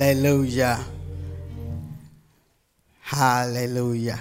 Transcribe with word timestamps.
Hallelujah. 0.00 0.78
Hallelujah. 3.00 4.20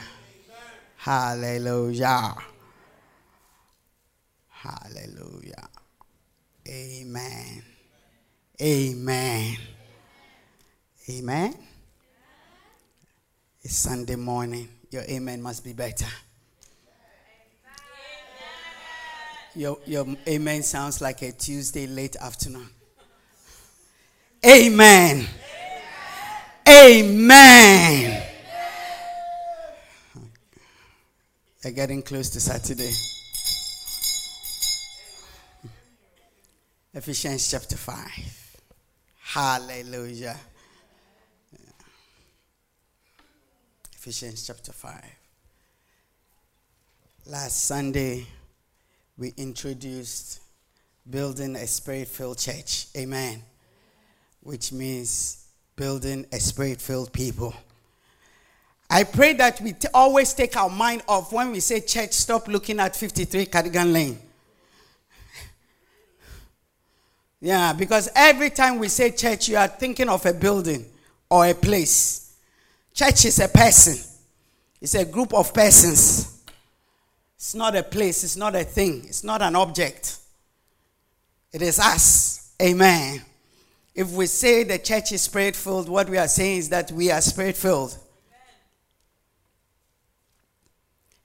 Hallelujah. 0.95 2.35
Hallelujah. 4.49 5.69
Amen. 6.67 7.61
Amen. 8.59 9.57
Amen. 11.11 11.55
It's 13.61 13.75
Sunday 13.75 14.15
morning. 14.15 14.69
Your 14.89 15.03
amen 15.03 15.43
must 15.43 15.63
be 15.63 15.73
better. 15.73 16.07
Your, 19.53 19.77
your 19.85 20.07
amen 20.27 20.63
sounds 20.63 21.01
like 21.01 21.21
a 21.21 21.31
Tuesday 21.33 21.85
late 21.85 22.15
afternoon. 22.15 22.67
Amen. 24.43 25.27
Amen. 26.69 28.23
We're 31.63 31.71
getting 31.71 32.01
close 32.01 32.29
to 32.31 32.41
Saturday. 32.41 32.91
Ephesians 36.93 37.49
chapter 37.49 37.77
5. 37.77 38.57
Hallelujah. 39.21 40.35
Ephesians 43.95 44.45
chapter 44.45 44.73
5. 44.73 44.93
Last 47.27 47.65
Sunday, 47.65 48.25
we 49.17 49.33
introduced 49.37 50.41
building 51.09 51.55
a 51.55 51.65
spirit 51.65 52.09
filled 52.09 52.39
church. 52.39 52.87
Amen. 52.97 53.41
Which 54.41 54.73
means 54.73 55.46
building 55.77 56.25
a 56.33 56.39
spirit 56.39 56.81
filled 56.81 57.13
people. 57.13 57.53
I 58.89 59.03
pray 59.03 59.33
that 59.33 59.61
we 59.61 59.73
t- 59.73 59.87
always 59.93 60.33
take 60.33 60.57
our 60.57 60.69
mind 60.69 61.03
off 61.07 61.31
when 61.31 61.51
we 61.51 61.59
say 61.59 61.79
church, 61.81 62.13
stop 62.13 62.47
looking 62.47 62.79
at 62.79 62.95
53 62.95 63.45
Cardigan 63.45 63.93
Lane. 63.93 64.19
yeah, 67.39 67.73
because 67.73 68.09
every 68.15 68.49
time 68.49 68.79
we 68.79 68.87
say 68.87 69.11
church, 69.11 69.49
you 69.49 69.57
are 69.57 69.67
thinking 69.67 70.09
of 70.09 70.25
a 70.25 70.33
building 70.33 70.85
or 71.29 71.45
a 71.45 71.53
place. 71.53 72.35
Church 72.93 73.25
is 73.25 73.39
a 73.39 73.47
person, 73.47 73.97
it's 74.81 74.95
a 74.95 75.05
group 75.05 75.33
of 75.33 75.53
persons. 75.53 76.33
It's 77.35 77.53
not 77.53 77.75
a 77.75 77.83
place, 77.83 78.23
it's 78.23 78.35
not 78.35 78.55
a 78.55 78.63
thing, 78.63 79.03
it's 79.05 79.23
not 79.23 79.43
an 79.43 79.55
object. 79.55 80.17
It 81.53 81.61
is 81.61 81.77
us. 81.77 82.51
Amen. 82.59 83.21
If 83.97 84.11
we 84.11 84.27
say 84.27 84.63
the 84.63 84.77
church 84.77 85.11
is 85.11 85.23
spirit 85.23 85.55
filled, 85.55 85.89
what 85.89 86.07
we 86.07 86.19
are 86.19 86.27
saying 86.27 86.57
is 86.59 86.69
that 86.69 86.91
we 86.91 87.09
are 87.09 87.19
spirit 87.19 87.57
filled. 87.57 87.97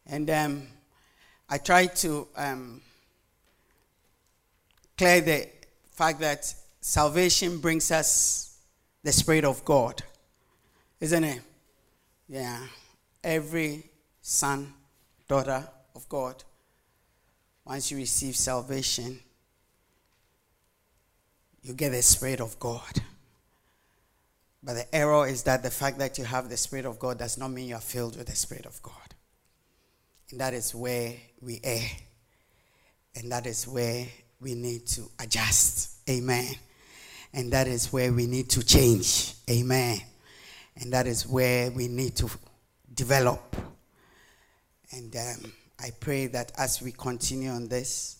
And 0.06 0.30
um, 0.30 0.62
I 1.50 1.58
try 1.58 1.84
to 1.86 2.26
um, 2.34 2.80
clear 4.96 5.20
the 5.20 5.48
fact 5.90 6.20
that 6.20 6.54
salvation 6.80 7.58
brings 7.58 7.90
us 7.90 8.58
the 9.02 9.12
Spirit 9.12 9.44
of 9.44 9.62
God. 9.66 10.02
Isn't 10.98 11.24
it? 11.24 11.40
Yeah. 12.26 12.58
Every 13.22 13.84
son, 14.22 14.72
daughter 15.28 15.68
of 15.94 16.08
God, 16.08 16.42
once 17.66 17.90
you 17.90 17.98
receive 17.98 18.34
salvation, 18.34 19.20
you 21.62 21.74
get 21.74 21.90
the 21.90 22.02
Spirit 22.02 22.40
of 22.40 22.58
God. 22.58 23.02
But 24.62 24.74
the 24.74 24.94
error 24.94 25.26
is 25.26 25.42
that 25.44 25.62
the 25.62 25.70
fact 25.70 25.98
that 25.98 26.18
you 26.18 26.24
have 26.24 26.48
the 26.48 26.56
Spirit 26.56 26.84
of 26.84 26.98
God 26.98 27.18
does 27.18 27.36
not 27.38 27.50
mean 27.50 27.68
you 27.68 27.74
are 27.74 27.80
filled 27.80 28.16
with 28.16 28.28
the 28.28 28.36
Spirit 28.36 28.66
of 28.66 28.80
God. 28.82 28.94
And 30.30 30.40
that 30.40 30.54
is 30.54 30.74
where 30.74 31.14
we 31.40 31.60
err. 31.62 31.88
And 33.16 33.30
that 33.32 33.46
is 33.46 33.66
where 33.66 34.06
we 34.40 34.54
need 34.54 34.86
to 34.88 35.02
adjust. 35.20 35.98
Amen. 36.08 36.54
And 37.32 37.52
that 37.52 37.66
is 37.66 37.92
where 37.92 38.12
we 38.12 38.26
need 38.26 38.48
to 38.50 38.64
change. 38.64 39.34
Amen. 39.50 39.98
And 40.76 40.92
that 40.92 41.06
is 41.06 41.26
where 41.26 41.70
we 41.70 41.88
need 41.88 42.16
to 42.16 42.30
develop. 42.94 43.56
And 44.90 45.14
um, 45.16 45.52
I 45.80 45.90
pray 45.98 46.26
that 46.28 46.52
as 46.56 46.80
we 46.82 46.92
continue 46.92 47.50
on 47.50 47.68
this, 47.68 48.18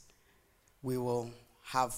we 0.83 0.99
will 0.99 1.31
have 1.65 1.95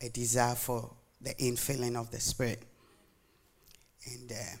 a 0.00 0.08
desire 0.08 0.54
for 0.54 0.90
the 1.20 1.34
infilling 1.34 1.96
of 1.96 2.10
the 2.10 2.20
Spirit. 2.20 2.62
And 4.06 4.32
uh, 4.32 4.56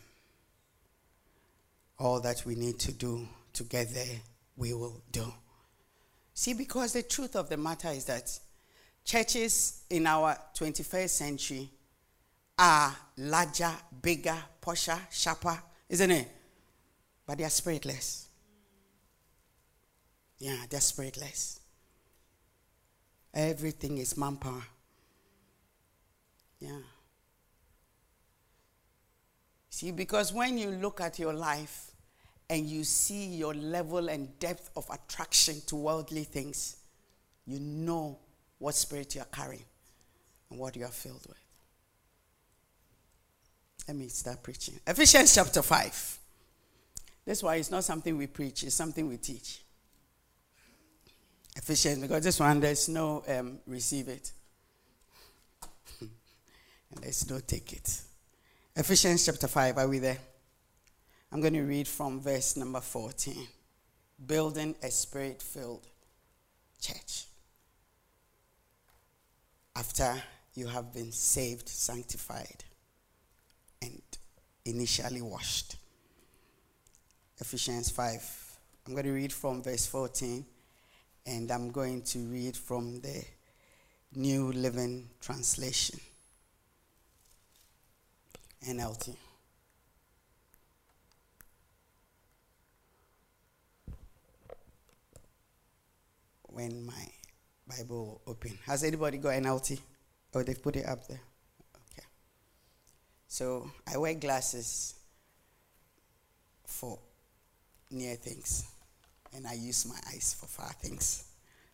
all 1.98 2.20
that 2.20 2.44
we 2.44 2.54
need 2.54 2.78
to 2.80 2.92
do 2.92 3.26
together, 3.52 4.04
we 4.56 4.74
will 4.74 5.02
do. 5.10 5.32
See, 6.34 6.54
because 6.54 6.92
the 6.92 7.02
truth 7.02 7.36
of 7.36 7.48
the 7.48 7.56
matter 7.56 7.88
is 7.88 8.04
that 8.04 8.38
churches 9.04 9.82
in 9.90 10.06
our 10.06 10.36
21st 10.54 11.08
century 11.08 11.70
are 12.58 12.94
larger, 13.16 13.72
bigger, 14.02 14.36
posher, 14.60 14.98
sharper, 15.10 15.58
isn't 15.88 16.10
it? 16.10 16.28
But 17.26 17.38
they 17.38 17.44
are 17.44 17.50
spiritless. 17.50 18.26
Yeah, 20.38 20.56
they're 20.68 20.80
spiritless. 20.80 21.60
Everything 23.34 23.98
is 23.98 24.16
manpower. 24.16 24.62
Yeah. 26.60 26.80
See, 29.70 29.92
because 29.92 30.32
when 30.32 30.58
you 30.58 30.70
look 30.70 31.00
at 31.00 31.18
your 31.18 31.32
life 31.32 31.92
and 32.50 32.66
you 32.66 32.82
see 32.82 33.26
your 33.26 33.54
level 33.54 34.08
and 34.08 34.36
depth 34.38 34.70
of 34.76 34.88
attraction 34.90 35.60
to 35.66 35.76
worldly 35.76 36.24
things, 36.24 36.76
you 37.46 37.60
know 37.60 38.18
what 38.58 38.74
spirit 38.74 39.14
you 39.14 39.20
are 39.20 39.28
carrying 39.32 39.64
and 40.50 40.58
what 40.58 40.74
you 40.74 40.84
are 40.84 40.88
filled 40.88 41.24
with. 41.28 41.38
Let 43.86 43.96
me 43.96 44.08
start 44.08 44.42
preaching. 44.42 44.80
Ephesians 44.86 45.34
chapter 45.34 45.62
5. 45.62 46.18
That's 47.24 47.42
why 47.42 47.56
it's 47.56 47.70
not 47.70 47.84
something 47.84 48.16
we 48.16 48.26
preach, 48.26 48.62
it's 48.62 48.74
something 48.74 49.06
we 49.06 49.16
teach. 49.18 49.62
Ephesians, 51.56 51.98
because 51.98 52.24
this 52.24 52.40
one, 52.40 52.60
there's 52.60 52.88
no 52.88 53.22
um, 53.28 53.58
receive 53.66 54.08
it. 54.08 54.32
And 56.90 57.02
there's 57.02 57.28
no 57.28 57.40
take 57.40 57.72
it. 57.72 58.02
Ephesians 58.76 59.24
chapter 59.26 59.48
5, 59.48 59.78
are 59.78 59.88
we 59.88 59.98
there? 59.98 60.18
I'm 61.30 61.40
going 61.40 61.54
to 61.54 61.62
read 61.62 61.86
from 61.86 62.20
verse 62.20 62.56
number 62.56 62.80
14. 62.80 63.46
Building 64.26 64.74
a 64.82 64.90
spirit 64.90 65.42
filled 65.42 65.86
church. 66.80 67.26
After 69.76 70.22
you 70.54 70.66
have 70.66 70.92
been 70.92 71.12
saved, 71.12 71.68
sanctified, 71.68 72.64
and 73.82 74.02
initially 74.64 75.22
washed. 75.22 75.76
Ephesians 77.38 77.90
5. 77.90 78.58
I'm 78.86 78.94
going 78.94 79.04
to 79.04 79.12
read 79.12 79.32
from 79.32 79.62
verse 79.62 79.86
14, 79.86 80.44
and 81.26 81.50
I'm 81.50 81.70
going 81.70 82.02
to 82.02 82.18
read 82.20 82.56
from 82.56 83.00
the 83.00 83.22
New 84.14 84.50
Living 84.50 85.10
Translation. 85.20 86.00
NLT. 88.66 89.14
When 96.44 96.86
my 96.86 97.08
Bible 97.68 98.20
open. 98.26 98.58
Has 98.66 98.82
anybody 98.82 99.18
got 99.18 99.34
NLT? 99.34 99.78
Oh, 100.34 100.42
they've 100.42 100.62
put 100.62 100.76
it 100.76 100.86
up 100.86 101.06
there. 101.06 101.20
Okay. 101.92 102.06
So 103.26 103.70
I 103.92 103.98
wear 103.98 104.14
glasses 104.14 104.94
for 106.64 106.98
near 107.90 108.16
things, 108.16 108.66
and 109.34 109.46
I 109.46 109.54
use 109.54 109.86
my 109.86 109.98
eyes 110.12 110.36
for 110.38 110.46
far 110.46 110.72
things. 110.80 111.24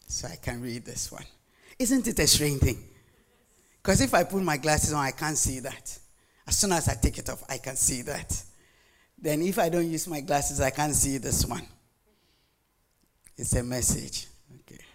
So 0.07 0.29
I 0.29 0.37
can 0.37 0.61
read 0.61 0.85
this 0.85 1.11
one. 1.11 1.25
Isn't 1.79 2.07
it 2.07 2.19
a 2.19 2.27
strange 2.27 2.61
thing? 2.61 2.79
Because 3.83 4.01
if 4.01 4.15
I 4.15 4.25
put 4.25 4.43
my 4.43 4.57
glasses 4.57 4.93
on, 4.93 5.05
I 5.05 5.11
can't 5.11 5.39
see 5.39 5.61
that. 5.61 5.99
As 6.47 6.59
soon 6.59 6.73
as 6.73 6.89
I 6.89 6.95
take 6.95 7.19
it 7.19 7.31
off, 7.31 7.43
I 7.49 7.59
can 7.59 7.77
see 7.77 8.03
that. 8.03 8.43
Then 9.19 9.43
if 9.43 9.59
I 9.59 9.69
don't 9.69 9.91
use 9.91 10.07
my 10.07 10.21
glasses, 10.21 10.61
I 10.61 10.71
can't 10.71 10.95
see 10.95 11.19
this 11.19 11.47
one. 11.47 11.67
It's 13.37 13.55
a 13.55 13.63
message. 13.63 14.27
Okay. 14.61 14.83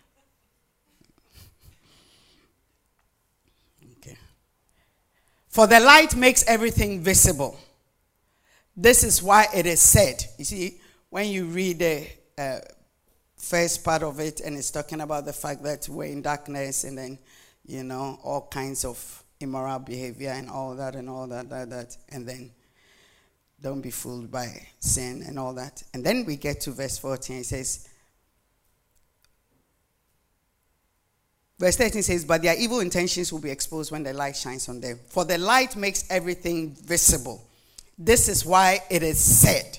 Okay. 3.97 4.17
For 5.47 5.67
the 5.67 5.79
light 5.79 6.15
makes 6.15 6.45
everything 6.47 7.01
visible. 7.01 7.59
This 8.77 9.03
is 9.03 9.21
why 9.21 9.47
it 9.53 9.65
is 9.65 9.81
said. 9.81 10.23
You 10.37 10.45
see, 10.45 10.79
when 11.09 11.27
you 11.27 11.45
read 11.45 11.79
the 11.79 12.07
uh, 12.37 12.59
first 13.35 13.83
part 13.83 14.03
of 14.03 14.19
it, 14.19 14.41
and 14.41 14.55
it's 14.55 14.71
talking 14.71 15.01
about 15.01 15.25
the 15.25 15.33
fact 15.33 15.63
that 15.63 15.89
we're 15.89 16.05
in 16.05 16.21
darkness, 16.21 16.83
and 16.83 16.97
then, 16.97 17.19
you 17.65 17.83
know, 17.83 18.19
all 18.23 18.47
kinds 18.49 18.85
of 18.85 19.18
immoral 19.39 19.79
behavior 19.79 20.31
and 20.31 20.49
all 20.49 20.75
that 20.75 20.95
and 20.95 21.09
all 21.09 21.27
that, 21.27 21.49
that, 21.49 21.69
that. 21.69 21.97
And 22.09 22.27
then 22.27 22.51
don't 23.61 23.81
be 23.81 23.91
fooled 23.91 24.31
by 24.31 24.67
sin 24.79 25.23
and 25.25 25.39
all 25.39 25.53
that. 25.53 25.81
And 25.93 26.05
then 26.05 26.25
we 26.25 26.35
get 26.35 26.61
to 26.61 26.71
verse 26.71 26.97
14. 26.97 27.37
It 27.37 27.45
says, 27.45 27.87
Verse 31.57 31.75
13 31.75 32.03
says, 32.03 32.23
But 32.23 32.41
their 32.41 32.57
evil 32.57 32.79
intentions 32.79 33.33
will 33.33 33.41
be 33.41 33.51
exposed 33.51 33.91
when 33.91 34.03
the 34.03 34.13
light 34.13 34.37
shines 34.37 34.69
on 34.69 34.79
them. 34.79 34.97
For 35.09 35.25
the 35.25 35.37
light 35.37 35.75
makes 35.75 36.09
everything 36.09 36.73
visible. 36.73 37.45
This 37.97 38.29
is 38.29 38.45
why 38.45 38.79
it 38.89 39.03
is 39.03 39.19
said, 39.19 39.77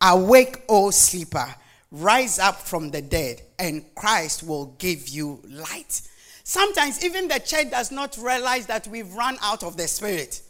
Awake, 0.00 0.62
O 0.68 0.90
sleeper, 0.90 1.54
rise 1.92 2.40
up 2.40 2.56
from 2.56 2.90
the 2.90 3.00
dead, 3.00 3.42
and 3.60 3.94
Christ 3.94 4.42
will 4.42 4.74
give 4.78 5.08
you 5.08 5.40
light. 5.48 6.02
Sometimes 6.50 7.04
even 7.04 7.28
the 7.28 7.38
church 7.38 7.70
does 7.70 7.92
not 7.92 8.18
realize 8.20 8.66
that 8.66 8.88
we've 8.88 9.14
run 9.14 9.38
out 9.40 9.62
of 9.62 9.76
the 9.76 9.86
Spirit. 9.86 10.42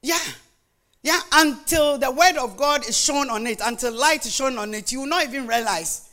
Yeah. 0.00 0.16
Yeah, 1.02 1.18
until 1.32 1.98
the 1.98 2.12
word 2.12 2.36
of 2.36 2.56
God 2.56 2.88
is 2.88 2.96
shown 2.96 3.30
on 3.30 3.48
it, 3.48 3.60
until 3.64 3.92
light 3.92 4.24
is 4.24 4.32
shown 4.32 4.56
on 4.56 4.72
it, 4.72 4.92
you 4.92 5.00
will 5.00 5.08
not 5.08 5.24
even 5.24 5.48
realize. 5.48 6.08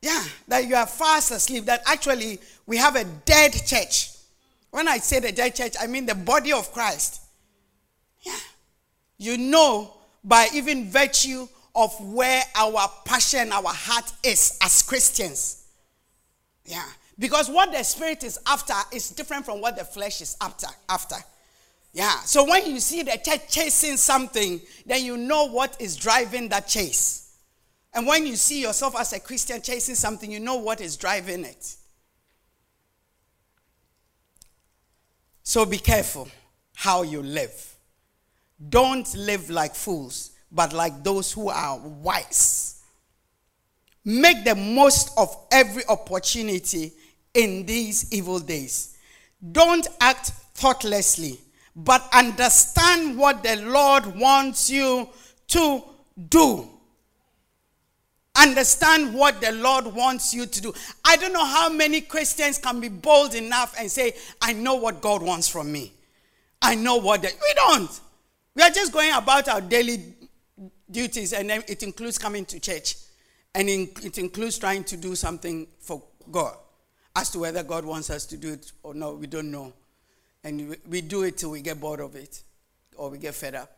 Yeah, 0.00 0.22
that 0.46 0.68
you 0.68 0.76
are 0.76 0.86
fast 0.86 1.32
asleep, 1.32 1.64
that 1.64 1.82
actually 1.84 2.38
we 2.66 2.76
have 2.76 2.94
a 2.94 3.02
dead 3.02 3.54
church. 3.66 4.10
When 4.70 4.86
I 4.86 4.98
say 4.98 5.18
the 5.18 5.32
dead 5.32 5.56
church, 5.56 5.74
I 5.80 5.88
mean 5.88 6.06
the 6.06 6.14
body 6.14 6.52
of 6.52 6.70
Christ. 6.72 7.22
Yeah. 8.20 8.38
You 9.18 9.36
know 9.36 9.94
by 10.22 10.46
even 10.54 10.88
virtue 10.92 11.48
of 11.74 11.92
where 12.00 12.44
our 12.54 12.88
passion, 13.04 13.50
our 13.50 13.64
heart 13.66 14.12
is 14.22 14.56
as 14.62 14.84
Christians. 14.84 15.64
Yeah. 16.64 16.86
Because 17.22 17.48
what 17.48 17.70
the 17.70 17.84
spirit 17.84 18.24
is 18.24 18.36
after 18.48 18.74
is 18.90 19.10
different 19.10 19.44
from 19.44 19.60
what 19.60 19.76
the 19.76 19.84
flesh 19.84 20.20
is 20.20 20.36
after. 20.40 20.66
After. 20.88 21.14
Yeah. 21.92 22.16
So 22.24 22.44
when 22.44 22.68
you 22.68 22.80
see 22.80 23.04
the 23.04 23.16
church 23.24 23.48
chasing 23.48 23.96
something, 23.96 24.60
then 24.86 25.04
you 25.04 25.16
know 25.16 25.46
what 25.46 25.80
is 25.80 25.94
driving 25.94 26.48
that 26.48 26.66
chase. 26.66 27.36
And 27.94 28.08
when 28.08 28.26
you 28.26 28.34
see 28.34 28.60
yourself 28.60 28.98
as 28.98 29.12
a 29.12 29.20
Christian 29.20 29.62
chasing 29.62 29.94
something, 29.94 30.32
you 30.32 30.40
know 30.40 30.56
what 30.56 30.80
is 30.80 30.96
driving 30.96 31.44
it. 31.44 31.76
So 35.44 35.64
be 35.64 35.78
careful 35.78 36.26
how 36.74 37.02
you 37.02 37.22
live. 37.22 37.76
Don't 38.68 39.14
live 39.14 39.48
like 39.48 39.76
fools, 39.76 40.32
but 40.50 40.72
like 40.72 41.04
those 41.04 41.30
who 41.30 41.50
are 41.50 41.78
wise. 41.78 42.82
Make 44.04 44.42
the 44.42 44.56
most 44.56 45.16
of 45.16 45.36
every 45.52 45.84
opportunity 45.88 46.94
in 47.34 47.66
these 47.66 48.12
evil 48.12 48.38
days. 48.38 48.96
Don't 49.52 49.86
act 50.00 50.32
thoughtlessly 50.54 51.38
but 51.74 52.06
understand 52.12 53.16
what 53.16 53.42
the 53.42 53.56
Lord 53.56 54.06
wants 54.18 54.70
you 54.70 55.08
to 55.48 55.82
do. 56.28 56.68
Understand 58.34 59.14
what 59.14 59.40
the 59.40 59.52
Lord 59.52 59.86
wants 59.86 60.32
you 60.32 60.46
to 60.46 60.60
do. 60.60 60.74
I 61.04 61.16
don't 61.16 61.32
know 61.32 61.44
how 61.44 61.68
many 61.68 62.00
Christians 62.00 62.58
can 62.58 62.80
be 62.80 62.88
bold 62.88 63.34
enough 63.34 63.74
and 63.78 63.90
say, 63.90 64.14
I 64.40 64.52
know 64.52 64.74
what 64.74 65.00
God 65.00 65.22
wants 65.22 65.48
from 65.48 65.70
me. 65.70 65.92
I 66.60 66.74
know 66.74 66.96
what. 66.96 67.22
The, 67.22 67.28
we 67.28 67.54
don't. 67.54 68.00
We 68.54 68.62
are 68.62 68.70
just 68.70 68.92
going 68.92 69.12
about 69.12 69.48
our 69.48 69.60
daily 69.60 70.14
duties, 70.90 71.32
and 71.32 71.48
then 71.50 71.64
it 71.68 71.82
includes 71.82 72.18
coming 72.18 72.44
to 72.46 72.60
church, 72.60 72.96
and 73.54 73.68
it 73.68 74.18
includes 74.18 74.58
trying 74.58 74.84
to 74.84 74.96
do 74.96 75.14
something 75.14 75.66
for 75.80 76.02
God. 76.30 76.56
As 77.14 77.30
to 77.30 77.40
whether 77.40 77.62
God 77.62 77.84
wants 77.84 78.10
us 78.10 78.24
to 78.26 78.36
do 78.36 78.54
it 78.54 78.72
or 78.82 78.94
not, 78.94 79.18
we 79.18 79.26
don't 79.26 79.50
know. 79.50 79.72
And 80.44 80.76
we 80.88 81.00
do 81.02 81.22
it 81.22 81.36
till 81.38 81.50
we 81.50 81.60
get 81.60 81.80
bored 81.80 82.00
of 82.00 82.16
it, 82.16 82.42
or 82.96 83.10
we 83.10 83.18
get 83.18 83.34
fed 83.34 83.54
up, 83.54 83.70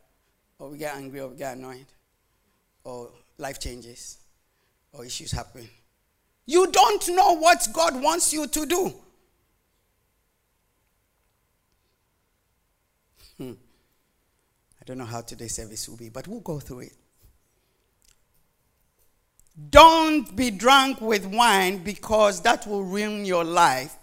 or 0.58 0.70
we 0.70 0.78
get 0.78 0.94
angry, 0.94 1.20
or 1.20 1.28
we 1.28 1.36
get 1.36 1.56
annoyed, 1.56 1.86
or 2.84 3.10
life 3.38 3.58
changes, 3.60 4.18
or 4.92 5.04
issues 5.04 5.32
happen. 5.32 5.68
You 6.46 6.70
don't 6.70 7.08
know 7.10 7.32
what 7.36 7.66
God 7.72 8.00
wants 8.00 8.32
you 8.32 8.46
to 8.46 8.66
do. 8.66 8.94
Hmm. 13.36 13.52
I 14.80 14.84
don't 14.84 14.98
know 14.98 15.04
how 15.04 15.22
today's 15.22 15.54
service 15.54 15.88
will 15.88 15.96
be, 15.96 16.08
but 16.08 16.28
we'll 16.28 16.40
go 16.40 16.60
through 16.60 16.80
it. 16.80 16.92
Don't 19.70 20.34
be 20.34 20.50
drunk 20.50 21.00
with 21.00 21.26
wine 21.26 21.78
because 21.78 22.40
that 22.42 22.66
will 22.66 22.82
ruin 22.82 23.24
your 23.24 23.44
life. 23.44 23.96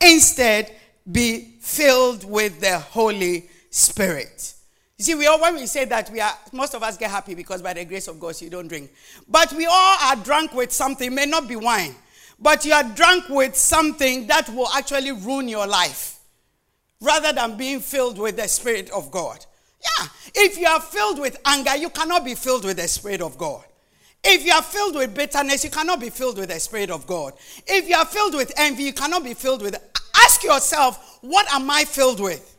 Instead, 0.00 0.74
be 1.10 1.56
filled 1.60 2.24
with 2.24 2.60
the 2.60 2.78
Holy 2.78 3.48
Spirit. 3.70 4.54
You 4.98 5.04
see, 5.04 5.14
we 5.14 5.26
all 5.26 5.40
when 5.40 5.56
we 5.56 5.66
say 5.66 5.84
that 5.86 6.10
we 6.10 6.20
are 6.20 6.32
most 6.52 6.74
of 6.74 6.82
us 6.82 6.96
get 6.96 7.10
happy 7.10 7.34
because 7.34 7.60
by 7.60 7.74
the 7.74 7.84
grace 7.84 8.08
of 8.08 8.18
God 8.18 8.40
you 8.40 8.48
don't 8.48 8.68
drink. 8.68 8.90
But 9.28 9.52
we 9.52 9.66
all 9.66 9.96
are 10.02 10.16
drunk 10.16 10.54
with 10.54 10.72
something, 10.72 11.08
it 11.08 11.14
may 11.14 11.26
not 11.26 11.48
be 11.48 11.56
wine, 11.56 11.94
but 12.38 12.64
you 12.64 12.72
are 12.72 12.84
drunk 12.84 13.28
with 13.28 13.56
something 13.56 14.26
that 14.28 14.48
will 14.48 14.68
actually 14.68 15.12
ruin 15.12 15.48
your 15.48 15.66
life 15.66 16.18
rather 17.00 17.32
than 17.32 17.56
being 17.56 17.80
filled 17.80 18.18
with 18.18 18.36
the 18.36 18.48
Spirit 18.48 18.88
of 18.90 19.10
God. 19.10 19.44
Yeah, 19.82 20.06
if 20.34 20.58
you 20.58 20.66
are 20.66 20.80
filled 20.80 21.18
with 21.18 21.38
anger, 21.44 21.76
you 21.76 21.90
cannot 21.90 22.24
be 22.24 22.34
filled 22.34 22.64
with 22.64 22.78
the 22.78 22.88
Spirit 22.88 23.20
of 23.20 23.36
God. 23.36 23.64
If 24.28 24.44
you 24.44 24.52
are 24.52 24.62
filled 24.62 24.96
with 24.96 25.14
bitterness, 25.14 25.62
you 25.62 25.70
cannot 25.70 26.00
be 26.00 26.10
filled 26.10 26.36
with 26.36 26.48
the 26.48 26.58
Spirit 26.58 26.90
of 26.90 27.06
God. 27.06 27.34
If 27.64 27.88
you 27.88 27.94
are 27.94 28.04
filled 28.04 28.34
with 28.34 28.52
envy, 28.56 28.82
you 28.82 28.92
cannot 28.92 29.22
be 29.22 29.34
filled 29.34 29.62
with 29.62 29.76
Ask 30.16 30.42
yourself, 30.42 31.20
what 31.20 31.46
am 31.52 31.70
I 31.70 31.84
filled 31.84 32.18
with? 32.18 32.56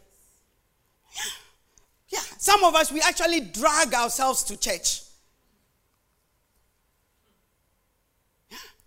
Yeah. 2.10 2.20
yeah. 2.20 2.26
Some 2.38 2.64
of 2.64 2.74
us, 2.74 2.90
we 2.90 3.02
actually 3.02 3.42
drag 3.42 3.94
ourselves 3.94 4.44
to 4.44 4.58
church. 4.58 5.02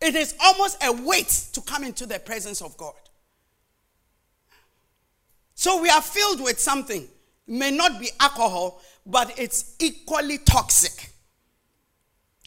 It 0.00 0.15
is 0.15 0.35
almost 0.43 0.83
a 0.83 0.91
weight 0.91 1.49
to 1.53 1.61
come 1.61 1.85
into 1.85 2.06
the 2.06 2.19
presence 2.19 2.62
of 2.62 2.75
God. 2.79 2.94
So 5.55 5.83
we 5.83 5.91
are 5.91 6.00
filled 6.00 6.41
with 6.41 6.59
something. 6.59 7.03
It 7.03 7.09
may 7.47 7.71
not 7.71 8.00
be 8.00 8.09
alcohol, 8.19 8.81
but 9.05 9.38
it's 9.38 9.76
equally 9.81 10.38
toxic 10.38 11.11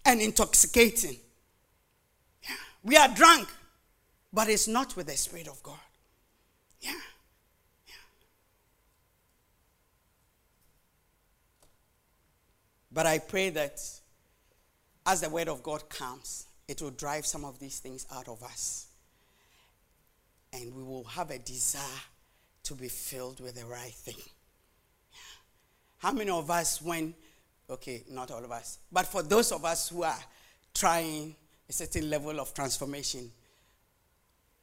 and 0.06 0.22
intoxicating. 0.22 1.18
Yeah. 2.44 2.56
We 2.84 2.98
are 2.98 3.08
drunk, 3.08 3.50
but 4.32 4.50
it's 4.50 4.68
not 4.68 4.96
with 4.96 5.08
the 5.08 5.18
Spirit 5.18 5.48
of 5.48 5.62
God. 5.64 5.80
Yeah. 6.82 6.92
yeah. 7.88 7.94
But 12.92 13.06
I 13.06 13.20
pray 13.20 13.50
that 13.52 13.80
as 15.06 15.22
the 15.22 15.30
word 15.30 15.48
of 15.48 15.64
God 15.64 15.90
comes, 15.90 16.48
it 16.68 16.82
will 16.82 16.92
drive 16.92 17.26
some 17.26 17.46
of 17.46 17.60
these 17.60 17.80
things 17.80 18.06
out 18.14 18.28
of 18.28 18.42
us. 18.44 18.88
And 20.54 20.74
we 20.76 20.84
will 20.84 21.04
have 21.06 21.32
a 21.32 21.40
desire 21.40 21.82
to 22.64 22.76
be 22.76 22.88
filled 22.88 23.40
with 23.40 23.56
the 23.56 23.66
right 23.66 23.94
thing. 23.94 24.22
How 25.98 26.12
many 26.12 26.30
of 26.30 26.52
us, 26.52 26.82
when, 26.82 27.16
okay, 27.70 28.04
not 28.10 28.32
all 28.32 28.44
of 28.44 28.52
us, 28.52 28.80
but 28.92 29.06
for 29.06 29.24
those 29.24 29.52
of 29.52 29.66
us 29.66 29.90
who 29.90 30.04
are 30.04 30.20
trying 30.74 31.36
a 31.70 31.74
certain 31.74 32.10
level 32.10 32.40
of 32.40 32.54
transformation, 32.54 33.32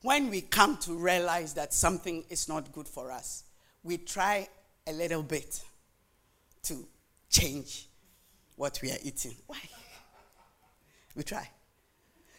when 0.03 0.31
we 0.31 0.41
come 0.41 0.77
to 0.79 0.93
realize 0.93 1.55
that 1.55 1.75
something 1.75 2.25
is 2.31 2.49
not 2.49 2.73
good 2.73 2.89
for 2.89 3.11
us, 3.11 3.45
we 3.83 3.99
try 3.99 4.49
a 4.87 4.93
little 4.93 5.23
bit 5.23 5.61
to 6.63 6.87
change 7.29 7.89
what 8.57 8.79
we 8.83 8.91
are 8.91 8.99
eating. 9.03 9.35
Why? 9.47 9.59
We 11.17 11.25
try. 11.25 11.49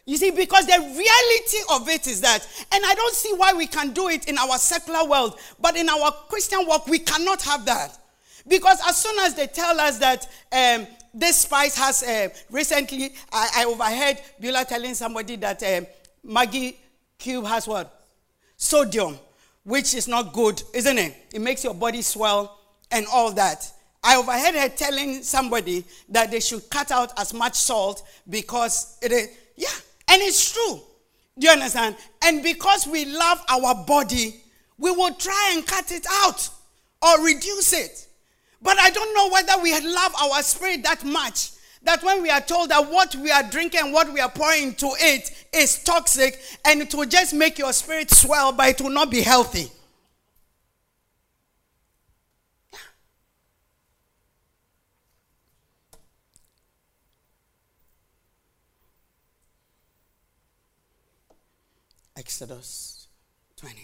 You 0.06 0.16
see, 0.16 0.30
because 0.30 0.66
the 0.66 0.78
reality 0.78 1.58
of 1.70 1.88
it 1.88 2.06
is 2.06 2.22
that, 2.22 2.40
and 2.72 2.84
I 2.84 2.94
don't 2.94 3.14
see 3.14 3.32
why 3.36 3.52
we 3.52 3.66
can 3.66 3.92
do 3.92 4.08
it 4.08 4.28
in 4.28 4.36
our 4.38 4.58
secular 4.58 5.04
world, 5.04 5.38
but 5.60 5.76
in 5.76 5.88
our 5.88 6.10
Christian 6.28 6.66
work, 6.66 6.86
we 6.88 6.98
cannot 6.98 7.42
have 7.42 7.64
that. 7.66 7.96
Because 8.46 8.78
as 8.86 8.96
soon 8.96 9.18
as 9.20 9.34
they 9.34 9.46
tell 9.46 9.78
us 9.80 9.98
that 9.98 10.26
um, 10.52 10.86
this 11.14 11.38
spice 11.38 11.76
has, 11.76 12.02
uh, 12.02 12.28
recently, 12.50 13.14
I, 13.32 13.50
I, 13.56 13.64
overheard 13.64 14.18
Beulah 14.40 14.64
telling 14.64 14.94
somebody 14.94 15.36
that 15.36 15.62
uh, 15.62 15.82
Maggi 16.26 16.76
cube 17.18 17.46
has 17.46 17.68
what? 17.68 18.00
Sodium, 18.56 19.18
which 19.64 19.94
is 19.94 20.08
not 20.08 20.32
good, 20.32 20.62
isn't 20.72 20.98
it? 20.98 21.14
It 21.32 21.40
makes 21.40 21.64
your 21.64 21.74
body 21.74 22.02
swell 22.02 22.58
and 22.90 23.06
all 23.12 23.32
that. 23.32 23.70
I 24.04 24.16
overheard 24.16 24.54
her 24.54 24.68
telling 24.68 25.22
somebody 25.22 25.84
that 26.08 26.30
they 26.30 26.40
should 26.40 26.68
cut 26.70 26.90
out 26.90 27.12
as 27.18 27.32
much 27.32 27.54
salt 27.54 28.02
because 28.28 28.98
it 29.00 29.12
is, 29.12 29.28
yeah, 29.56 29.68
and 30.08 30.20
it's 30.22 30.52
true. 30.52 30.80
Do 31.38 31.46
you 31.46 31.52
understand? 31.52 31.96
And 32.22 32.42
because 32.42 32.86
we 32.86 33.04
love 33.04 33.42
our 33.48 33.84
body, 33.84 34.42
we 34.78 34.90
will 34.90 35.14
try 35.14 35.52
and 35.54 35.66
cut 35.66 35.92
it 35.92 36.06
out 36.10 36.48
or 37.00 37.24
reduce 37.24 37.72
it. 37.72 38.08
But 38.62 38.78
I 38.78 38.90
don't 38.90 39.14
know 39.14 39.30
whether 39.30 39.62
we 39.62 39.72
love 39.80 40.14
our 40.22 40.42
spirit 40.42 40.82
that 40.84 41.04
much 41.04 41.50
that 41.84 42.02
when 42.04 42.22
we 42.22 42.30
are 42.30 42.40
told 42.40 42.70
that 42.70 42.90
what 42.90 43.14
we 43.16 43.30
are 43.30 43.42
drinking, 43.42 43.92
what 43.92 44.12
we 44.12 44.20
are 44.20 44.30
pouring 44.30 44.68
into 44.68 44.88
it 44.98 45.30
is 45.52 45.82
toxic 45.82 46.40
and 46.64 46.80
it 46.80 46.94
will 46.94 47.06
just 47.06 47.34
make 47.34 47.58
your 47.58 47.72
spirit 47.72 48.10
swell, 48.10 48.52
but 48.52 48.68
it 48.68 48.80
will 48.80 48.90
not 48.90 49.10
be 49.10 49.20
healthy. 49.20 49.70
Exodus 62.16 63.08
20. 63.56 63.80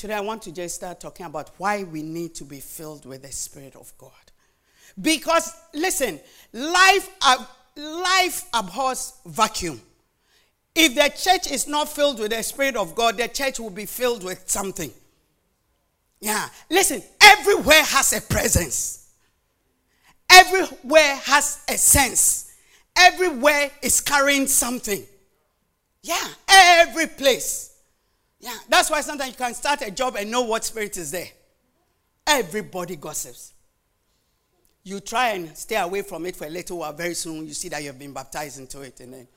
Today, 0.00 0.14
I 0.14 0.20
want 0.20 0.40
to 0.44 0.52
just 0.52 0.76
start 0.76 0.98
talking 0.98 1.26
about 1.26 1.50
why 1.58 1.82
we 1.82 2.00
need 2.00 2.34
to 2.36 2.44
be 2.44 2.58
filled 2.58 3.04
with 3.04 3.20
the 3.20 3.30
Spirit 3.30 3.76
of 3.76 3.92
God. 3.98 4.10
Because, 4.98 5.54
listen, 5.74 6.18
life, 6.54 7.10
uh, 7.20 7.44
life 7.76 8.46
abhors 8.54 9.12
vacuum. 9.26 9.78
If 10.74 10.94
the 10.94 11.10
church 11.14 11.52
is 11.52 11.68
not 11.68 11.86
filled 11.86 12.18
with 12.18 12.30
the 12.30 12.42
Spirit 12.42 12.76
of 12.76 12.94
God, 12.94 13.18
the 13.18 13.28
church 13.28 13.60
will 13.60 13.68
be 13.68 13.84
filled 13.84 14.24
with 14.24 14.48
something. 14.48 14.90
Yeah. 16.18 16.48
Listen, 16.70 17.02
everywhere 17.20 17.84
has 17.84 18.14
a 18.14 18.22
presence, 18.22 19.06
everywhere 20.30 21.16
has 21.24 21.62
a 21.68 21.76
sense, 21.76 22.54
everywhere 22.96 23.70
is 23.82 24.00
carrying 24.00 24.46
something. 24.46 25.04
Yeah, 26.02 26.26
every 26.48 27.06
place. 27.06 27.69
Yeah, 28.40 28.56
that's 28.68 28.90
why 28.90 29.02
sometimes 29.02 29.32
you 29.32 29.36
can 29.36 29.54
start 29.54 29.82
a 29.82 29.90
job 29.90 30.16
and 30.18 30.30
know 30.30 30.42
what 30.42 30.64
spirit 30.64 30.96
is 30.96 31.10
there. 31.10 31.28
Everybody 32.26 32.96
gossips. 32.96 33.52
You 34.82 35.00
try 35.00 35.30
and 35.30 35.56
stay 35.56 35.76
away 35.76 36.02
from 36.02 36.24
it 36.24 36.36
for 36.36 36.46
a 36.46 36.50
little 36.50 36.78
while, 36.78 36.92
very 36.94 37.14
soon 37.14 37.46
you 37.46 37.52
see 37.52 37.68
that 37.68 37.82
you've 37.82 37.98
been 37.98 38.14
baptized 38.14 38.58
into 38.58 38.80
it, 38.80 38.98
and 39.00 39.12
then 39.12 39.28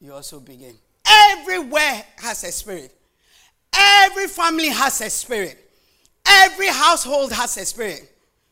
you 0.00 0.12
also 0.12 0.40
begin. 0.40 0.74
Everywhere 1.06 2.04
has 2.16 2.42
a 2.42 2.50
spirit. 2.50 2.92
Every 3.72 4.26
family 4.26 4.68
has 4.68 5.00
a 5.00 5.10
spirit. 5.10 5.58
Every 6.26 6.68
household 6.68 7.32
has 7.32 7.56
a 7.56 7.64
spirit. 7.64 8.10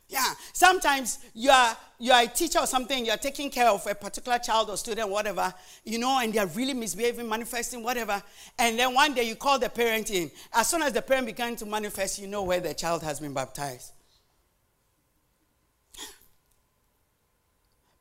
Yeah. 0.08 0.34
Sometimes 0.52 1.18
you 1.34 1.50
are 1.50 1.76
you 2.02 2.11
are 2.11 2.25
a 2.25 2.26
teacher 2.26 2.59
or 2.59 2.66
something, 2.66 3.06
you're 3.06 3.16
taking 3.16 3.49
care 3.49 3.68
of 3.68 3.87
a 3.87 3.94
particular 3.94 4.37
child 4.37 4.68
or 4.68 4.76
student, 4.76 5.09
whatever, 5.09 5.54
you 5.85 6.00
know, 6.00 6.18
and 6.21 6.32
they're 6.32 6.49
really 6.49 6.75
misbehaving, 6.75 7.28
manifesting, 7.28 7.80
whatever. 7.80 8.21
And 8.59 8.76
then 8.76 8.92
one 8.92 9.14
day 9.14 9.23
you 9.23 9.37
call 9.37 9.61
the 9.61 9.68
parent 9.68 10.11
in. 10.11 10.28
As 10.52 10.66
soon 10.66 10.82
as 10.82 10.92
the 10.92 11.00
parent 11.00 11.26
began 11.26 11.54
to 11.54 11.64
manifest, 11.64 12.18
you 12.18 12.26
know 12.26 12.42
where 12.42 12.59
the 12.59 12.75
child 12.75 13.04
has 13.04 13.21
been 13.21 13.32
baptized. 13.32 13.92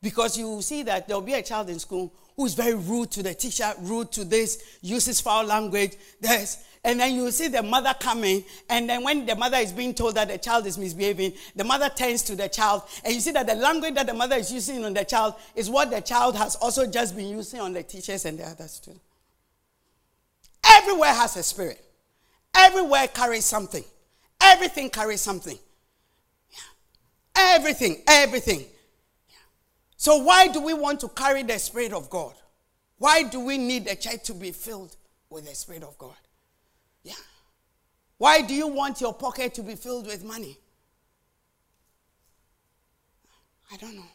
Because 0.02 0.36
you 0.36 0.60
see 0.62 0.82
that 0.82 1.06
there'll 1.06 1.22
be 1.22 1.34
a 1.34 1.42
child 1.42 1.70
in 1.70 1.78
school 1.78 2.12
who's 2.36 2.54
very 2.54 2.74
rude 2.74 3.12
to 3.12 3.22
the 3.22 3.34
teacher, 3.34 3.72
rude 3.82 4.10
to 4.10 4.24
this, 4.24 4.78
uses 4.82 5.20
foul 5.20 5.44
language, 5.44 5.92
this. 6.20 6.58
And 6.84 6.98
then 6.98 7.14
you 7.14 7.30
see 7.30 7.46
the 7.46 7.62
mother 7.62 7.94
coming, 8.00 8.44
and 8.68 8.88
then 8.88 9.04
when 9.04 9.24
the 9.24 9.36
mother 9.36 9.58
is 9.58 9.72
being 9.72 9.94
told 9.94 10.16
that 10.16 10.26
the 10.26 10.38
child 10.38 10.66
is 10.66 10.76
misbehaving, 10.76 11.34
the 11.54 11.62
mother 11.62 11.88
turns 11.88 12.22
to 12.22 12.34
the 12.34 12.48
child, 12.48 12.82
and 13.04 13.14
you 13.14 13.20
see 13.20 13.30
that 13.30 13.46
the 13.46 13.54
language 13.54 13.94
that 13.94 14.08
the 14.08 14.14
mother 14.14 14.34
is 14.34 14.52
using 14.52 14.84
on 14.84 14.92
the 14.92 15.04
child 15.04 15.34
is 15.54 15.70
what 15.70 15.90
the 15.90 16.00
child 16.00 16.34
has 16.36 16.56
also 16.56 16.84
just 16.90 17.14
been 17.14 17.28
using 17.28 17.60
on 17.60 17.72
the 17.72 17.84
teachers 17.84 18.24
and 18.24 18.36
the 18.38 18.44
other 18.44 18.66
students. 18.66 19.04
Everywhere 20.64 21.14
has 21.14 21.36
a 21.36 21.42
spirit. 21.44 21.84
Everywhere 22.54 23.06
carries 23.08 23.44
something. 23.44 23.84
Everything 24.40 24.90
carries 24.90 25.20
something. 25.20 25.58
Yeah. 26.50 27.54
Everything, 27.54 28.02
everything. 28.08 28.60
Yeah. 28.60 29.36
So, 29.96 30.16
why 30.16 30.48
do 30.48 30.60
we 30.60 30.74
want 30.74 31.00
to 31.00 31.08
carry 31.08 31.44
the 31.44 31.58
Spirit 31.58 31.92
of 31.92 32.10
God? 32.10 32.34
Why 32.98 33.22
do 33.22 33.40
we 33.40 33.56
need 33.56 33.86
the 33.86 33.96
church 33.96 34.24
to 34.24 34.34
be 34.34 34.50
filled 34.50 34.96
with 35.30 35.48
the 35.48 35.54
Spirit 35.54 35.84
of 35.84 35.96
God? 35.96 36.14
Why 38.22 38.40
do 38.40 38.54
you 38.54 38.68
want 38.68 39.00
your 39.00 39.12
pocket 39.12 39.52
to 39.54 39.64
be 39.64 39.74
filled 39.74 40.06
with 40.06 40.24
money? 40.24 40.56
I 43.72 43.76
don't 43.76 43.96
know. 43.96 44.12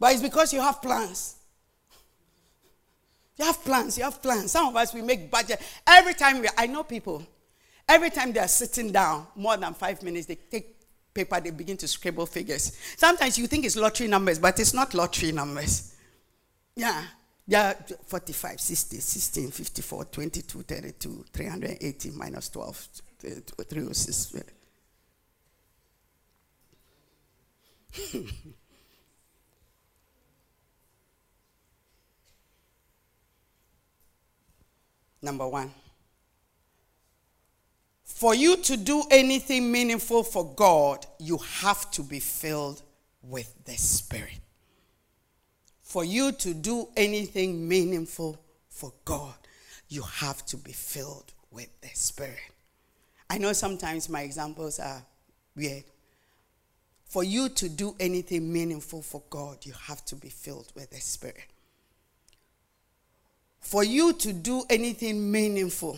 But 0.00 0.14
it's 0.14 0.22
because 0.22 0.50
you 0.50 0.62
have 0.62 0.80
plans. 0.80 1.36
You 3.36 3.44
have 3.44 3.62
plans, 3.62 3.98
you 3.98 4.04
have 4.04 4.22
plans. 4.22 4.52
Some 4.52 4.68
of 4.68 4.76
us, 4.76 4.94
we 4.94 5.02
make 5.02 5.30
budget. 5.30 5.60
Every 5.86 6.14
time 6.14 6.40
we, 6.40 6.48
I 6.56 6.66
know 6.66 6.82
people, 6.82 7.26
every 7.86 8.08
time 8.08 8.32
they 8.32 8.40
are 8.40 8.48
sitting 8.48 8.90
down 8.90 9.26
more 9.36 9.58
than 9.58 9.74
five 9.74 10.02
minutes, 10.02 10.24
they 10.24 10.36
take 10.36 10.76
paper, 11.12 11.38
they 11.40 11.50
begin 11.50 11.76
to 11.76 11.86
scribble 11.86 12.24
figures. 12.24 12.74
Sometimes 12.96 13.36
you 13.38 13.46
think 13.46 13.66
it's 13.66 13.76
lottery 13.76 14.08
numbers, 14.08 14.38
but 14.38 14.58
it's 14.58 14.72
not 14.72 14.94
lottery 14.94 15.30
numbers. 15.30 15.94
Yeah. 16.74 17.04
Yeah, 17.46 17.74
45, 18.06 18.58
60, 18.58 18.96
16, 19.00 19.50
54, 19.50 20.04
22, 20.06 20.62
32, 20.62 21.24
380 21.30 22.10
minus 22.12 22.48
12, 22.48 22.88
306. 23.68 24.36
Number 35.22 35.46
one. 35.46 35.70
For 38.04 38.34
you 38.34 38.56
to 38.56 38.76
do 38.78 39.02
anything 39.10 39.70
meaningful 39.70 40.22
for 40.22 40.54
God, 40.54 41.04
you 41.18 41.36
have 41.38 41.90
to 41.92 42.02
be 42.02 42.20
filled 42.20 42.80
with 43.22 43.54
the 43.64 43.76
Spirit 43.76 44.40
for 45.94 46.04
you 46.04 46.32
to 46.32 46.52
do 46.54 46.88
anything 46.96 47.68
meaningful 47.68 48.36
for 48.68 48.92
God, 49.04 49.36
you 49.88 50.02
have 50.02 50.44
to 50.46 50.56
be 50.56 50.72
filled 50.72 51.32
with 51.52 51.68
the 51.82 51.88
Spirit. 51.94 52.50
I 53.30 53.38
know 53.38 53.52
sometimes 53.52 54.08
my 54.08 54.22
examples 54.22 54.80
are 54.80 55.04
weird. 55.54 55.84
For 57.04 57.22
you 57.22 57.48
to 57.48 57.68
do 57.68 57.94
anything 58.00 58.52
meaningful 58.52 59.02
for 59.02 59.22
God, 59.30 59.58
you 59.64 59.72
have 59.86 60.04
to 60.06 60.16
be 60.16 60.30
filled 60.30 60.72
with 60.74 60.90
the 60.90 61.00
Spirit. 61.00 61.46
For 63.60 63.84
you 63.84 64.14
to 64.14 64.32
do 64.32 64.64
anything 64.68 65.30
meaningful 65.30 65.96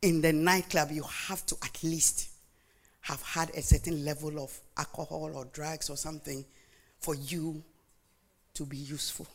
in 0.00 0.22
the 0.22 0.32
nightclub, 0.32 0.92
you 0.92 1.04
have 1.28 1.44
to 1.44 1.56
at 1.62 1.84
least 1.84 2.30
have 3.02 3.20
had 3.20 3.50
a 3.50 3.60
certain 3.60 4.02
level 4.02 4.42
of 4.42 4.58
alcohol 4.78 5.32
or 5.34 5.44
drugs 5.52 5.90
or 5.90 5.98
something 5.98 6.42
for 7.00 7.14
you 7.14 7.62
to 8.56 8.64
be 8.64 8.78
useful 8.78 9.26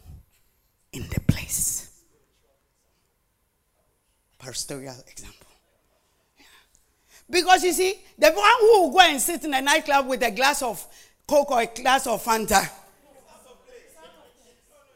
in 0.92 1.08
the 1.08 1.20
place. 1.22 2.02
Pastoral 4.40 4.96
example. 5.08 5.48
Yeah. 6.38 6.46
Because 7.30 7.64
you 7.64 7.72
see, 7.72 7.94
the 8.18 8.32
one 8.32 8.52
who 8.60 8.82
will 8.82 8.92
go 8.92 9.00
and 9.02 9.22
sit 9.22 9.44
in 9.44 9.54
a 9.54 9.62
nightclub 9.62 10.08
with 10.08 10.24
a 10.24 10.32
glass 10.32 10.64
of 10.64 10.84
Coke 11.28 11.52
or 11.52 11.62
a 11.62 11.68
glass 11.68 12.08
of 12.08 12.24
Fanta, 12.24 12.68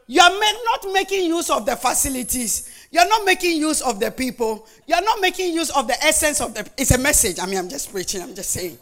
you 0.08 0.20
are 0.20 0.30
not 0.30 0.92
making 0.92 1.26
use 1.26 1.50
of 1.50 1.64
the 1.64 1.76
facilities. 1.76 2.88
You 2.90 3.00
are 3.00 3.08
not 3.08 3.24
making 3.24 3.58
use 3.58 3.80
of 3.80 3.98
the 3.98 4.10
people. 4.10 4.66
You 4.86 4.94
are 4.94 5.02
not 5.02 5.20
making 5.20 5.52
use 5.52 5.70
of 5.70 5.88
the 5.88 5.94
essence 6.04 6.40
of 6.40 6.54
the. 6.54 6.68
It's 6.76 6.92
a 6.92 6.98
message. 6.98 7.40
I 7.40 7.46
mean, 7.46 7.58
I'm 7.58 7.68
just 7.68 7.90
preaching. 7.90 8.22
I'm 8.22 8.34
just 8.34 8.50
saying. 8.50 8.78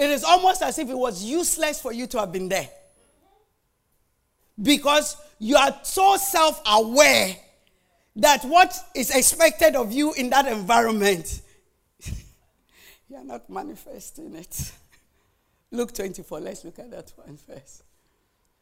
It 0.00 0.08
is 0.08 0.24
almost 0.24 0.62
as 0.62 0.78
if 0.78 0.88
it 0.88 0.96
was 0.96 1.22
useless 1.22 1.78
for 1.78 1.92
you 1.92 2.06
to 2.06 2.20
have 2.20 2.32
been 2.32 2.48
there. 2.48 2.70
Because 4.60 5.14
you 5.38 5.56
are 5.56 5.78
so 5.82 6.16
self 6.16 6.58
aware 6.64 7.36
that 8.16 8.42
what 8.46 8.74
is 8.94 9.10
expected 9.14 9.76
of 9.76 9.92
you 9.92 10.14
in 10.14 10.30
that 10.30 10.46
environment, 10.46 11.42
you 13.10 13.16
are 13.16 13.24
not 13.24 13.50
manifesting 13.50 14.34
it. 14.36 14.72
Luke 15.70 15.92
24, 15.92 16.40
let's 16.40 16.64
look 16.64 16.78
at 16.78 16.90
that 16.92 17.12
one 17.16 17.36
first. 17.36 17.82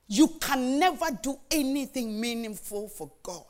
You 0.09 0.27
can 0.41 0.81
never 0.81 1.07
do 1.23 1.39
anything 1.53 2.21
meaningful 2.21 2.89
for 2.89 3.13
God 3.23 3.45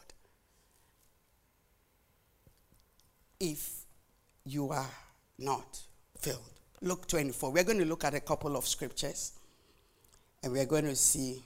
if 3.40 3.86
you 4.44 4.68
are 4.68 4.90
not 5.38 5.80
filled 6.18 6.57
Luke 6.80 7.08
24. 7.08 7.50
We're 7.52 7.64
going 7.64 7.78
to 7.78 7.84
look 7.84 8.04
at 8.04 8.14
a 8.14 8.20
couple 8.20 8.56
of 8.56 8.66
scriptures 8.66 9.32
and 10.42 10.52
we're 10.52 10.66
going 10.66 10.84
to 10.84 10.94
see 10.94 11.42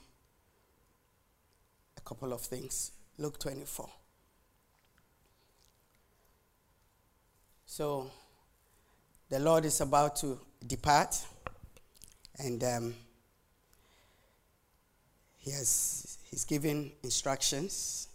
a 1.97 2.01
couple 2.01 2.33
of 2.33 2.41
things. 2.41 2.91
Luke 3.17 3.39
24. 3.39 3.89
So, 7.65 8.11
the 9.29 9.39
Lord 9.39 9.65
is 9.65 9.81
about 9.81 10.15
to 10.17 10.39
depart 10.67 11.19
and 12.37 12.63
um, 12.63 12.95
he 15.39 15.51
has 15.51 16.17
he's 16.29 16.45
given 16.45 16.91
instructions 17.03 18.07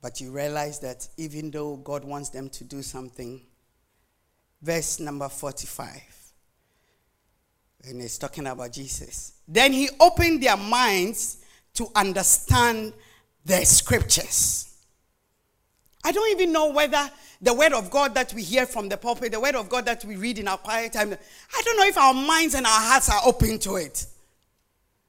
but 0.00 0.20
you 0.20 0.30
realize 0.30 0.78
that 0.78 1.06
even 1.16 1.50
though 1.50 1.76
god 1.76 2.04
wants 2.04 2.30
them 2.30 2.48
to 2.48 2.64
do 2.64 2.82
something 2.82 3.42
verse 4.62 5.00
number 5.00 5.28
45. 5.28 5.90
And 7.84 8.00
it's 8.00 8.16
talking 8.16 8.46
about 8.46 8.72
Jesus. 8.72 9.32
Then 9.46 9.72
he 9.72 9.88
opened 9.98 10.42
their 10.42 10.56
minds 10.56 11.38
to 11.74 11.88
understand 11.96 12.92
the 13.44 13.64
scriptures. 13.64 14.72
I 16.04 16.12
don't 16.12 16.30
even 16.30 16.52
know 16.52 16.72
whether 16.72 17.10
the 17.40 17.52
word 17.52 17.72
of 17.72 17.90
God 17.90 18.14
that 18.14 18.32
we 18.34 18.42
hear 18.42 18.66
from 18.66 18.88
the 18.88 18.96
pulpit, 18.96 19.32
the 19.32 19.40
word 19.40 19.56
of 19.56 19.68
God 19.68 19.84
that 19.86 20.04
we 20.04 20.14
read 20.14 20.38
in 20.38 20.46
our 20.46 20.58
quiet 20.58 20.92
time, 20.92 21.12
I 21.12 21.62
don't 21.64 21.76
know 21.76 21.86
if 21.86 21.98
our 21.98 22.14
minds 22.14 22.54
and 22.54 22.66
our 22.66 22.80
hearts 22.80 23.10
are 23.10 23.20
open 23.24 23.58
to 23.60 23.76
it. 23.76 24.06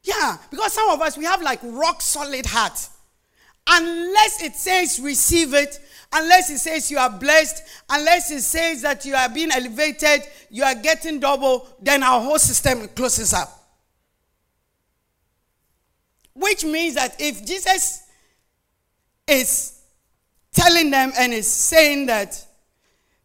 Yeah, 0.04 0.38
because 0.50 0.74
some 0.74 0.90
of 0.90 1.02
us, 1.02 1.18
we 1.18 1.26
have 1.26 1.42
like 1.42 1.60
rock 1.64 2.02
solid 2.02 2.46
hearts. 2.46 2.90
unless 3.68 4.42
it 4.44 4.56
says 4.56 5.00
receive 5.00 5.54
it, 5.54 5.80
unless 6.14 6.50
it 6.50 6.60
says 6.60 6.90
you 6.92 6.98
are 6.98 7.10
blessed, 7.10 7.64
unless 7.90 8.32
it 8.32 8.42
says 8.42 8.82
that 8.82 9.06
you 9.06 9.16
are 9.16 9.30
being 9.30 9.52
elevated, 9.52 10.22
you 10.50 10.64
are 10.64 10.76
getting 10.76 11.20
double, 11.20 11.68
then 11.82 12.04
our 12.04 12.22
whole 12.22 12.40
system 12.40 12.88
closes 12.90 13.34
up. 13.34 13.50
Which 16.34 16.64
means 16.64 16.96
that 16.96 17.16
if 17.20 17.46
Jesus 17.46 18.04
is 19.28 19.82
telling 20.52 20.92
them 20.92 21.12
and 21.18 21.34
is 21.34 21.52
saying 21.52 22.08
that, 22.08 22.46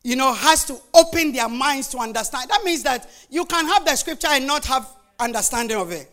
you 0.02 0.16
know, 0.16 0.33
has 0.33 0.64
to 0.66 0.78
open 0.95 1.33
their 1.33 1.49
minds 1.49 1.88
to 1.88 1.99
understand, 1.99 2.50
that 2.50 2.62
means 2.64 2.83
that 2.83 3.09
you 3.30 3.45
can 3.45 3.66
have 3.66 3.85
the 3.85 3.95
scripture 3.97 4.28
and 4.30 4.47
not 4.47 4.64
have 4.66 4.88
understanding 5.18 5.76
of 5.76 5.90
it. 5.90 6.11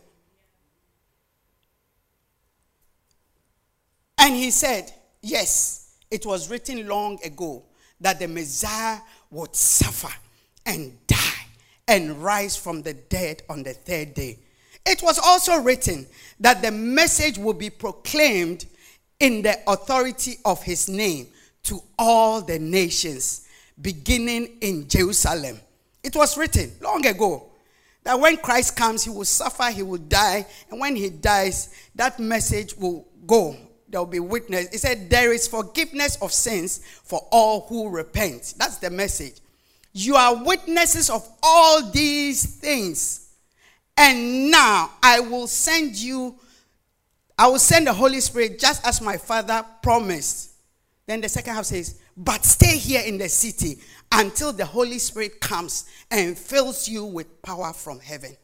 And 4.18 4.34
he 4.34 4.50
said, 4.50 4.92
Yes, 5.22 5.85
it 6.10 6.24
was 6.24 6.50
written 6.50 6.86
long 6.86 7.18
ago 7.24 7.62
that 8.00 8.18
the 8.18 8.28
Messiah 8.28 8.98
would 9.30 9.54
suffer 9.54 10.12
and 10.64 10.96
die 11.06 11.16
and 11.88 12.22
rise 12.22 12.56
from 12.56 12.82
the 12.82 12.94
dead 12.94 13.42
on 13.48 13.62
the 13.62 13.72
third 13.72 14.14
day. 14.14 14.38
It 14.84 15.02
was 15.02 15.18
also 15.18 15.56
written 15.60 16.06
that 16.40 16.62
the 16.62 16.70
message 16.70 17.38
would 17.38 17.58
be 17.58 17.70
proclaimed 17.70 18.66
in 19.18 19.42
the 19.42 19.58
authority 19.68 20.36
of 20.44 20.62
his 20.62 20.88
name 20.88 21.28
to 21.64 21.80
all 21.98 22.40
the 22.40 22.58
nations, 22.58 23.48
beginning 23.80 24.58
in 24.60 24.88
Jerusalem. 24.88 25.58
It 26.02 26.14
was 26.14 26.36
written 26.36 26.70
long 26.80 27.04
ago 27.06 27.50
that 28.04 28.20
when 28.20 28.36
Christ 28.36 28.76
comes, 28.76 29.02
he 29.02 29.10
will 29.10 29.24
suffer, 29.24 29.70
he 29.70 29.82
will 29.82 29.98
die, 29.98 30.46
and 30.70 30.78
when 30.78 30.94
he 30.94 31.10
dies, 31.10 31.74
that 31.96 32.20
message 32.20 32.76
will 32.76 33.06
go 33.26 33.56
there 33.88 34.00
will 34.00 34.06
be 34.06 34.20
witness. 34.20 34.68
He 34.70 34.78
said, 34.78 35.08
There 35.08 35.32
is 35.32 35.46
forgiveness 35.46 36.16
of 36.20 36.32
sins 36.32 36.78
for 37.04 37.26
all 37.30 37.66
who 37.68 37.88
repent. 37.88 38.54
That's 38.58 38.78
the 38.78 38.90
message. 38.90 39.40
You 39.92 40.16
are 40.16 40.44
witnesses 40.44 41.08
of 41.08 41.26
all 41.42 41.90
these 41.90 42.56
things. 42.56 43.30
And 43.96 44.50
now 44.50 44.90
I 45.02 45.20
will 45.20 45.46
send 45.46 45.96
you, 45.96 46.34
I 47.38 47.48
will 47.48 47.58
send 47.58 47.86
the 47.86 47.94
Holy 47.94 48.20
Spirit 48.20 48.58
just 48.58 48.86
as 48.86 49.00
my 49.00 49.16
Father 49.16 49.64
promised. 49.82 50.50
Then 51.06 51.20
the 51.20 51.28
second 51.28 51.54
half 51.54 51.66
says, 51.66 52.00
But 52.16 52.44
stay 52.44 52.76
here 52.76 53.02
in 53.06 53.16
the 53.16 53.28
city 53.28 53.78
until 54.12 54.52
the 54.52 54.66
Holy 54.66 54.98
Spirit 54.98 55.40
comes 55.40 55.86
and 56.10 56.36
fills 56.36 56.88
you 56.88 57.04
with 57.04 57.40
power 57.42 57.72
from 57.72 58.00
heaven. 58.00 58.36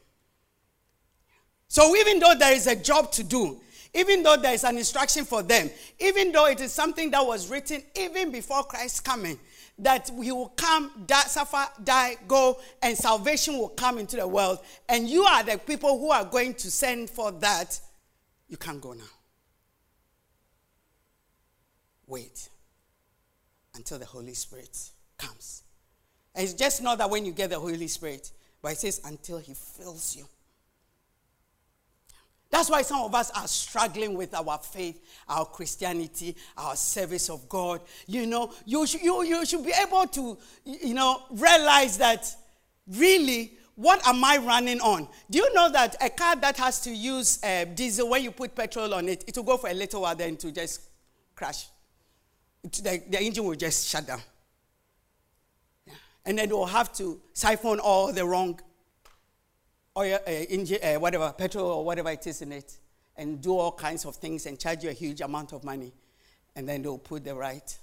So 1.69 1.97
even 1.97 2.19
though 2.19 2.35
there 2.39 2.53
is 2.53 2.67
a 2.67 2.77
job 2.77 3.11
to 3.13 3.25
do, 3.25 3.61
even 3.95 4.23
though 4.23 4.37
there 4.37 4.55
is 4.55 4.65
an 4.65 4.79
instruction 4.79 5.25
for 5.25 5.43
them, 5.43 5.71
even 5.99 6.33
though 6.33 6.47
it 6.47 6.61
is 6.61 6.73
something 6.73 7.11
that 7.11 7.25
was 7.25 7.51
written 7.51 7.83
even 7.95 8.31
before 8.31 8.65
Christ's 8.65 9.01
coming, 9.01 9.39
that 9.79 10.11
he 10.23 10.33
will 10.33 10.49
come, 10.49 11.05
die, 11.07 11.21
suffer, 11.23 11.67
die, 11.83 12.17
go, 12.27 12.59
and 12.83 12.97
salvation 12.97 13.59
will 13.59 13.69
come 13.69 13.99
into 13.99 14.17
the 14.17 14.27
world, 14.27 14.59
and 14.89 15.09
you 15.09 15.25
are 15.25 15.43
the 15.43 15.59
people 15.59 15.99
who 15.99 16.11
are 16.11 16.25
going 16.25 16.55
to 16.55 16.71
send 16.71 17.11
for 17.11 17.33
that, 17.33 17.79
you 18.49 18.57
can't 18.57 18.81
go 18.81 18.93
now. 18.93 19.05
Wait 22.07 22.49
until 23.75 23.99
the 23.99 24.05
Holy 24.05 24.35
Spirit 24.35 24.91
comes. 25.19 25.63
And 26.35 26.45
it's 26.45 26.55
just 26.55 26.83
not 26.83 26.99
that 26.99 27.11
when 27.11 27.25
you 27.25 27.33
get 27.33 27.51
the 27.51 27.59
Holy 27.59 27.89
Spirit, 27.89 28.31
but 28.61 28.73
it 28.73 28.79
says 28.79 29.01
until 29.05 29.39
he 29.39 29.55
fills 29.55 30.17
you. 30.17 30.27
That's 32.53 32.69
why 32.69 32.83
some 32.83 33.01
of 33.01 33.15
us 33.15 33.31
are 33.31 33.49
struggling 33.49 34.13
with 34.15 34.35
our 34.35 34.59
faith, 34.59 35.03
our 35.27 35.47
Christianity, 35.47 36.37
our 36.59 36.77
service 36.77 37.31
of 37.31 37.49
God. 37.49 37.81
You 38.07 38.27
know, 38.27 38.53
you, 38.67 38.87
sh- 38.87 39.03
you, 39.03 39.23
you 39.23 39.47
should 39.47 39.65
be 39.65 39.73
able 39.83 40.07
to, 40.09 40.37
you 40.67 40.93
know, 40.93 41.23
realize 41.31 41.97
that 41.97 42.31
really, 42.87 43.55
what 43.75 44.07
am 44.07 44.23
I 44.23 44.37
running 44.37 44.83
on? 44.83 45.09
Do 45.31 45.39
you 45.39 45.55
know 45.55 45.71
that 45.73 45.97
a 46.03 46.11
car 46.11 46.37
that 46.37 46.59
has 46.59 46.81
to 46.83 46.91
use 46.91 47.43
uh, 47.43 47.65
diesel, 47.65 48.11
when 48.11 48.23
you 48.23 48.31
put 48.31 48.55
petrol 48.55 48.93
on 48.93 49.09
it, 49.09 49.25
it 49.27 49.35
will 49.35 49.45
go 49.45 49.57
for 49.57 49.71
a 49.71 49.75
little 49.75 50.03
while, 50.03 50.15
then 50.15 50.37
to 50.37 50.53
just 50.53 50.83
crash. 51.35 51.69
The, 52.63 53.03
the 53.09 53.19
engine 53.19 53.45
will 53.45 53.55
just 53.55 53.89
shut 53.89 54.07
down. 54.07 54.21
Yeah. 55.87 55.95
And 56.27 56.39
then 56.39 56.51
it 56.51 56.53
will 56.53 56.67
have 56.67 56.93
to 56.97 57.19
siphon 57.33 57.81
all 57.81 58.13
the 58.13 58.27
wrong 58.27 58.61
oil, 59.97 60.19
uh, 60.27 60.31
engine, 60.31 60.79
uh, 60.83 60.95
whatever, 60.95 61.33
petrol 61.33 61.67
or 61.67 61.85
whatever 61.85 62.11
it 62.11 62.27
is 62.27 62.43
in 62.43 62.53
it, 62.53 62.79
and 63.17 63.41
do 63.41 63.57
all 63.57 63.73
kinds 63.73 64.05
of 64.05 64.17
things 64.17 64.47
and 64.47 64.59
charge 64.59 64.85
you 64.85 64.91
a 64.91 64.95
huge 64.95 65.21
amount 65.21 65.53
of 65.53 65.65
money, 65.65 65.93
and 66.57 66.69
then 66.69 66.83
they'll 66.83 66.99
put 66.99 67.25
the 67.25 67.35
right. 67.35 67.79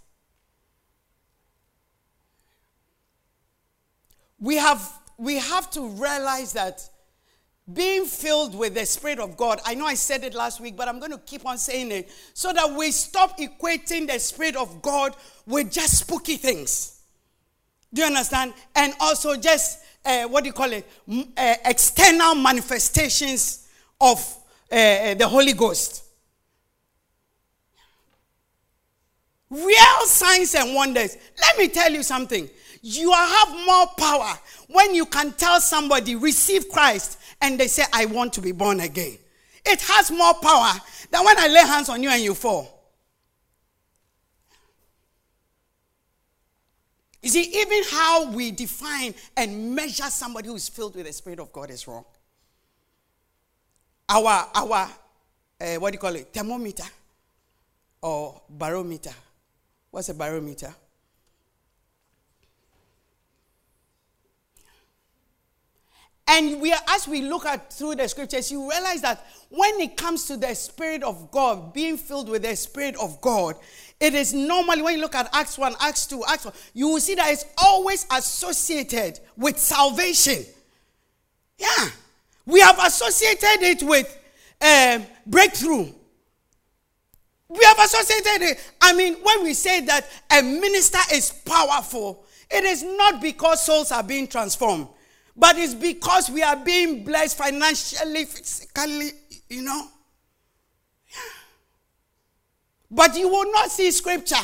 We 4.39 4.55
have, 4.55 4.81
we 5.17 5.35
have 5.35 5.69
to 5.71 5.87
realize 5.89 6.53
that 6.53 6.89
being 7.71 8.05
filled 8.05 8.57
with 8.57 8.73
the 8.73 8.85
Spirit 8.85 9.19
of 9.19 9.37
God, 9.37 9.59
I 9.63 9.75
know 9.75 9.85
I 9.85 9.93
said 9.93 10.23
it 10.23 10.33
last 10.33 10.59
week, 10.59 10.75
but 10.75 10.87
I'm 10.87 10.97
going 10.97 11.11
to 11.11 11.19
keep 11.19 11.45
on 11.45 11.57
saying 11.57 11.91
it 11.91 12.09
so 12.33 12.51
that 12.51 12.71
we 12.73 12.89
stop 12.91 13.37
equating 13.37 14.07
the 14.07 14.17
Spirit 14.17 14.55
of 14.55 14.81
God 14.81 15.15
with 15.45 15.71
just 15.71 15.99
spooky 15.99 16.37
things. 16.37 17.01
Do 17.93 18.01
you 18.01 18.07
understand? 18.07 18.53
And 18.75 18.93
also 18.99 19.35
just 19.35 19.79
uh, 20.05 20.23
what 20.23 20.43
do 20.43 20.47
you 20.47 20.53
call 20.53 20.71
it, 20.71 20.87
uh, 21.37 21.55
external 21.65 22.35
manifestations 22.35 23.67
of 23.99 24.19
uh, 24.71 25.13
the 25.15 25.27
Holy 25.27 25.53
Ghost. 25.53 26.03
Real 29.49 30.05
signs 30.05 30.53
and 30.55 30.75
wonders. 30.75 31.17
Let 31.41 31.57
me 31.57 31.69
tell 31.69 31.91
you 31.91 32.03
something. 32.03 32.47
You 32.81 33.11
have 33.11 33.49
more 33.65 33.87
power 33.97 34.37
when 34.67 34.93
you 34.93 35.05
can 35.05 35.31
tell 35.33 35.59
somebody, 35.59 36.15
receive 36.15 36.69
Christ, 36.69 37.19
and 37.41 37.59
they 37.59 37.67
say, 37.67 37.83
I 37.91 38.05
want 38.05 38.33
to 38.33 38.41
be 38.41 38.51
born 38.51 38.79
again. 38.79 39.17
It 39.65 39.81
has 39.81 40.11
more 40.11 40.33
power 40.35 40.73
than 41.11 41.25
when 41.25 41.37
I 41.37 41.47
lay 41.47 41.61
hands 41.61 41.89
on 41.89 42.01
you 42.03 42.09
and 42.09 42.21
you 42.21 42.33
fall. 42.33 42.78
You 47.21 47.29
see, 47.29 47.43
even 47.61 47.83
how 47.91 48.31
we 48.31 48.51
define 48.51 49.13
and 49.35 49.75
measure 49.75 50.03
somebody 50.03 50.47
who 50.47 50.55
is 50.55 50.69
filled 50.69 50.95
with 50.95 51.05
the 51.05 51.13
Spirit 51.13 51.39
of 51.39 51.51
God 51.51 51.69
is 51.69 51.87
wrong. 51.87 52.05
Our, 54.07 54.47
our 54.55 54.89
uh, 55.61 55.75
what 55.75 55.91
do 55.91 55.95
you 55.95 55.99
call 55.99 56.15
it, 56.15 56.33
thermometer 56.33 56.85
or 58.01 58.41
barometer. 58.49 59.13
What's 59.91 60.09
a 60.09 60.13
barometer? 60.13 60.73
And 66.31 66.61
we 66.61 66.73
as 66.87 67.07
we 67.07 67.21
look 67.23 67.45
at 67.45 67.73
through 67.73 67.95
the 67.95 68.07
scriptures, 68.07 68.51
you 68.51 68.69
realize 68.69 69.01
that 69.01 69.25
when 69.49 69.79
it 69.79 69.97
comes 69.97 70.25
to 70.25 70.37
the 70.37 70.53
Spirit 70.53 71.01
of 71.01 71.31
God, 71.31 71.73
being 71.73 71.97
filled 71.97 72.29
with 72.29 72.43
the 72.43 72.55
Spirit 72.55 72.95
of 73.01 73.19
God, 73.19 73.55
it 73.99 74.13
is 74.13 74.33
normally, 74.33 74.81
when 74.81 74.95
you 74.95 75.01
look 75.01 75.15
at 75.15 75.27
Acts 75.33 75.57
1, 75.57 75.75
Acts 75.81 76.05
2, 76.05 76.23
Acts 76.27 76.45
1, 76.45 76.53
you 76.73 76.87
will 76.87 76.99
see 76.99 77.15
that 77.15 77.31
it's 77.31 77.45
always 77.57 78.05
associated 78.11 79.19
with 79.35 79.57
salvation. 79.57 80.45
Yeah. 81.57 81.89
We 82.45 82.61
have 82.61 82.79
associated 82.79 83.61
it 83.61 83.83
with 83.83 84.17
um, 84.61 85.05
breakthrough. 85.25 85.91
We 87.49 87.65
have 87.65 87.79
associated 87.79 88.51
it. 88.51 88.73
I 88.79 88.93
mean, 88.93 89.15
when 89.15 89.43
we 89.43 89.53
say 89.53 89.81
that 89.81 90.07
a 90.31 90.43
minister 90.43 90.99
is 91.11 91.31
powerful, 91.31 92.23
it 92.49 92.63
is 92.63 92.83
not 92.83 93.21
because 93.21 93.65
souls 93.65 93.91
are 93.91 94.03
being 94.03 94.27
transformed, 94.27 94.87
but 95.39 95.57
it's 95.57 95.73
because 95.73 96.29
we 96.29 96.43
are 96.43 96.57
being 96.57 97.05
blessed 97.05 97.37
financially, 97.37 98.25
physically, 98.25 99.11
you 99.49 99.61
know. 99.61 99.87
But 102.91 103.15
you 103.15 103.29
will 103.29 103.49
not 103.49 103.71
see 103.71 103.89
scripture. 103.91 104.35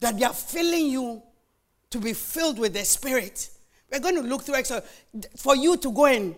That 0.00 0.18
they 0.18 0.24
are 0.24 0.32
filling 0.32 0.86
you 0.86 1.22
to 1.90 1.98
be 1.98 2.14
filled 2.14 2.58
with 2.58 2.72
the 2.72 2.84
Spirit. 2.84 3.50
We're 3.92 4.00
going 4.00 4.16
to 4.16 4.22
look 4.22 4.42
through 4.42 4.56
Exodus 4.56 4.88
for 5.36 5.54
you 5.56 5.76
to 5.76 5.92
go 5.92 6.06
in. 6.06 6.34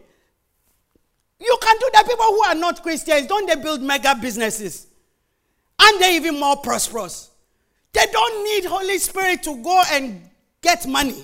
You 1.38 1.58
can 1.62 1.76
do 1.78 1.90
that. 1.92 2.06
People 2.06 2.24
who 2.24 2.42
are 2.44 2.54
not 2.56 2.82
Christians, 2.82 3.28
don't 3.28 3.46
they 3.46 3.54
build 3.54 3.82
mega 3.82 4.16
businesses? 4.20 4.88
And 5.80 6.00
they 6.00 6.16
even 6.16 6.40
more 6.40 6.56
prosperous. 6.56 7.30
They 7.92 8.06
don't 8.12 8.44
need 8.44 8.64
Holy 8.66 8.98
Spirit 8.98 9.42
to 9.44 9.62
go 9.62 9.82
and 9.90 10.28
get 10.60 10.86
money. 10.86 11.22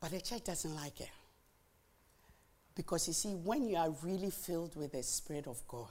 But 0.00 0.10
the 0.12 0.20
church 0.20 0.44
doesn't 0.44 0.74
like 0.74 1.00
it. 1.00 1.10
Because 2.74 3.06
you 3.08 3.14
see, 3.14 3.34
when 3.34 3.68
you 3.68 3.76
are 3.76 3.90
really 4.02 4.30
filled 4.30 4.74
with 4.74 4.92
the 4.92 5.02
Spirit 5.02 5.46
of 5.46 5.60
God, 5.68 5.90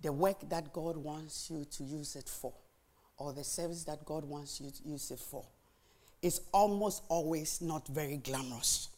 the 0.00 0.12
work 0.12 0.48
that 0.48 0.72
God 0.72 0.96
wants 0.96 1.50
you 1.50 1.64
to 1.64 1.84
use 1.84 2.16
it 2.16 2.28
for, 2.28 2.52
or 3.18 3.32
the 3.32 3.44
service 3.44 3.84
that 3.84 4.04
God 4.04 4.24
wants 4.24 4.60
you 4.60 4.70
to 4.70 4.88
use 4.88 5.10
it 5.10 5.18
for, 5.18 5.44
is 6.22 6.40
almost 6.52 7.02
always 7.08 7.60
not 7.60 7.86
very 7.88 8.16
glamorous. 8.18 8.88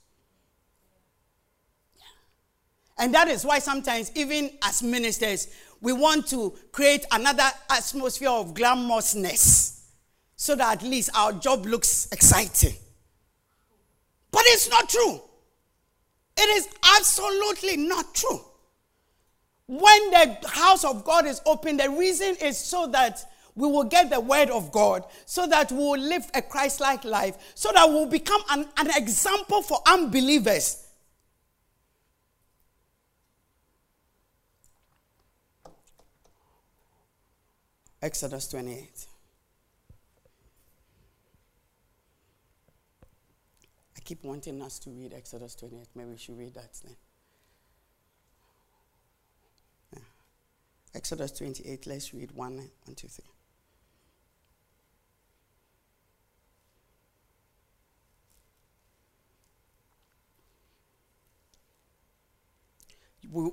And 2.98 3.14
that 3.14 3.28
is 3.28 3.44
why 3.44 3.60
sometimes, 3.60 4.10
even 4.16 4.50
as 4.62 4.82
ministers, 4.82 5.48
we 5.80 5.92
want 5.92 6.26
to 6.28 6.52
create 6.72 7.06
another 7.12 7.48
atmosphere 7.70 8.30
of 8.30 8.54
glamorousness 8.54 9.82
so 10.34 10.56
that 10.56 10.78
at 10.78 10.82
least 10.82 11.10
our 11.14 11.32
job 11.32 11.64
looks 11.64 12.08
exciting. 12.10 12.74
But 14.32 14.42
it's 14.46 14.68
not 14.68 14.88
true. 14.88 15.20
It 16.36 16.48
is 16.56 16.68
absolutely 16.96 17.76
not 17.76 18.14
true. 18.14 18.40
When 19.66 20.10
the 20.10 20.38
house 20.48 20.84
of 20.84 21.04
God 21.04 21.26
is 21.26 21.40
open, 21.44 21.76
the 21.76 21.90
reason 21.90 22.36
is 22.40 22.56
so 22.56 22.86
that 22.88 23.27
we 23.58 23.66
will 23.66 23.84
get 23.84 24.08
the 24.08 24.20
word 24.20 24.50
of 24.50 24.70
God, 24.70 25.04
so 25.26 25.46
that 25.48 25.72
we 25.72 25.78
will 25.78 25.98
live 25.98 26.30
a 26.32 26.40
Christ 26.40 26.80
like 26.80 27.04
life, 27.04 27.36
so 27.56 27.70
that 27.74 27.88
we 27.88 27.94
will 27.96 28.06
become 28.06 28.40
an, 28.50 28.66
an 28.76 28.88
example 28.94 29.62
for 29.62 29.80
unbelievers. 29.86 30.84
Exodus 38.00 38.46
28. 38.46 39.06
I 43.96 44.00
keep 44.04 44.22
wanting 44.22 44.62
us 44.62 44.78
to 44.78 44.90
read 44.90 45.12
Exodus 45.12 45.56
28. 45.56 45.88
Maybe 45.96 46.10
we 46.10 46.16
should 46.16 46.38
read 46.38 46.54
that 46.54 46.78
then. 46.84 46.96
Yeah. 49.94 50.00
Exodus 50.94 51.32
28, 51.32 51.88
let's 51.88 52.14
read 52.14 52.30
1, 52.30 52.56
1, 52.56 52.70
2, 52.94 53.08
3. 53.08 53.24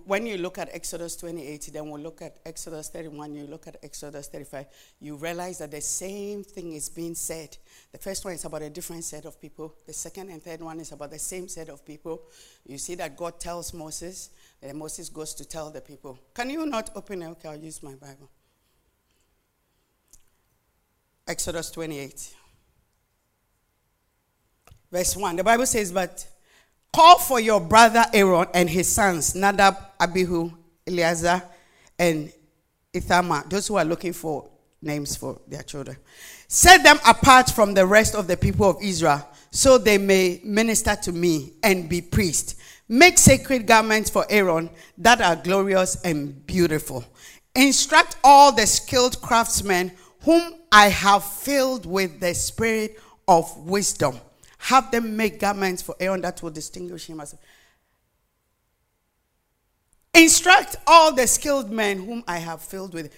When 0.05 0.25
you 0.25 0.37
look 0.37 0.57
at 0.57 0.69
Exodus 0.71 1.15
28, 1.17 1.69
then 1.73 1.89
we'll 1.89 2.01
look 2.01 2.21
at 2.21 2.37
Exodus 2.45 2.89
31, 2.89 3.35
you 3.35 3.45
look 3.47 3.67
at 3.67 3.77
Exodus 3.83 4.27
35, 4.27 4.65
you 5.01 5.15
realize 5.15 5.59
that 5.59 5.71
the 5.71 5.81
same 5.81 6.43
thing 6.43 6.73
is 6.73 6.89
being 6.89 7.15
said. 7.15 7.57
The 7.91 7.97
first 7.97 8.23
one 8.23 8.33
is 8.33 8.45
about 8.45 8.61
a 8.61 8.69
different 8.69 9.03
set 9.03 9.25
of 9.25 9.39
people, 9.39 9.75
the 9.85 9.93
second 9.93 10.29
and 10.29 10.41
third 10.41 10.61
one 10.61 10.79
is 10.79 10.91
about 10.91 11.11
the 11.11 11.19
same 11.19 11.47
set 11.47 11.69
of 11.69 11.85
people. 11.85 12.21
You 12.65 12.77
see 12.77 12.95
that 12.95 13.17
God 13.17 13.39
tells 13.39 13.73
Moses, 13.73 14.29
and 14.61 14.77
Moses 14.77 15.09
goes 15.09 15.33
to 15.35 15.45
tell 15.45 15.69
the 15.69 15.81
people. 15.81 16.17
Can 16.33 16.49
you 16.49 16.65
not 16.65 16.91
open 16.95 17.21
it? 17.21 17.27
Okay, 17.27 17.49
I'll 17.49 17.57
use 17.57 17.83
my 17.83 17.95
Bible. 17.95 18.29
Exodus 21.27 21.71
28, 21.71 22.35
verse 24.91 25.17
1. 25.17 25.35
The 25.35 25.43
Bible 25.43 25.65
says, 25.65 25.91
But 25.91 26.27
Call 26.95 27.19
for 27.19 27.41
your 27.41 27.59
brother 27.59 28.05
Aaron 28.13 28.47
and 28.53 28.69
his 28.69 28.87
sons, 28.87 29.35
Nadab, 29.35 29.75
Abihu, 29.99 30.49
Eleazar, 30.87 31.43
and 31.99 32.31
Ithamar, 32.93 33.43
those 33.49 33.67
who 33.67 33.75
are 33.75 33.83
looking 33.83 34.13
for 34.13 34.49
names 34.81 35.17
for 35.17 35.41
their 35.45 35.63
children. 35.63 35.97
Set 36.47 36.83
them 36.83 36.97
apart 37.05 37.49
from 37.49 37.73
the 37.73 37.85
rest 37.85 38.15
of 38.15 38.27
the 38.27 38.37
people 38.37 38.69
of 38.69 38.77
Israel 38.81 39.27
so 39.51 39.77
they 39.77 39.97
may 39.97 40.39
minister 40.45 40.95
to 40.95 41.11
me 41.11 41.51
and 41.63 41.89
be 41.89 41.99
priests. 41.99 42.55
Make 42.87 43.17
sacred 43.17 43.67
garments 43.67 44.09
for 44.09 44.25
Aaron 44.29 44.69
that 44.99 45.19
are 45.19 45.35
glorious 45.35 46.01
and 46.05 46.47
beautiful. 46.47 47.03
Instruct 47.55 48.15
all 48.23 48.53
the 48.53 48.65
skilled 48.65 49.21
craftsmen 49.21 49.91
whom 50.21 50.61
I 50.71 50.85
have 50.87 51.25
filled 51.25 51.85
with 51.85 52.21
the 52.21 52.33
spirit 52.33 53.01
of 53.27 53.57
wisdom 53.67 54.17
have 54.65 54.89
them 54.89 55.15
make 55.15 55.39
garments 55.39 55.83
for 55.83 55.95
Aaron 55.99 56.21
that 56.21 56.41
will 56.41 56.49
distinguish 56.49 57.05
him 57.05 57.19
as. 57.19 57.33
A. 57.33 57.37
Instruct 60.23 60.77
all 60.87 61.13
the 61.13 61.27
skilled 61.27 61.69
men 61.69 62.03
whom 62.03 62.23
I 62.27 62.37
have 62.37 62.61
filled 62.61 62.95
with. 62.95 63.13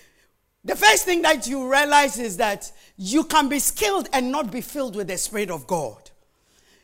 The 0.65 0.75
first 0.75 1.05
thing 1.05 1.21
that 1.21 1.47
you 1.47 1.71
realize 1.71 2.19
is 2.19 2.35
that 2.37 2.69
you 2.97 3.23
can 3.23 3.47
be 3.47 3.59
skilled 3.59 4.09
and 4.11 4.29
not 4.29 4.51
be 4.51 4.59
filled 4.59 4.97
with 4.97 5.07
the 5.07 5.17
Spirit 5.17 5.49
of 5.49 5.67
God. 5.67 6.11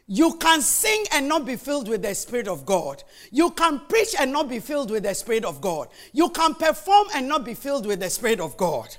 You 0.08 0.36
can 0.36 0.62
sing 0.62 1.04
and 1.12 1.28
not 1.28 1.46
be 1.46 1.58
filled 1.58 1.90
with 1.90 2.02
the 2.02 2.16
Spirit 2.16 2.48
of 2.48 2.66
God. 2.66 3.04
You 3.32 3.52
can 3.52 3.82
preach 3.90 4.16
and 4.18 4.32
not 4.32 4.48
be 4.48 4.60
filled 4.60 4.92
with 4.92 5.04
the 5.04 5.14
Spirit 5.14 5.44
of 5.44 5.60
God. 5.60 5.90
You 6.14 6.30
can 6.30 6.56
perform 6.56 7.08
and 7.14 7.28
not 7.28 7.44
be 7.44 7.54
filled 7.54 7.86
with 7.86 8.00
the 8.00 8.10
Spirit 8.10 8.40
of 8.40 8.56
God. 8.56 8.96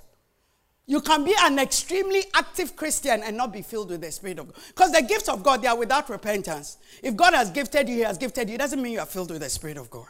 You 0.87 1.01
can 1.01 1.25
be 1.25 1.35
an 1.41 1.59
extremely 1.59 2.25
active 2.35 2.77
Christian 2.77 3.23
and 3.23 3.37
not 3.37 3.53
be 3.53 3.63
filled 3.63 3.91
with 3.91 4.03
the 4.03 4.13
Spirit 4.13 4.39
of 4.39 4.53
God. 4.53 4.63
Because 4.69 4.93
the 4.93 5.03
gifts 5.03 5.31
of 5.31 5.43
God, 5.43 5.63
they 5.63 5.69
are 5.69 5.77
without 5.77 6.11
repentance. 6.11 6.77
If 7.03 7.17
God 7.17 7.33
has 7.33 7.51
gifted 7.51 7.89
you, 7.89 7.97
He 7.97 8.01
has 8.03 8.19
gifted 8.19 8.49
you. 8.49 8.57
It 8.57 8.59
doesn't 8.59 8.83
mean 8.83 8.93
you 8.93 9.01
are 9.01 9.07
filled 9.07 9.31
with 9.31 9.41
the 9.41 9.49
Spirit 9.49 9.79
of 9.79 9.89
God. 9.89 10.07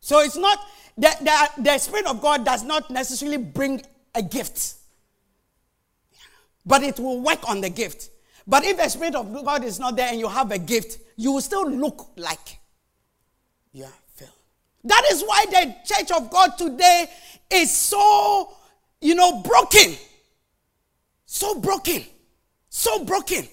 So 0.00 0.20
it's 0.20 0.36
not, 0.36 0.58
the, 0.98 1.14
the, 1.20 1.62
the 1.62 1.78
Spirit 1.78 2.06
of 2.06 2.20
God 2.20 2.44
does 2.44 2.64
not 2.64 2.90
necessarily 2.90 3.36
bring 3.36 3.80
a 4.12 4.22
gift, 4.22 4.74
but 6.66 6.82
it 6.82 6.98
will 6.98 7.20
work 7.20 7.48
on 7.48 7.60
the 7.60 7.70
gift. 7.70 8.10
But 8.44 8.64
if 8.64 8.76
the 8.76 8.88
Spirit 8.88 9.14
of 9.14 9.32
God 9.44 9.62
is 9.62 9.78
not 9.78 9.94
there 9.94 10.08
and 10.08 10.18
you 10.18 10.26
have 10.26 10.50
a 10.50 10.58
gift, 10.58 10.98
you 11.14 11.30
will 11.30 11.40
still 11.40 11.70
look 11.70 12.08
like 12.16 12.58
you 13.72 13.84
are 13.84 13.92
that 14.84 15.04
is 15.10 15.22
why 15.22 15.44
the 15.50 15.74
church 15.84 16.10
of 16.10 16.30
God 16.30 16.56
today 16.56 17.06
is 17.50 17.70
so, 17.74 18.54
you 19.00 19.14
know, 19.14 19.42
broken. 19.42 19.94
So 21.26 21.60
broken. 21.60 22.04
So 22.68 23.04
broken. 23.04 23.46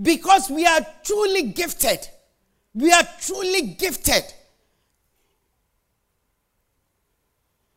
Because 0.00 0.50
we 0.50 0.66
are 0.66 0.84
truly 1.02 1.52
gifted. 1.52 2.08
We 2.74 2.92
are 2.92 3.06
truly 3.20 3.62
gifted. 3.62 4.24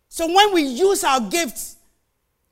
So 0.10 0.28
when 0.28 0.54
we 0.54 0.64
use 0.64 1.04
our 1.04 1.22
gifts, 1.22 1.78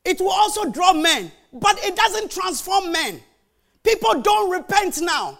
it 0.06 0.22
will 0.22 0.32
also 0.32 0.70
draw 0.72 0.94
men, 0.94 1.32
but 1.52 1.78
it 1.84 1.96
doesn't 1.96 2.32
transform 2.32 2.94
men. 2.94 3.22
People 3.84 4.22
don't 4.22 4.50
repent 4.50 5.02
now. 5.02 5.38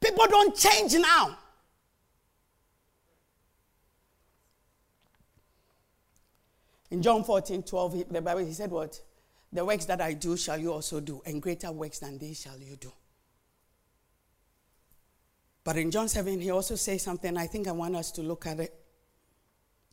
People 0.00 0.26
don't 0.28 0.56
change 0.56 0.94
now. 0.94 1.36
In 6.90 7.02
John 7.02 7.22
14, 7.22 7.62
12, 7.62 8.04
the 8.10 8.22
Bible, 8.22 8.44
he 8.44 8.52
said, 8.52 8.70
What? 8.70 9.00
The 9.52 9.64
works 9.64 9.86
that 9.86 10.00
I 10.00 10.12
do 10.12 10.36
shall 10.36 10.58
you 10.58 10.72
also 10.72 11.00
do, 11.00 11.22
and 11.24 11.40
greater 11.40 11.72
works 11.72 11.98
than 11.98 12.18
these 12.18 12.40
shall 12.40 12.58
you 12.58 12.76
do. 12.76 12.92
But 15.64 15.76
in 15.76 15.90
John 15.90 16.08
7, 16.08 16.40
he 16.40 16.50
also 16.50 16.76
says 16.76 17.02
something. 17.02 17.36
I 17.36 17.46
think 17.46 17.68
I 17.68 17.72
want 17.72 17.96
us 17.96 18.10
to 18.12 18.22
look 18.22 18.46
at 18.46 18.60
it. 18.60 18.74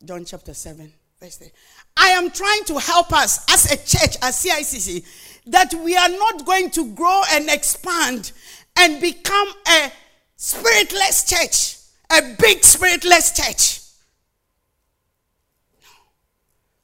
John 0.04 0.26
chapter 0.26 0.54
7, 0.54 0.92
verse 1.20 1.38
3. 1.38 1.52
I 1.98 2.10
am 2.10 2.32
trying 2.32 2.64
to 2.66 2.80
help 2.80 3.12
us 3.14 3.46
as 3.52 3.72
a 3.72 3.78
church, 3.78 4.18
as 4.22 4.44
CICC, 4.44 5.06
that 5.48 5.74
we 5.74 5.96
are 5.96 6.10
not 6.10 6.46
going 6.46 6.70
to 6.72 6.94
grow 6.94 7.22
and 7.32 7.50
expand 7.50 8.32
and 8.78 9.02
become 9.02 9.48
a 9.68 9.92
spiritless 10.36 11.24
church, 11.24 11.78
a 12.10 12.36
big 12.40 12.64
spiritless 12.64 13.32
church. 13.34 13.85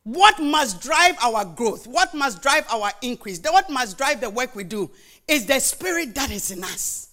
What 0.04 0.40
must 0.42 0.82
drive 0.82 1.16
our 1.22 1.46
growth? 1.46 1.86
What 1.86 2.14
must 2.14 2.42
drive 2.42 2.66
our 2.72 2.92
increase? 3.02 3.40
What 3.44 3.70
must 3.70 3.98
drive 3.98 4.20
the 4.20 4.30
work 4.30 4.56
we 4.56 4.64
do 4.64 4.90
is 5.28 5.46
the 5.46 5.60
spirit 5.60 6.16
that 6.16 6.32
is 6.32 6.50
in 6.50 6.64
us. 6.64 7.10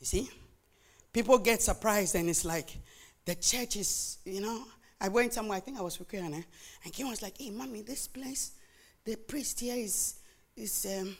You 0.00 0.06
see? 0.06 0.30
People 1.12 1.38
get 1.38 1.62
surprised 1.62 2.14
and 2.16 2.28
it's 2.28 2.44
like, 2.44 2.70
the 3.24 3.34
church 3.34 3.76
is, 3.76 4.18
you 4.24 4.40
know. 4.40 4.64
I 5.00 5.08
went 5.08 5.32
somewhere, 5.32 5.58
I 5.58 5.60
think 5.60 5.78
I 5.78 5.82
was 5.82 5.98
with 5.98 6.08
Kiran, 6.08 6.34
eh? 6.34 6.42
and 6.84 6.92
Kiran 6.92 7.10
was 7.10 7.22
like, 7.22 7.38
hey, 7.38 7.50
mommy, 7.50 7.82
this 7.82 8.08
place, 8.08 8.52
the 9.04 9.14
priest 9.14 9.60
here 9.60 9.76
is, 9.76 10.16
is, 10.56 10.86
um, 10.98 11.16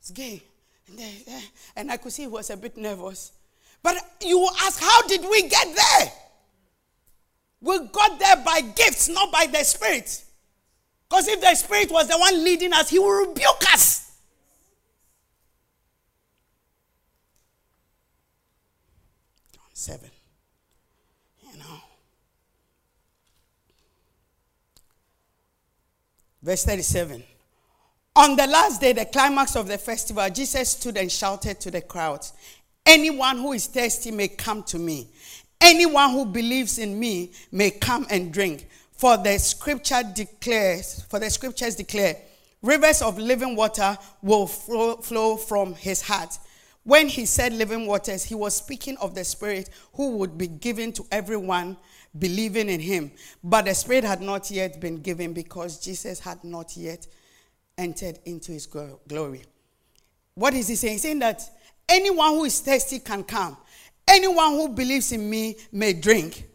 is 0.00 0.10
gay. 0.10 0.40
And, 0.86 0.98
they, 0.98 1.22
uh, 1.28 1.40
and 1.74 1.90
I 1.90 1.96
could 1.96 2.12
see 2.12 2.22
he 2.22 2.28
was 2.28 2.50
a 2.50 2.56
bit 2.56 2.76
nervous. 2.76 3.32
But 3.82 3.96
you 4.22 4.46
ask, 4.62 4.80
how 4.80 5.02
did 5.06 5.22
we 5.22 5.48
get 5.48 5.74
there? 5.74 6.12
We 7.60 7.78
got 7.88 8.18
there 8.18 8.36
by 8.36 8.60
gifts, 8.60 9.08
not 9.08 9.32
by 9.32 9.46
the 9.46 9.62
Spirit. 9.64 10.24
Because 11.08 11.28
if 11.28 11.40
the 11.40 11.54
Spirit 11.54 11.90
was 11.90 12.08
the 12.08 12.18
one 12.18 12.42
leading 12.42 12.72
us, 12.72 12.88
He 12.88 12.98
will 12.98 13.26
rebuke 13.26 13.72
us. 13.72 14.12
John 19.52 19.62
7. 19.72 20.10
You 21.42 21.58
know. 21.58 21.80
Verse 26.42 26.64
37. 26.64 27.24
On 28.16 28.36
the 28.36 28.46
last 28.46 28.80
day, 28.80 28.92
the 28.92 29.04
climax 29.04 29.56
of 29.56 29.68
the 29.68 29.78
festival, 29.78 30.28
Jesus 30.30 30.70
stood 30.70 30.96
and 30.96 31.10
shouted 31.10 31.60
to 31.60 31.70
the 31.70 31.80
crowds 31.80 32.32
Anyone 32.86 33.38
who 33.38 33.52
is 33.52 33.66
thirsty 33.66 34.10
may 34.10 34.28
come 34.28 34.62
to 34.64 34.78
me. 34.78 35.08
Anyone 35.60 36.10
who 36.10 36.24
believes 36.24 36.78
in 36.78 36.98
me 36.98 37.32
may 37.52 37.70
come 37.70 38.06
and 38.10 38.32
drink. 38.32 38.68
For 38.92 39.16
the 39.16 39.38
scripture 39.38 40.02
declares, 40.14 41.04
for 41.08 41.18
the 41.18 41.30
scriptures 41.30 41.76
declare, 41.76 42.16
rivers 42.62 43.02
of 43.02 43.18
living 43.18 43.56
water 43.56 43.96
will 44.22 44.46
flow, 44.46 44.96
flow 44.96 45.36
from 45.36 45.74
his 45.74 46.02
heart. 46.02 46.38
When 46.82 47.08
he 47.08 47.26
said 47.26 47.52
living 47.52 47.86
waters, 47.86 48.24
he 48.24 48.34
was 48.34 48.56
speaking 48.56 48.96
of 48.98 49.14
the 49.14 49.24
Spirit 49.24 49.68
who 49.94 50.16
would 50.16 50.38
be 50.38 50.46
given 50.46 50.92
to 50.94 51.04
everyone 51.12 51.76
believing 52.18 52.68
in 52.68 52.80
him. 52.80 53.12
But 53.44 53.66
the 53.66 53.74
Spirit 53.74 54.04
had 54.04 54.22
not 54.22 54.50
yet 54.50 54.80
been 54.80 54.96
given 55.02 55.32
because 55.32 55.78
Jesus 55.78 56.20
had 56.20 56.42
not 56.42 56.76
yet 56.76 57.06
entered 57.76 58.18
into 58.24 58.52
his 58.52 58.66
glory. 58.66 59.42
What 60.34 60.54
is 60.54 60.68
he 60.68 60.74
saying? 60.74 60.94
He's 60.94 61.02
saying 61.02 61.18
that 61.18 61.42
anyone 61.90 62.30
who 62.30 62.44
is 62.44 62.60
thirsty 62.60 63.00
can 63.00 63.24
come, 63.24 63.56
anyone 64.08 64.52
who 64.52 64.68
believes 64.70 65.12
in 65.12 65.28
me 65.28 65.56
may 65.72 65.92
drink. 65.92 66.46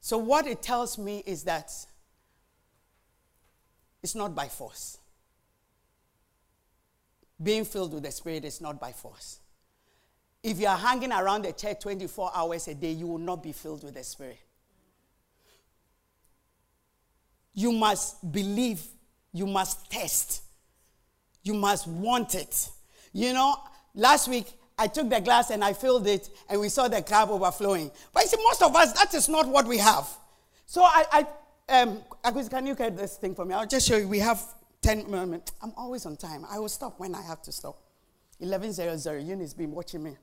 So, 0.00 0.18
what 0.18 0.46
it 0.46 0.62
tells 0.62 0.98
me 0.98 1.22
is 1.26 1.44
that 1.44 1.70
it's 4.02 4.14
not 4.14 4.34
by 4.34 4.48
force. 4.48 4.98
Being 7.40 7.64
filled 7.64 7.94
with 7.94 8.02
the 8.02 8.10
Spirit 8.10 8.44
is 8.44 8.60
not 8.60 8.80
by 8.80 8.92
force. 8.92 9.38
If 10.42 10.58
you 10.58 10.66
are 10.66 10.76
hanging 10.76 11.12
around 11.12 11.44
the 11.44 11.52
church 11.52 11.80
24 11.80 12.30
hours 12.34 12.68
a 12.68 12.74
day, 12.74 12.92
you 12.92 13.06
will 13.06 13.18
not 13.18 13.42
be 13.42 13.52
filled 13.52 13.84
with 13.84 13.94
the 13.94 14.04
Spirit. 14.04 14.38
You 17.54 17.72
must 17.72 18.32
believe, 18.32 18.82
you 19.32 19.46
must 19.46 19.90
test, 19.90 20.42
you 21.42 21.54
must 21.54 21.86
want 21.86 22.34
it. 22.34 22.70
You 23.12 23.32
know, 23.32 23.56
last 23.98 24.28
week 24.28 24.46
I 24.78 24.86
took 24.86 25.10
the 25.10 25.20
glass 25.20 25.50
and 25.50 25.62
I 25.64 25.72
filled 25.72 26.06
it, 26.06 26.30
and 26.48 26.60
we 26.60 26.68
saw 26.68 26.86
the 26.86 27.02
cup 27.02 27.30
overflowing. 27.30 27.90
But 28.14 28.22
you 28.22 28.28
see, 28.28 28.36
most 28.44 28.62
of 28.62 28.74
us, 28.76 28.92
that 28.92 29.12
is 29.12 29.28
not 29.28 29.48
what 29.48 29.66
we 29.66 29.76
have. 29.78 30.08
So 30.66 30.82
I, 30.84 31.26
I 31.68 31.80
um, 31.80 32.00
can 32.48 32.66
you 32.66 32.76
get 32.76 32.96
this 32.96 33.16
thing 33.16 33.34
for 33.34 33.44
me? 33.44 33.54
I'll 33.54 33.66
just 33.66 33.88
show 33.88 33.96
you. 33.96 34.06
We 34.06 34.20
have 34.20 34.40
10 34.82 35.10
moments. 35.10 35.52
I'm 35.60 35.72
always 35.76 36.06
on 36.06 36.16
time. 36.16 36.46
I 36.48 36.60
will 36.60 36.68
stop 36.68 37.00
when 37.00 37.14
I 37.14 37.22
have 37.22 37.42
to 37.42 37.52
stop. 37.52 37.76
1100. 38.38 39.20
Eunice 39.20 39.52
been 39.52 39.72
watching 39.72 40.04
me. 40.04 40.16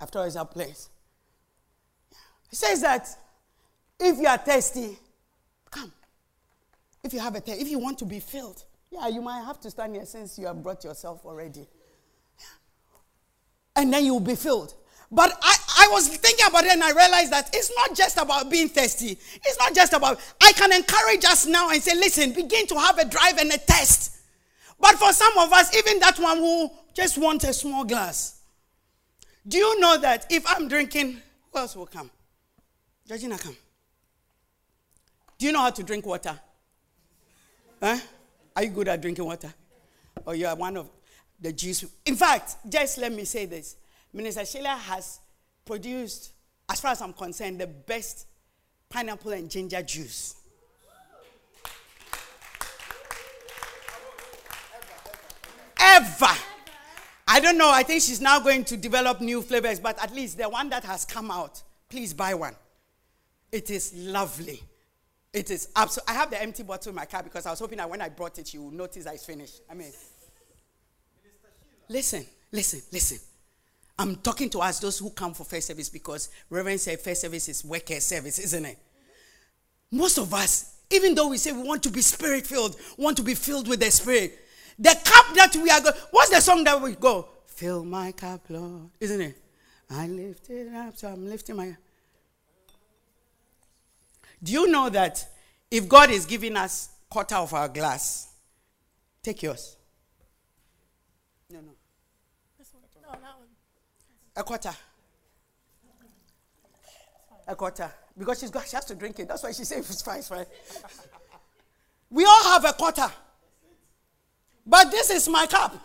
After 0.00 0.20
all, 0.20 0.24
it's 0.24 0.36
our 0.36 0.46
place. 0.46 0.88
He 2.48 2.56
says 2.56 2.80
that 2.82 3.08
if 3.98 4.18
you 4.18 4.26
are 4.26 4.38
thirsty, 4.38 4.96
come. 5.70 5.92
If 7.02 7.12
you 7.12 7.18
have 7.18 7.34
a 7.34 7.40
thirst, 7.40 7.60
if 7.60 7.68
you 7.68 7.80
want 7.80 7.98
to 7.98 8.04
be 8.04 8.20
filled, 8.20 8.64
yeah, 8.90 9.08
you 9.08 9.20
might 9.20 9.44
have 9.44 9.60
to 9.60 9.70
stand 9.70 9.96
here 9.96 10.06
since 10.06 10.38
you 10.38 10.46
have 10.46 10.62
brought 10.62 10.84
yourself 10.84 11.24
already 11.24 11.66
and 13.76 13.92
then 13.92 14.04
you'll 14.04 14.20
be 14.20 14.34
filled. 14.34 14.74
But 15.12 15.36
I, 15.42 15.56
I 15.80 15.88
was 15.90 16.08
thinking 16.08 16.46
about 16.46 16.64
it 16.64 16.72
and 16.72 16.82
I 16.84 16.90
realized 16.90 17.32
that 17.32 17.50
it's 17.52 17.72
not 17.76 17.96
just 17.96 18.16
about 18.16 18.48
being 18.48 18.68
thirsty. 18.68 19.18
It's 19.44 19.58
not 19.58 19.74
just 19.74 19.92
about, 19.92 20.20
I 20.40 20.52
can 20.52 20.72
encourage 20.72 21.24
us 21.24 21.46
now 21.46 21.70
and 21.70 21.82
say, 21.82 21.94
listen, 21.96 22.32
begin 22.32 22.66
to 22.68 22.78
have 22.78 22.98
a 22.98 23.04
drive 23.04 23.38
and 23.38 23.50
a 23.50 23.58
test. 23.58 24.18
But 24.78 24.94
for 24.96 25.12
some 25.12 25.36
of 25.38 25.52
us, 25.52 25.76
even 25.76 25.98
that 25.98 26.18
one 26.18 26.38
who 26.38 26.70
just 26.94 27.18
want 27.18 27.42
a 27.44 27.52
small 27.52 27.84
glass. 27.84 28.40
Do 29.46 29.58
you 29.58 29.80
know 29.80 29.98
that 29.98 30.26
if 30.30 30.44
I'm 30.46 30.68
drinking, 30.68 31.20
who 31.52 31.58
else 31.58 31.74
will 31.74 31.86
come? 31.86 32.10
Georgina, 33.06 33.36
come. 33.36 33.56
Do 35.38 35.46
you 35.46 35.52
know 35.52 35.60
how 35.60 35.70
to 35.70 35.82
drink 35.82 36.06
water? 36.06 36.38
Huh? 37.82 37.98
Are 38.54 38.62
you 38.62 38.70
good 38.70 38.88
at 38.88 39.00
drinking 39.00 39.24
water? 39.24 39.52
Or 40.24 40.34
you 40.34 40.46
are 40.46 40.54
one 40.54 40.76
of 40.76 40.88
the 41.40 41.52
juice. 41.52 41.84
In 42.06 42.16
fact, 42.16 42.56
just 42.68 42.98
let 42.98 43.12
me 43.12 43.24
say 43.24 43.46
this 43.46 43.76
Minister 44.12 44.44
Sheila 44.44 44.70
has 44.70 45.20
produced, 45.64 46.32
as 46.68 46.80
far 46.80 46.92
as 46.92 47.02
I'm 47.02 47.12
concerned, 47.12 47.60
the 47.60 47.66
best 47.66 48.26
pineapple 48.88 49.32
and 49.32 49.50
ginger 49.50 49.82
juice. 49.82 50.34
Ever. 55.78 56.34
I 57.26 57.38
don't 57.40 57.56
know. 57.56 57.70
I 57.70 57.84
think 57.84 58.02
she's 58.02 58.20
now 58.20 58.40
going 58.40 58.64
to 58.64 58.76
develop 58.76 59.20
new 59.20 59.40
flavors, 59.40 59.78
but 59.78 60.02
at 60.02 60.12
least 60.14 60.36
the 60.38 60.48
one 60.48 60.68
that 60.70 60.84
has 60.84 61.04
come 61.04 61.30
out, 61.30 61.62
please 61.88 62.12
buy 62.12 62.34
one. 62.34 62.56
It 63.52 63.70
is 63.70 63.94
lovely. 63.94 64.60
It 65.32 65.50
is 65.50 65.68
absolutely. 65.76 66.12
I 66.12 66.18
have 66.18 66.30
the 66.30 66.42
empty 66.42 66.64
bottle 66.64 66.90
in 66.90 66.96
my 66.96 67.04
car 67.04 67.22
because 67.22 67.46
I 67.46 67.50
was 67.50 67.60
hoping 67.60 67.78
that 67.78 67.88
when 67.88 68.00
I 68.00 68.08
brought 68.08 68.38
it, 68.38 68.52
you 68.52 68.64
would 68.64 68.74
notice 68.74 69.06
it's 69.06 69.24
finished. 69.24 69.60
I 69.70 69.74
mean, 69.74 69.92
Listen, 71.90 72.24
listen, 72.52 72.80
listen. 72.92 73.18
I'm 73.98 74.16
talking 74.16 74.48
to 74.50 74.60
us, 74.60 74.78
those 74.78 74.98
who 75.00 75.10
come 75.10 75.34
for 75.34 75.42
first 75.42 75.66
service, 75.66 75.88
because 75.90 76.30
Reverend 76.48 76.80
said 76.80 77.00
first 77.00 77.20
service 77.20 77.48
is 77.48 77.64
worker 77.64 77.98
service, 77.98 78.38
isn't 78.38 78.64
it? 78.64 78.78
Most 79.90 80.16
of 80.16 80.32
us, 80.32 80.76
even 80.88 81.16
though 81.16 81.28
we 81.28 81.36
say 81.36 81.50
we 81.50 81.64
want 81.64 81.82
to 81.82 81.90
be 81.90 82.00
spirit 82.00 82.46
filled, 82.46 82.76
want 82.96 83.16
to 83.16 83.24
be 83.24 83.34
filled 83.34 83.66
with 83.66 83.80
the 83.80 83.90
spirit, 83.90 84.38
the 84.78 84.96
cup 85.04 85.34
that 85.34 85.54
we 85.56 85.68
are 85.68 85.80
going, 85.80 85.94
what's 86.12 86.30
the 86.30 86.40
song 86.40 86.62
that 86.62 86.80
we 86.80 86.94
go? 86.94 87.28
Fill 87.46 87.84
my 87.84 88.12
cup, 88.12 88.42
Lord, 88.48 88.90
isn't 89.00 89.20
it? 89.20 89.36
I 89.90 90.06
lift 90.06 90.48
it 90.48 90.72
up, 90.72 90.96
so 90.96 91.08
I'm 91.08 91.28
lifting 91.28 91.56
my. 91.56 91.76
Do 94.40 94.52
you 94.52 94.70
know 94.70 94.88
that 94.90 95.26
if 95.72 95.88
God 95.88 96.10
is 96.10 96.24
giving 96.24 96.56
us 96.56 96.88
quarter 97.08 97.34
of 97.34 97.52
our 97.52 97.68
glass, 97.68 98.28
take 99.22 99.42
yours. 99.42 99.76
No, 101.50 101.60
no. 101.60 101.72
A 104.36 104.42
quarter. 104.42 104.72
A 107.48 107.56
quarter. 107.56 107.90
Because 108.16 108.40
she's 108.40 108.50
got, 108.50 108.66
she 108.66 108.76
has 108.76 108.84
to 108.86 108.94
drink 108.94 109.18
it. 109.18 109.28
That's 109.28 109.42
why 109.42 109.52
she 109.52 109.64
said 109.64 109.78
it's 109.78 110.02
fine, 110.02 110.22
fine. 110.22 110.46
we 112.10 112.24
all 112.24 112.44
have 112.44 112.64
a 112.64 112.72
quarter. 112.72 113.10
But 114.66 114.90
this 114.90 115.10
is 115.10 115.28
my 115.28 115.46
cup. 115.46 115.76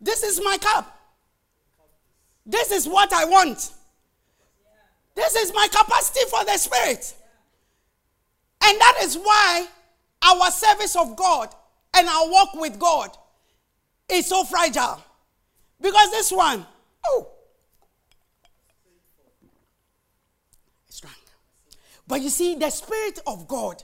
This 0.00 0.22
is 0.22 0.40
my 0.42 0.56
cup. 0.58 0.98
This 2.44 2.72
is 2.72 2.88
what 2.88 3.12
I 3.12 3.24
want. 3.24 3.70
This 5.14 5.34
is 5.36 5.52
my 5.54 5.68
capacity 5.68 6.20
for 6.30 6.44
the 6.44 6.56
Spirit. 6.56 7.14
And 8.64 8.80
that 8.80 8.98
is 9.02 9.16
why 9.16 9.66
our 10.22 10.50
service 10.50 10.96
of 10.96 11.16
God 11.16 11.54
and 11.94 12.08
our 12.08 12.30
walk 12.30 12.54
with 12.54 12.78
God 12.78 13.10
is 14.08 14.26
so 14.26 14.44
fragile. 14.44 15.02
Because 15.82 16.10
this 16.12 16.30
one, 16.30 16.64
oh, 17.08 17.28
strong. 20.88 21.12
But 22.06 22.22
you 22.22 22.30
see, 22.30 22.54
the 22.54 22.70
Spirit 22.70 23.18
of 23.26 23.48
God 23.48 23.82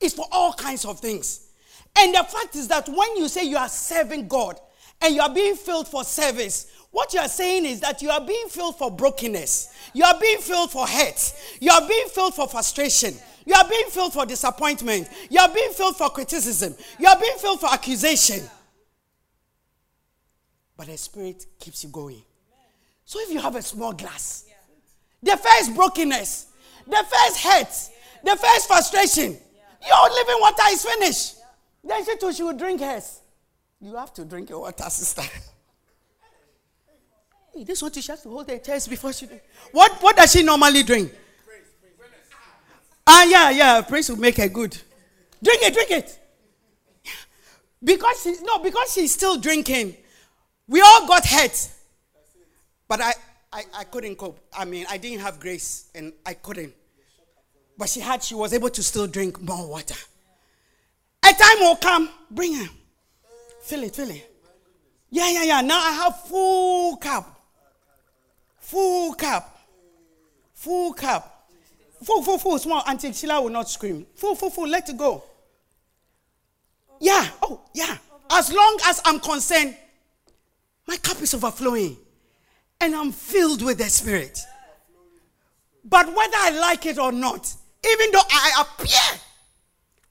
is 0.00 0.12
for 0.14 0.26
all 0.32 0.52
kinds 0.52 0.84
of 0.84 0.98
things. 0.98 1.48
And 1.96 2.12
the 2.12 2.24
fact 2.24 2.56
is 2.56 2.66
that 2.68 2.88
when 2.88 3.16
you 3.16 3.28
say 3.28 3.44
you 3.44 3.56
are 3.56 3.68
serving 3.68 4.26
God 4.26 4.58
and 5.00 5.14
you 5.14 5.20
are 5.20 5.32
being 5.32 5.54
filled 5.54 5.86
for 5.86 6.02
service, 6.02 6.72
what 6.90 7.12
you 7.14 7.20
are 7.20 7.28
saying 7.28 7.66
is 7.66 7.80
that 7.80 8.02
you 8.02 8.10
are 8.10 8.20
being 8.20 8.48
filled 8.48 8.76
for 8.76 8.90
brokenness. 8.90 9.72
You 9.94 10.04
are 10.04 10.18
being 10.18 10.38
filled 10.38 10.72
for 10.72 10.86
hurt. 10.86 11.34
You 11.60 11.70
are 11.70 11.86
being 11.86 12.08
filled 12.08 12.34
for 12.34 12.48
frustration. 12.48 13.14
You 13.46 13.54
are 13.54 13.68
being 13.68 13.86
filled 13.90 14.12
for 14.12 14.26
disappointment. 14.26 15.08
You 15.30 15.40
are 15.40 15.52
being 15.52 15.70
filled 15.70 15.96
for 15.96 16.10
criticism. 16.10 16.74
You 16.98 17.06
are 17.06 17.18
being 17.18 17.36
filled 17.38 17.60
for 17.60 17.72
accusation 17.72 18.48
but 20.78 20.86
the 20.86 20.96
Spirit 20.96 21.44
keeps 21.58 21.82
you 21.82 21.90
going. 21.90 22.22
So 23.04 23.18
if 23.20 23.30
you 23.30 23.40
have 23.40 23.56
a 23.56 23.62
small 23.62 23.92
glass, 23.92 24.44
the 25.20 25.36
first 25.36 25.74
brokenness, 25.74 26.46
the 26.86 27.04
first 27.10 27.40
hurt, 27.40 27.90
the 28.24 28.36
first 28.36 28.68
frustration, 28.68 29.36
your 29.86 30.10
living 30.10 30.36
water 30.40 30.62
is 30.70 30.84
finished. 30.84 31.34
Then 31.82 32.04
she 32.04 32.16
too, 32.16 32.32
she 32.32 32.44
will 32.44 32.56
drink 32.56 32.80
hers. 32.80 33.20
You 33.80 33.96
have 33.96 34.14
to 34.14 34.24
drink 34.24 34.50
your 34.50 34.60
water, 34.60 34.84
sister. 34.88 35.22
Hey, 37.52 37.64
this 37.64 37.82
one 37.82 37.92
she 37.92 38.02
has 38.10 38.22
to 38.22 38.28
hold 38.28 38.48
her 38.48 38.58
chest 38.58 38.88
before 38.88 39.12
she. 39.12 39.28
What, 39.72 40.00
what 40.00 40.16
does 40.16 40.30
she 40.30 40.44
normally 40.44 40.84
drink? 40.84 41.12
Ah, 43.04 43.24
yeah, 43.24 43.50
yeah. 43.50 43.80
Prince 43.80 44.10
will 44.10 44.18
make 44.18 44.36
her 44.36 44.48
good. 44.48 44.76
Drink 45.42 45.62
it, 45.62 45.74
drink 45.74 45.90
it. 45.90 46.18
Because 47.82 48.22
she, 48.22 48.36
no, 48.42 48.58
because 48.58 48.92
she's 48.92 49.12
still 49.12 49.38
drinking. 49.38 49.96
We 50.68 50.80
all 50.82 51.06
got 51.06 51.26
hurt. 51.26 51.68
But 52.86 53.00
I, 53.00 53.12
I, 53.52 53.64
I 53.78 53.84
couldn't 53.84 54.16
cope. 54.16 54.38
I 54.56 54.64
mean, 54.64 54.86
I 54.88 54.98
didn't 54.98 55.20
have 55.20 55.40
grace 55.40 55.90
and 55.94 56.12
I 56.24 56.34
couldn't. 56.34 56.74
But 57.76 57.88
she 57.88 58.00
had, 58.00 58.22
she 58.22 58.34
was 58.34 58.52
able 58.52 58.70
to 58.70 58.82
still 58.82 59.06
drink 59.06 59.40
more 59.40 59.68
water. 59.68 59.94
A 61.24 61.32
time 61.32 61.60
will 61.60 61.76
come, 61.76 62.10
bring 62.30 62.54
her. 62.54 62.66
Fill 63.62 63.84
it, 63.84 63.94
fill 63.94 64.10
it. 64.10 64.30
Yeah, 65.10 65.30
yeah, 65.30 65.44
yeah. 65.44 65.60
Now 65.62 65.78
I 65.78 65.92
have 65.92 66.20
full 66.22 66.96
cup. 66.96 67.40
Full 68.60 69.14
cup. 69.14 69.58
Full 70.54 70.92
cup. 70.92 71.50
Full, 72.02 72.22
full, 72.22 72.38
full, 72.38 72.58
small. 72.58 72.82
Auntie 72.86 73.12
Sheila 73.12 73.40
will 73.40 73.50
not 73.50 73.70
scream. 73.70 74.06
Full, 74.14 74.34
full, 74.34 74.50
full. 74.50 74.68
Let 74.68 74.88
it 74.88 74.96
go. 74.96 75.24
Yeah. 77.00 77.26
Oh, 77.42 77.62
yeah. 77.74 77.96
As 78.30 78.52
long 78.52 78.78
as 78.86 79.00
I'm 79.04 79.20
concerned, 79.20 79.76
my 80.88 80.96
cup 80.96 81.20
is 81.20 81.34
overflowing 81.34 81.98
and 82.80 82.96
I'm 82.96 83.12
filled 83.12 83.62
with 83.62 83.76
the 83.76 83.84
Spirit. 83.84 84.40
But 85.84 86.06
whether 86.06 86.36
I 86.36 86.58
like 86.58 86.86
it 86.86 86.98
or 86.98 87.12
not, 87.12 87.54
even 87.86 88.10
though 88.10 88.22
I 88.30 88.62
appear, 88.62 89.20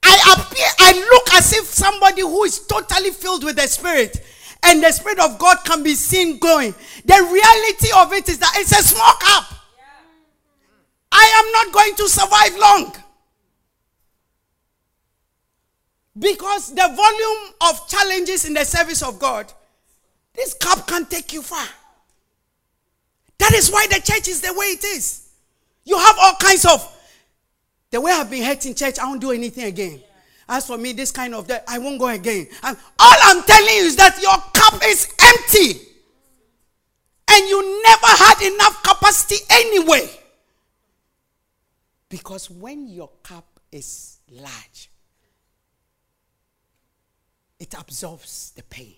I 0.04 0.36
appear, 0.38 0.66
I 0.78 0.92
look 1.10 1.34
as 1.34 1.52
if 1.52 1.64
somebody 1.64 2.22
who 2.22 2.44
is 2.44 2.64
totally 2.66 3.10
filled 3.10 3.42
with 3.42 3.56
the 3.56 3.66
Spirit 3.66 4.24
and 4.62 4.82
the 4.82 4.92
Spirit 4.92 5.18
of 5.18 5.38
God 5.38 5.58
can 5.64 5.82
be 5.82 5.94
seen 5.94 6.38
going. 6.38 6.72
The 7.04 7.14
reality 7.14 7.88
of 7.96 8.12
it 8.12 8.28
is 8.28 8.38
that 8.38 8.52
it's 8.56 8.72
a 8.72 8.82
small 8.82 9.12
cup. 9.14 9.52
I 11.10 11.42
am 11.44 11.52
not 11.52 11.74
going 11.74 11.94
to 11.96 12.08
survive 12.08 12.56
long. 12.56 12.94
Because 16.16 16.72
the 16.72 16.86
volume 16.86 17.54
of 17.62 17.88
challenges 17.88 18.44
in 18.44 18.54
the 18.54 18.64
service 18.64 19.02
of 19.02 19.18
God, 19.18 19.52
this 20.38 20.54
cup 20.54 20.86
can't 20.86 21.10
take 21.10 21.32
you 21.32 21.42
far. 21.42 21.66
That 23.38 23.54
is 23.54 23.70
why 23.70 23.86
the 23.88 24.00
church 24.00 24.28
is 24.28 24.40
the 24.40 24.52
way 24.52 24.66
it 24.66 24.84
is. 24.84 25.28
You 25.84 25.98
have 25.98 26.16
all 26.20 26.34
kinds 26.40 26.64
of. 26.64 26.94
The 27.90 28.00
way 28.00 28.12
I've 28.12 28.30
been 28.30 28.42
hurt 28.42 28.66
in 28.66 28.74
church, 28.74 28.98
I 28.98 29.06
won't 29.06 29.20
do 29.20 29.32
anything 29.32 29.64
again. 29.64 30.00
As 30.48 30.66
for 30.66 30.78
me, 30.78 30.92
this 30.92 31.10
kind 31.10 31.34
of 31.34 31.46
that, 31.48 31.64
I 31.66 31.78
won't 31.78 31.98
go 31.98 32.08
again. 32.08 32.46
And 32.62 32.76
all 32.98 33.16
I'm 33.22 33.42
telling 33.44 33.74
you 33.74 33.82
is 33.82 33.96
that 33.96 34.20
your 34.20 34.36
cup 34.52 34.80
is 34.84 35.12
empty. 35.20 35.80
And 37.30 37.48
you 37.48 37.82
never 37.82 38.06
had 38.06 38.42
enough 38.42 38.82
capacity 38.82 39.36
anyway. 39.50 40.08
Because 42.08 42.50
when 42.50 42.88
your 42.88 43.10
cup 43.22 43.60
is 43.70 44.18
large, 44.30 44.90
it 47.58 47.74
absorbs 47.78 48.52
the 48.56 48.62
pain, 48.62 48.94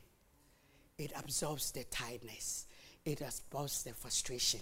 it 1.01 1.13
absorbs 1.19 1.71
the 1.73 1.83
tiredness, 1.85 2.67
it 3.07 3.23
absorbs 3.23 3.83
the 3.85 3.95
frustration, 3.95 4.61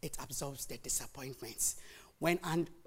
it 0.00 0.16
absorbs 0.22 0.64
the 0.66 0.76
disappointments. 0.78 1.76
When 2.20 2.38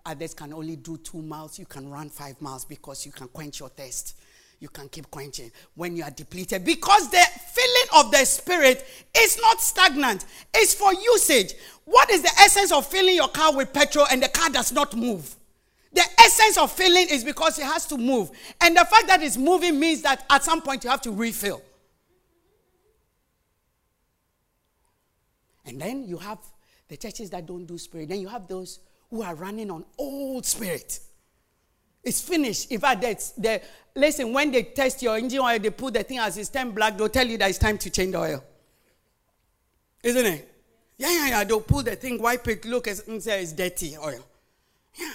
others 0.05 0.33
can 0.33 0.53
only 0.53 0.77
do 0.77 0.97
two 0.97 1.21
miles, 1.21 1.59
you 1.59 1.65
can 1.65 1.89
run 1.89 2.09
five 2.09 2.41
miles 2.41 2.63
because 2.63 3.05
you 3.05 3.11
can 3.11 3.27
quench 3.27 3.59
your 3.59 3.69
thirst. 3.69 4.15
You 4.59 4.69
can 4.69 4.87
keep 4.87 5.11
quenching 5.11 5.51
when 5.75 5.97
you 5.97 6.03
are 6.03 6.11
depleted 6.11 6.63
because 6.63 7.09
the 7.09 7.25
filling 7.51 8.05
of 8.05 8.11
the 8.11 8.23
spirit 8.23 8.85
is 9.17 9.37
not 9.41 9.59
stagnant, 9.59 10.23
it's 10.53 10.73
for 10.73 10.93
usage. 10.93 11.55
What 11.83 12.09
is 12.09 12.21
the 12.21 12.31
essence 12.39 12.71
of 12.71 12.85
filling 12.85 13.15
your 13.15 13.27
car 13.27 13.53
with 13.53 13.73
petrol 13.73 14.07
and 14.09 14.23
the 14.23 14.29
car 14.29 14.49
does 14.49 14.71
not 14.71 14.95
move? 14.95 15.35
The 15.91 16.03
essence 16.19 16.57
of 16.57 16.71
filling 16.71 17.07
is 17.09 17.25
because 17.25 17.59
it 17.59 17.65
has 17.65 17.85
to 17.87 17.97
move. 17.97 18.31
And 18.61 18.77
the 18.77 18.85
fact 18.85 19.07
that 19.07 19.21
it's 19.21 19.35
moving 19.35 19.77
means 19.77 20.01
that 20.03 20.23
at 20.29 20.45
some 20.45 20.61
point 20.61 20.85
you 20.85 20.89
have 20.89 21.01
to 21.01 21.11
refill. 21.11 21.61
And 25.65 25.79
then 25.79 26.03
you 26.03 26.17
have 26.17 26.39
the 26.87 26.97
churches 26.97 27.29
that 27.31 27.45
don't 27.45 27.65
do 27.65 27.77
spirit. 27.77 28.09
Then 28.09 28.19
you 28.19 28.27
have 28.27 28.47
those 28.47 28.79
who 29.09 29.21
are 29.21 29.35
running 29.35 29.71
on 29.71 29.85
old 29.97 30.45
spirit. 30.45 30.99
It's 32.03 32.21
finished. 32.21 32.71
In 32.71 32.79
fact, 32.79 33.01
that's 33.01 33.31
the 33.31 33.61
listen, 33.95 34.33
when 34.33 34.51
they 34.51 34.63
test 34.63 35.01
your 35.01 35.17
engine 35.17 35.39
oil, 35.39 35.57
they 35.59 35.69
put 35.69 35.93
the 35.93 36.03
thing 36.03 36.19
as 36.19 36.37
it's 36.37 36.49
turned 36.49 36.75
black, 36.75 36.97
they'll 36.97 37.09
tell 37.09 37.25
you 37.25 37.37
that 37.37 37.49
it's 37.49 37.57
time 37.57 37.77
to 37.77 37.89
change 37.89 38.11
the 38.11 38.19
oil. 38.19 38.43
Isn't 40.03 40.25
it? 40.25 40.49
Yeah, 40.97 41.11
yeah, 41.11 41.27
yeah. 41.29 41.43
They'll 41.45 41.61
pull 41.61 41.83
the 41.83 41.95
thing, 41.95 42.21
wipe 42.21 42.47
it, 42.47 42.65
look 42.65 42.87
and 42.87 43.23
say 43.23 43.41
it's 43.41 43.53
dirty 43.53 43.97
oil. 43.97 44.23
Yeah. 44.95 45.13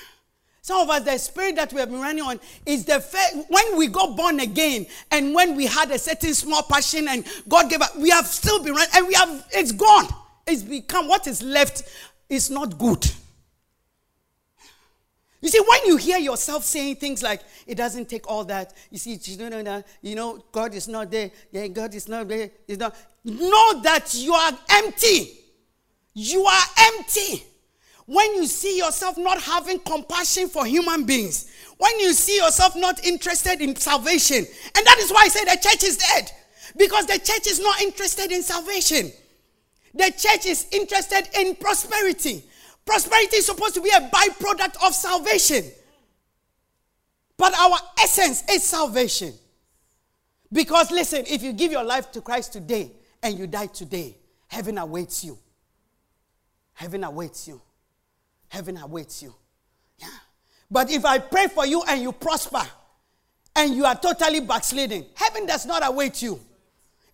Some 0.63 0.83
of 0.83 0.91
us, 0.91 1.03
the 1.03 1.17
spirit 1.19 1.57
that 1.57 1.73
we 1.73 1.81
have 1.81 1.91
been 1.91 2.01
running 2.01 2.23
on 2.23 2.39
is 2.67 2.85
the 2.85 3.01
when 3.49 3.79
we 3.79 3.87
got 3.87 4.17
born 4.17 4.41
again 4.41 4.87
and 5.11 5.35
when 5.35 5.57
we 5.57 5.65
had 5.65 5.91
a 5.91 5.99
certain 5.99 6.35
small 6.35 6.63
passion 6.63 7.09
and 7.09 7.27
God 7.49 7.71
gave 7.71 7.81
us, 7.81 7.97
we 7.97 8.11
have 8.11 8.27
still 8.27 8.63
been 8.63 8.75
running 8.75 8.91
and 8.95 9.09
we 9.09 9.15
have, 9.15 9.47
it's 9.53 9.73
gone. 9.73 10.09
It's 10.49 10.63
become 10.63 11.09
what 11.09 11.27
is 11.27 11.43
left 11.43 11.83
is 12.29 12.51
not 12.51 12.79
good. 12.79 13.07
You 15.41 15.49
see, 15.49 15.61
when 15.61 15.87
you 15.87 15.97
hear 15.97 16.19
yourself 16.19 16.65
saying 16.65 16.97
things 16.97 17.23
like, 17.23 17.43
it 17.67 17.77
doesn't 17.77 18.09
take 18.09 18.29
all 18.29 18.45
that, 18.45 18.75
you 18.91 18.99
see, 18.99 19.21
you 20.03 20.15
know, 20.17 20.45
God 20.51 20.75
is 20.75 20.89
not 20.89 21.11
there, 21.13 21.31
yeah, 21.53 21.69
God 21.69 21.95
is 21.95 22.09
not 22.09 22.27
there, 22.27 22.51
is 22.67 22.79
not. 22.79 22.97
Know 23.25 23.81
that 23.83 24.15
you 24.15 24.33
are 24.33 24.53
empty. 24.71 25.39
You 26.15 26.45
are 26.45 26.65
empty. 26.79 27.45
When 28.07 28.35
you 28.35 28.47
see 28.47 28.79
yourself 28.79 29.17
not 29.17 29.41
having 29.41 29.79
compassion 29.79 30.49
for 30.49 30.67
human 30.67 31.05
beings, 31.05 31.49
when 31.77 32.01
you 32.01 32.13
see 32.15 32.39
yourself 32.39 32.75
not 32.75 33.05
interested 33.05 33.61
in 33.61 33.77
salvation, 33.77 34.39
and 34.39 34.87
that 34.87 34.99
is 34.99 35.13
why 35.13 35.23
I 35.25 35.29
say 35.29 35.45
the 35.45 35.57
church 35.63 35.85
is 35.85 35.99
dead, 35.99 36.33
because 36.77 37.07
the 37.07 37.19
church 37.19 37.47
is 37.47 37.61
not 37.61 37.81
interested 37.81 38.33
in 38.33 38.43
salvation. 38.43 39.13
The 39.94 40.12
church 40.16 40.46
is 40.46 40.66
interested 40.72 41.29
in 41.38 41.57
prosperity. 41.57 42.44
Prosperity 42.85 43.37
is 43.37 43.46
supposed 43.46 43.74
to 43.74 43.81
be 43.81 43.90
a 43.90 44.01
byproduct 44.01 44.87
of 44.87 44.94
salvation. 44.94 45.64
But 47.37 47.55
our 47.59 47.79
essence 48.01 48.42
is 48.51 48.64
salvation. 48.64 49.33
Because 50.53 50.90
listen, 50.90 51.24
if 51.29 51.42
you 51.42 51.53
give 51.53 51.70
your 51.70 51.85
life 51.85 52.11
to 52.12 52.20
Christ 52.20 52.53
today 52.53 52.90
and 53.22 53.38
you 53.38 53.46
die 53.46 53.66
today, 53.66 54.16
heaven 54.48 54.79
awaits 54.79 55.24
you. 55.24 55.38
Heaven 56.72 57.05
awaits 57.05 57.46
you. 57.46 57.61
Heaven 58.48 58.77
awaits 58.79 59.22
you. 59.22 59.35
Yeah. 59.98 60.09
But 60.70 60.90
if 60.90 61.05
I 61.05 61.18
pray 61.18 61.48
for 61.48 61.66
you 61.66 61.83
and 61.88 62.01
you 62.01 62.12
prosper 62.12 62.62
and 63.55 63.74
you 63.74 63.85
are 63.85 63.96
totally 63.96 64.40
backsliding, 64.40 65.07
heaven 65.14 65.46
does 65.46 65.66
not 65.66 65.87
await 65.87 66.22
you. 66.22 66.40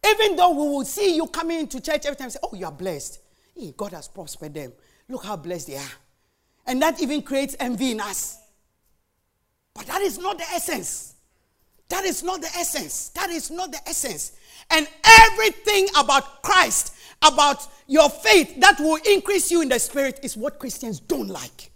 Even 0.06 0.36
though 0.36 0.50
we 0.50 0.68
will 0.68 0.84
see 0.84 1.16
you 1.16 1.26
coming 1.26 1.60
into 1.60 1.80
church 1.80 2.04
every 2.04 2.16
time, 2.16 2.30
say, 2.30 2.38
Oh, 2.42 2.54
you 2.54 2.66
are 2.66 2.72
blessed. 2.72 3.20
Hey, 3.56 3.72
God 3.76 3.92
has 3.92 4.08
prospered 4.08 4.54
them. 4.54 4.72
Look 5.08 5.24
how 5.24 5.36
blessed 5.36 5.68
they 5.68 5.76
are. 5.76 5.92
And 6.66 6.80
that 6.82 7.00
even 7.00 7.22
creates 7.22 7.56
envy 7.60 7.92
in 7.92 8.00
us. 8.00 8.38
But 9.74 9.86
that 9.86 10.02
is 10.02 10.18
not 10.18 10.38
the 10.38 10.44
essence. 10.44 11.14
That 11.88 12.04
is 12.04 12.22
not 12.22 12.40
the 12.40 12.48
essence. 12.48 13.10
That 13.10 13.30
is 13.30 13.50
not 13.50 13.72
the 13.72 13.78
essence. 13.86 14.32
And 14.70 14.88
everything 15.04 15.88
about 15.98 16.42
Christ, 16.42 16.94
about 17.22 17.66
your 17.86 18.08
faith 18.08 18.60
that 18.60 18.78
will 18.80 18.98
increase 19.08 19.50
you 19.50 19.62
in 19.62 19.68
the 19.68 19.78
spirit 19.78 20.20
is 20.22 20.36
what 20.36 20.58
Christians 20.58 21.00
don't 21.00 21.28
like. 21.28 21.70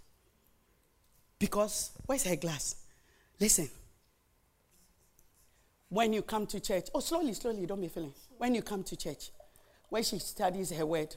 Because, 1.37 1.91
where's 2.05 2.23
her 2.23 2.35
glass? 2.35 2.75
Listen. 3.39 3.69
When 5.89 6.13
you 6.13 6.21
come 6.21 6.45
to 6.47 6.59
church, 6.59 6.87
oh, 6.93 6.99
slowly, 6.99 7.33
slowly, 7.33 7.65
don't 7.65 7.81
be 7.81 7.87
feeling. 7.87 8.13
When 8.37 8.53
you 8.53 8.61
come 8.61 8.83
to 8.83 8.95
church, 8.95 9.31
when 9.89 10.03
she 10.03 10.19
studies 10.19 10.71
her 10.71 10.85
word, 10.85 11.15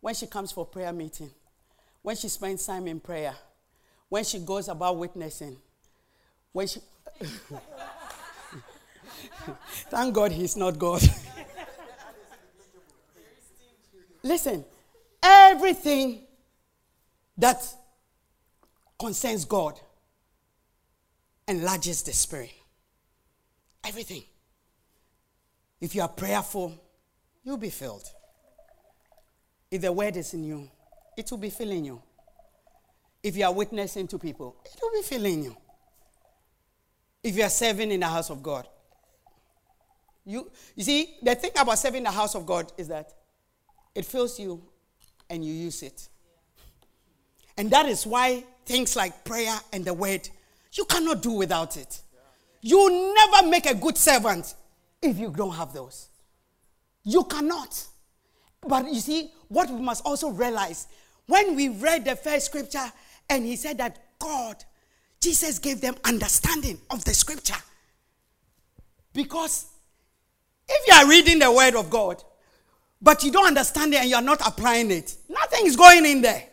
when 0.00 0.14
she 0.14 0.26
comes 0.26 0.50
for 0.50 0.66
prayer 0.66 0.92
meeting, 0.92 1.30
when 2.02 2.16
she 2.16 2.28
spends 2.28 2.66
time 2.66 2.88
in 2.88 2.98
prayer, 2.98 3.34
when 4.08 4.24
she 4.24 4.40
goes 4.40 4.68
about 4.68 4.96
witnessing, 4.96 5.56
when 6.52 6.66
she. 6.66 6.80
Thank 9.90 10.14
God 10.14 10.32
he's 10.32 10.56
not 10.56 10.78
God. 10.78 11.02
Listen, 14.22 14.64
everything 15.22 16.22
that 17.38 17.62
concerns 18.98 19.44
God 19.44 19.78
enlarges 21.48 22.02
the 22.02 22.12
spirit. 22.12 22.59
Everything. 23.84 24.22
If 25.80 25.94
you 25.94 26.02
are 26.02 26.08
prayerful, 26.08 26.78
you'll 27.42 27.56
be 27.56 27.70
filled. 27.70 28.04
If 29.70 29.82
the 29.82 29.92
word 29.92 30.16
is 30.16 30.34
in 30.34 30.44
you, 30.44 30.70
it 31.16 31.30
will 31.30 31.38
be 31.38 31.50
filling 31.50 31.84
you. 31.84 32.02
If 33.22 33.36
you 33.36 33.44
are 33.44 33.52
witnessing 33.52 34.08
to 34.08 34.18
people, 34.18 34.56
it 34.64 34.78
will 34.80 34.92
be 34.92 35.02
filling 35.02 35.44
you. 35.44 35.56
If 37.22 37.36
you 37.36 37.42
are 37.42 37.50
serving 37.50 37.90
in 37.90 38.00
the 38.00 38.08
house 38.08 38.30
of 38.30 38.42
God, 38.42 38.66
you, 40.24 40.50
you 40.76 40.84
see, 40.84 41.16
the 41.22 41.34
thing 41.34 41.50
about 41.56 41.78
serving 41.78 42.02
the 42.02 42.10
house 42.10 42.34
of 42.34 42.46
God 42.46 42.72
is 42.76 42.88
that 42.88 43.12
it 43.94 44.04
fills 44.04 44.38
you 44.38 44.62
and 45.28 45.44
you 45.44 45.52
use 45.52 45.82
it. 45.82 46.08
And 47.56 47.70
that 47.70 47.86
is 47.86 48.06
why 48.06 48.44
things 48.64 48.96
like 48.96 49.24
prayer 49.24 49.54
and 49.72 49.84
the 49.84 49.94
word, 49.94 50.28
you 50.72 50.84
cannot 50.84 51.22
do 51.22 51.32
without 51.32 51.76
it. 51.76 52.00
You 52.62 53.14
never 53.14 53.48
make 53.48 53.66
a 53.66 53.74
good 53.74 53.96
servant 53.96 54.54
if 55.00 55.18
you 55.18 55.30
don't 55.30 55.54
have 55.54 55.72
those. 55.72 56.08
You 57.04 57.24
cannot. 57.24 57.86
But 58.66 58.86
you 58.86 59.00
see, 59.00 59.30
what 59.48 59.70
we 59.70 59.80
must 59.80 60.04
also 60.04 60.30
realize 60.30 60.86
when 61.26 61.56
we 61.56 61.68
read 61.68 62.04
the 62.04 62.16
first 62.16 62.46
scripture 62.46 62.92
and 63.28 63.44
he 63.46 63.56
said 63.56 63.78
that 63.78 63.98
God, 64.18 64.62
Jesus 65.20 65.58
gave 65.58 65.80
them 65.80 65.94
understanding 66.04 66.78
of 66.90 67.04
the 67.04 67.14
scripture. 67.14 67.56
Because 69.12 69.66
if 70.68 70.86
you 70.86 70.94
are 70.94 71.08
reading 71.08 71.38
the 71.38 71.50
word 71.50 71.74
of 71.74 71.88
God, 71.90 72.22
but 73.02 73.24
you 73.24 73.32
don't 73.32 73.46
understand 73.46 73.94
it 73.94 74.00
and 74.00 74.10
you 74.10 74.16
are 74.16 74.22
not 74.22 74.46
applying 74.46 74.90
it, 74.90 75.16
nothing 75.28 75.66
is 75.66 75.76
going 75.76 76.04
in 76.04 76.20
there. 76.20 76.44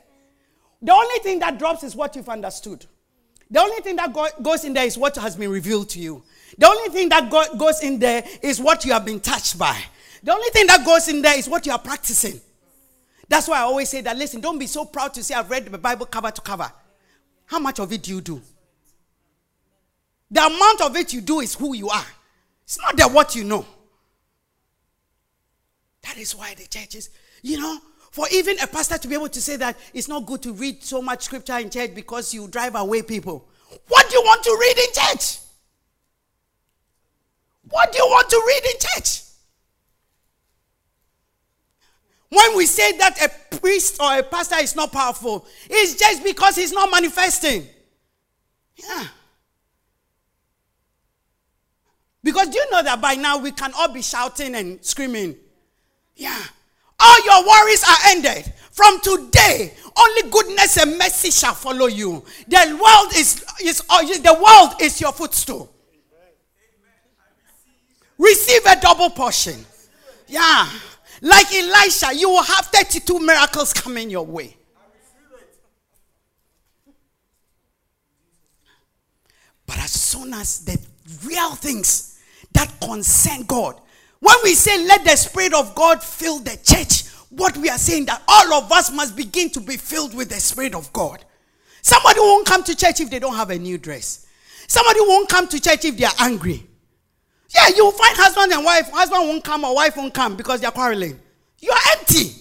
The 0.81 0.93
only 0.93 1.19
thing 1.19 1.39
that 1.39 1.59
drops 1.59 1.83
is 1.83 1.95
what 1.95 2.15
you've 2.15 2.29
understood. 2.29 2.85
The 3.49 3.59
only 3.61 3.81
thing 3.81 3.95
that 3.95 4.13
go- 4.13 4.27
goes 4.41 4.63
in 4.65 4.73
there 4.73 4.85
is 4.85 4.97
what 4.97 5.15
has 5.15 5.35
been 5.35 5.49
revealed 5.49 5.89
to 5.89 5.99
you. 5.99 6.23
The 6.57 6.67
only 6.67 6.89
thing 6.89 7.09
that 7.09 7.29
go- 7.29 7.55
goes 7.55 7.81
in 7.81 7.99
there 7.99 8.23
is 8.41 8.59
what 8.59 8.83
you 8.85 8.93
have 8.93 9.05
been 9.05 9.19
touched 9.19 9.57
by. 9.57 9.81
The 10.23 10.33
only 10.33 10.49
thing 10.49 10.67
that 10.67 10.85
goes 10.85 11.07
in 11.07 11.21
there 11.21 11.37
is 11.37 11.47
what 11.47 11.65
you 11.65 11.71
are 11.71 11.79
practicing. 11.79 12.41
That's 13.29 13.47
why 13.47 13.57
I 13.57 13.61
always 13.61 13.89
say 13.89 14.01
that 14.01 14.17
listen, 14.17 14.41
don't 14.41 14.57
be 14.57 14.67
so 14.67 14.85
proud 14.85 15.13
to 15.13 15.23
say 15.23 15.35
I've 15.35 15.49
read 15.49 15.65
the 15.65 15.77
Bible 15.77 16.05
cover 16.05 16.31
to 16.31 16.41
cover. 16.41 16.71
How 17.45 17.59
much 17.59 17.79
of 17.79 17.91
it 17.91 18.03
do 18.03 18.11
you 18.11 18.21
do? 18.21 18.41
The 20.29 20.45
amount 20.45 20.81
of 20.81 20.95
it 20.97 21.13
you 21.13 21.21
do 21.21 21.39
is 21.39 21.53
who 21.55 21.73
you 21.73 21.89
are. 21.89 22.05
It's 22.63 22.79
not 22.79 22.97
that 22.97 23.11
what 23.11 23.35
you 23.35 23.45
know. 23.45 23.65
That 26.01 26.17
is 26.17 26.35
why 26.35 26.53
the 26.55 26.67
churches, 26.67 27.09
you 27.41 27.57
know, 27.59 27.79
for 28.11 28.27
even 28.31 28.57
a 28.59 28.67
pastor 28.67 28.97
to 28.97 29.07
be 29.07 29.15
able 29.15 29.29
to 29.29 29.41
say 29.41 29.55
that 29.57 29.77
it's 29.93 30.07
not 30.07 30.25
good 30.25 30.41
to 30.43 30.53
read 30.53 30.83
so 30.83 31.01
much 31.01 31.23
scripture 31.23 31.57
in 31.57 31.69
church 31.69 31.93
because 31.93 32.33
you 32.33 32.47
drive 32.47 32.75
away 32.75 33.01
people. 33.01 33.47
What 33.87 34.09
do 34.09 34.15
you 34.15 34.21
want 34.21 34.43
to 34.43 34.57
read 34.59 34.77
in 34.77 34.93
church? 34.93 35.39
What 37.69 37.91
do 37.91 37.97
you 37.97 38.05
want 38.05 38.29
to 38.29 38.43
read 38.47 38.63
in 38.65 38.79
church? 38.79 39.21
When 42.29 42.57
we 42.57 42.65
say 42.65 42.97
that 42.97 43.21
a 43.23 43.57
priest 43.57 44.01
or 44.01 44.17
a 44.17 44.23
pastor 44.23 44.57
is 44.57 44.75
not 44.75 44.91
powerful, 44.91 45.45
it's 45.69 45.95
just 45.95 46.23
because 46.23 46.55
he's 46.55 46.73
not 46.73 46.91
manifesting. 46.91 47.67
Yeah. 48.75 49.07
Because 52.23 52.49
do 52.49 52.57
you 52.57 52.69
know 52.71 52.83
that 52.83 52.99
by 52.99 53.15
now 53.15 53.37
we 53.37 53.51
can 53.51 53.71
all 53.77 53.87
be 53.87 54.01
shouting 54.01 54.55
and 54.55 54.83
screaming? 54.83 55.37
Yeah. 56.15 56.43
All 56.99 57.25
your 57.25 57.47
worries 57.47 57.83
are 57.83 57.97
ended. 58.07 58.53
From 58.71 58.99
today, 59.01 59.73
only 59.97 60.29
goodness 60.29 60.77
and 60.77 60.97
mercy 60.97 61.31
shall 61.31 61.53
follow 61.53 61.87
you. 61.87 62.23
The 62.47 62.79
world 62.81 63.13
is, 63.15 63.43
is 63.63 63.81
uh, 63.89 64.01
the 64.01 64.33
world 64.33 64.81
is 64.81 65.01
your 65.01 65.11
footstool. 65.11 65.71
Receive 68.17 68.65
a 68.65 68.79
double 68.79 69.09
portion. 69.11 69.65
Yeah. 70.27 70.69
Like 71.21 71.51
Elisha, 71.53 72.13
you 72.15 72.29
will 72.29 72.43
have 72.43 72.65
32 72.67 73.19
miracles 73.19 73.73
coming 73.73 74.09
your 74.09 74.25
way. 74.25 74.55
But 79.65 79.79
as 79.79 79.91
soon 79.91 80.33
as 80.33 80.63
the 80.63 80.79
real 81.25 81.55
things 81.55 82.19
that 82.53 82.79
concern 82.79 83.43
God, 83.43 83.79
when 84.19 84.35
we 84.43 84.53
say 84.53 84.85
let 84.85 85.03
the 85.03 85.15
Spirit 85.15 85.53
of 85.53 85.75
God 85.75 86.03
fill 86.03 86.39
the 86.39 86.57
church, 86.63 87.07
what 87.29 87.55
we 87.57 87.69
are 87.69 87.77
saying 87.77 88.05
that 88.05 88.21
all 88.27 88.53
of 88.53 88.71
us 88.71 88.91
must 88.91 89.15
begin 89.15 89.49
to 89.51 89.59
be 89.59 89.77
filled 89.77 90.15
with 90.15 90.29
the 90.29 90.39
Spirit 90.39 90.73
of 90.73 90.91
God. 90.93 91.23
Somebody 91.81 92.19
won't 92.19 92.47
come 92.47 92.63
to 92.63 92.75
church 92.75 92.99
if 92.99 93.09
they 93.09 93.19
don't 93.19 93.35
have 93.35 93.49
a 93.49 93.57
new 93.57 93.77
dress. 93.77 94.27
Somebody 94.67 94.99
won't 95.01 95.29
come 95.29 95.47
to 95.47 95.61
church 95.61 95.85
if 95.85 95.97
they 95.97 96.05
are 96.05 96.13
angry. 96.19 96.67
Yeah, 97.53 97.69
you 97.69 97.91
find 97.91 98.17
husband 98.17 98.51
and 98.51 98.65
wife. 98.65 98.89
Husband 98.91 99.27
won't 99.27 99.43
come 99.43 99.63
or 99.63 99.75
wife 99.75 99.95
won't 99.95 100.13
come 100.13 100.35
because 100.35 100.59
they're 100.59 100.71
quarreling. 100.71 101.17
You 101.59 101.71
are 101.71 101.97
empty. 101.97 102.31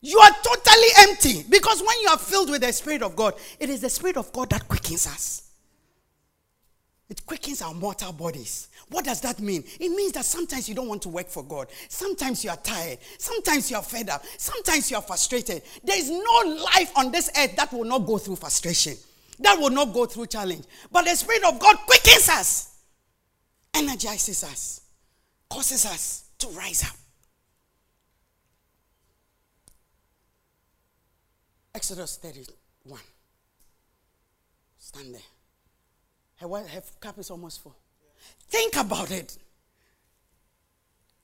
You 0.00 0.18
are 0.18 0.30
totally 0.42 0.88
empty. 0.98 1.44
Because 1.48 1.80
when 1.80 2.00
you 2.02 2.08
are 2.08 2.18
filled 2.18 2.50
with 2.50 2.62
the 2.62 2.72
Spirit 2.72 3.02
of 3.02 3.16
God, 3.16 3.34
it 3.60 3.68
is 3.68 3.80
the 3.80 3.90
Spirit 3.90 4.16
of 4.16 4.32
God 4.32 4.50
that 4.50 4.66
quickens 4.68 5.06
us. 5.06 5.43
It 7.10 7.26
quickens 7.26 7.60
our 7.60 7.74
mortal 7.74 8.12
bodies. 8.12 8.68
What 8.88 9.04
does 9.04 9.20
that 9.20 9.38
mean? 9.38 9.62
It 9.78 9.90
means 9.90 10.12
that 10.12 10.24
sometimes 10.24 10.68
you 10.68 10.74
don't 10.74 10.88
want 10.88 11.02
to 11.02 11.10
work 11.10 11.28
for 11.28 11.42
God. 11.42 11.68
Sometimes 11.88 12.42
you 12.42 12.50
are 12.50 12.56
tired. 12.56 12.98
Sometimes 13.18 13.70
you 13.70 13.76
are 13.76 13.82
fed 13.82 14.08
up. 14.08 14.24
Sometimes 14.38 14.90
you 14.90 14.96
are 14.96 15.02
frustrated. 15.02 15.62
There 15.82 15.98
is 15.98 16.10
no 16.10 16.64
life 16.74 16.92
on 16.96 17.12
this 17.12 17.30
earth 17.36 17.56
that 17.56 17.72
will 17.72 17.84
not 17.84 18.06
go 18.06 18.16
through 18.16 18.36
frustration, 18.36 18.94
that 19.40 19.58
will 19.58 19.70
not 19.70 19.92
go 19.92 20.06
through 20.06 20.26
challenge. 20.26 20.64
But 20.90 21.04
the 21.04 21.14
Spirit 21.14 21.44
of 21.44 21.58
God 21.58 21.76
quickens 21.84 22.28
us, 22.30 22.78
energizes 23.74 24.42
us, 24.42 24.80
causes 25.50 25.84
us 25.84 26.24
to 26.38 26.48
rise 26.48 26.84
up. 26.84 26.96
Exodus 31.74 32.16
31. 32.16 33.00
Stand 34.78 35.14
there. 35.14 35.20
Her, 36.48 36.66
her 36.66 36.82
cup 37.00 37.18
is 37.18 37.30
almost 37.30 37.62
full. 37.62 37.76
Think 38.48 38.76
about 38.76 39.10
it. 39.10 39.36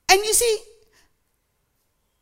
And 0.09 0.21
you 0.25 0.35
see, 0.35 0.59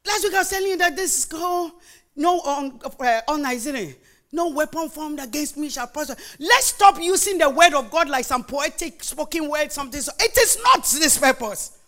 last 0.06 0.24
week 0.24 0.34
I 0.34 0.38
was 0.38 0.50
telling 0.50 0.68
you 0.68 0.76
that 0.78 0.96
this 0.96 1.18
is 1.18 1.24
called 1.24 1.72
no 2.16 2.40
on 2.40 2.80
uh, 3.00 3.20
on. 3.28 3.94
No 4.30 4.50
weapon 4.50 4.90
formed 4.90 5.20
against 5.20 5.56
me 5.56 5.70
shall 5.70 5.86
prosper. 5.86 6.14
Let's 6.38 6.66
stop 6.66 7.00
using 7.00 7.38
the 7.38 7.48
word 7.48 7.72
of 7.72 7.90
God 7.90 8.10
like 8.10 8.26
some 8.26 8.44
poetic 8.44 9.02
spoken 9.02 9.48
word, 9.48 9.72
something. 9.72 10.00
So 10.00 10.12
it 10.20 10.36
is 10.36 10.58
not 10.62 10.84
this 10.84 11.16
purpose. 11.16 11.78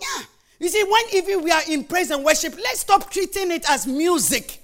Yeah. 0.00 0.22
You 0.60 0.68
see, 0.68 0.84
when 0.84 1.02
even 1.12 1.42
we 1.42 1.50
are 1.50 1.62
in 1.68 1.82
praise 1.84 2.12
and 2.12 2.24
worship, 2.24 2.54
let's 2.56 2.80
stop 2.80 3.10
treating 3.10 3.50
it 3.50 3.68
as 3.68 3.84
music. 3.84 4.60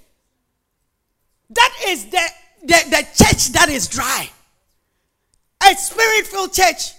That 1.49 1.73
is 1.87 2.05
the, 2.05 2.21
the, 2.61 2.83
the 2.89 3.07
church 3.15 3.49
that 3.49 3.67
is 3.67 3.89
dry. 3.89 4.29
A 5.63 5.75
spirit 5.75 6.27
filled 6.27 6.53
church. 6.53 6.93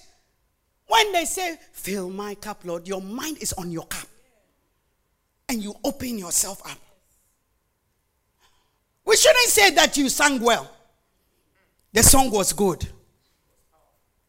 When 0.86 1.12
they 1.12 1.24
say, 1.24 1.56
Fill 1.72 2.10
my 2.10 2.34
cup, 2.34 2.62
Lord, 2.64 2.86
your 2.86 3.00
mind 3.00 3.38
is 3.40 3.52
on 3.54 3.70
your 3.70 3.86
cup. 3.86 4.08
And 5.48 5.62
you 5.62 5.74
open 5.84 6.18
yourself 6.18 6.60
up. 6.64 6.78
We 9.04 9.16
shouldn't 9.16 9.48
say 9.48 9.70
that 9.70 9.96
you 9.96 10.08
sang 10.08 10.40
well. 10.40 10.70
The 11.92 12.02
song 12.02 12.30
was 12.30 12.52
good. 12.52 12.86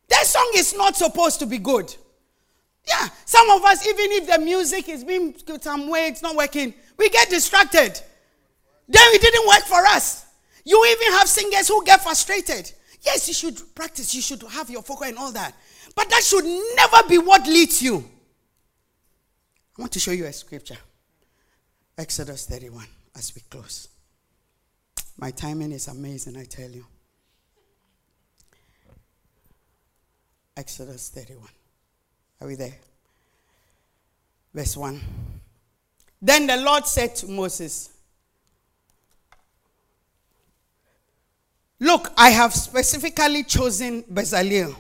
That 0.09 0.25
song 0.25 0.51
is 0.55 0.75
not 0.75 0.95
supposed 0.95 1.39
to 1.39 1.45
be 1.45 1.57
good. 1.57 1.93
Yeah, 2.87 3.07
some 3.25 3.49
of 3.51 3.63
us, 3.63 3.85
even 3.87 4.11
if 4.11 4.27
the 4.27 4.39
music 4.39 4.89
is 4.89 5.03
being 5.03 5.35
some 5.61 5.87
way, 5.87 6.07
it's 6.07 6.21
not 6.21 6.35
working, 6.35 6.73
we 6.97 7.09
get 7.09 7.29
distracted. 7.29 7.99
Then 8.87 9.13
it 9.13 9.21
didn't 9.21 9.47
work 9.47 9.63
for 9.63 9.85
us. 9.85 10.25
You 10.65 10.83
even 10.85 11.13
have 11.13 11.27
singers 11.27 11.67
who 11.67 11.83
get 11.85 12.01
frustrated. 12.01 12.71
Yes, 13.01 13.27
you 13.27 13.33
should 13.33 13.59
practice, 13.73 14.13
you 14.13 14.21
should 14.21 14.43
have 14.43 14.69
your 14.69 14.83
focus 14.83 15.09
and 15.09 15.17
all 15.17 15.31
that. 15.31 15.55
But 15.95 16.09
that 16.09 16.23
should 16.23 16.45
never 16.75 17.07
be 17.07 17.17
what 17.17 17.47
leads 17.47 17.81
you. 17.81 18.03
I 19.77 19.81
want 19.81 19.91
to 19.93 19.99
show 19.99 20.11
you 20.11 20.25
a 20.25 20.33
scripture 20.33 20.77
Exodus 21.97 22.45
31 22.45 22.85
as 23.15 23.33
we 23.35 23.41
close. 23.49 23.87
My 25.17 25.31
timing 25.31 25.71
is 25.71 25.87
amazing, 25.87 26.37
I 26.37 26.45
tell 26.45 26.69
you. 26.69 26.85
Exodus 30.57 31.09
31. 31.09 31.47
Are 32.41 32.47
we 32.47 32.55
there? 32.55 32.75
Verse 34.53 34.75
1. 34.75 34.99
Then 36.21 36.47
the 36.47 36.57
Lord 36.57 36.85
said 36.85 37.15
to 37.17 37.27
Moses, 37.27 37.90
Look, 41.81 42.13
I 42.15 42.29
have 42.29 42.53
specifically 42.53 43.43
chosen 43.43 44.03
Bezalel. 44.03 44.75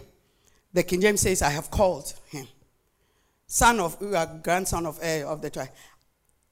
The 0.71 0.83
King 0.83 1.01
James 1.01 1.21
says, 1.21 1.41
I 1.41 1.49
have 1.49 1.71
called 1.71 2.13
him. 2.29 2.47
Son 3.47 3.79
of, 3.79 3.97
uh, 4.01 4.27
grandson 4.43 4.85
of 4.85 4.99
uh, 5.03 5.25
of 5.27 5.41
the 5.41 5.49
tribe. 5.49 5.71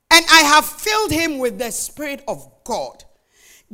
And 0.10 0.26
I 0.30 0.42
have 0.42 0.66
filled 0.66 1.12
him 1.12 1.38
with 1.38 1.60
the 1.60 1.70
Spirit 1.70 2.24
of 2.28 2.50
God, 2.64 3.04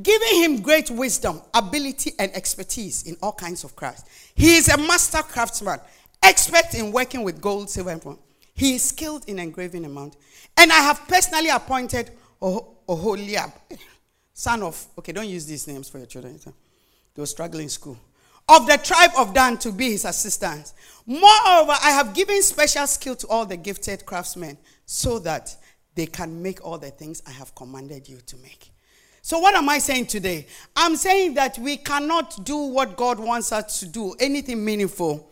giving 0.04 0.44
him 0.44 0.62
great 0.62 0.92
wisdom, 0.92 1.42
ability, 1.54 2.12
and 2.20 2.30
expertise 2.36 3.04
in 3.04 3.16
all 3.24 3.32
kinds 3.32 3.64
of 3.64 3.74
crafts. 3.78 4.04
He 4.36 4.58
is 4.58 4.68
a 4.68 4.78
master 4.78 5.24
craftsman, 5.24 5.80
expert 6.22 6.74
in 6.76 6.92
working 6.92 7.24
with 7.24 7.40
gold, 7.40 7.70
silver, 7.70 7.92
and 7.92 8.02
bronze. 8.02 8.20
He 8.54 8.76
is 8.76 8.84
skilled 8.84 9.24
in 9.30 9.40
engraving 9.40 9.86
a 9.86 9.90
mount. 9.90 10.18
And 10.58 10.74
I 10.74 10.82
have 10.82 11.08
personally 11.08 11.50
appointed 11.50 12.12
oh- 12.42 12.76
Oholiab, 12.88 13.54
son 14.34 14.62
of, 14.62 14.86
okay, 15.00 15.14
don't 15.14 15.30
use 15.30 15.46
these 15.46 15.66
names 15.68 15.88
for 15.88 16.00
your 16.00 16.08
children. 16.08 16.38
They 17.16 17.22
were 17.22 17.26
struggling 17.28 17.64
in 17.64 17.70
school. 17.70 17.98
Of 18.48 18.68
the 18.68 18.78
tribe 18.78 19.12
of 19.18 19.34
Dan 19.34 19.58
to 19.60 19.72
be 19.72 19.92
his 19.92 20.06
assistant. 20.06 20.74
Moreover, 21.08 21.74
I 21.82 21.92
have 21.92 22.14
given 22.14 22.42
special 22.44 22.86
skill 22.86 23.16
to 23.16 23.28
all 23.28 23.46
the 23.46 23.58
gifted 23.58 24.06
craftsmen 24.06 24.58
so 24.86 25.18
that 25.20 25.56
they 25.96 26.06
can 26.06 26.42
make 26.42 26.64
all 26.64 26.78
the 26.78 26.92
things 26.92 27.24
I 27.26 27.32
have 27.32 27.56
commanded 27.56 28.08
you 28.08 28.18
to 28.18 28.38
make. 28.38 28.72
So, 29.22 29.40
what 29.40 29.56
am 29.56 29.68
I 29.70 29.80
saying 29.80 30.06
today? 30.06 30.46
I'm 30.76 30.96
saying 30.96 31.34
that 31.36 31.58
we 31.58 31.78
cannot 31.78 32.46
do 32.46 32.58
what 32.58 32.96
God 32.96 33.20
wants 33.20 33.52
us 33.52 33.80
to 33.80 33.88
do, 33.88 34.14
anything 34.20 34.64
meaningful, 34.64 35.28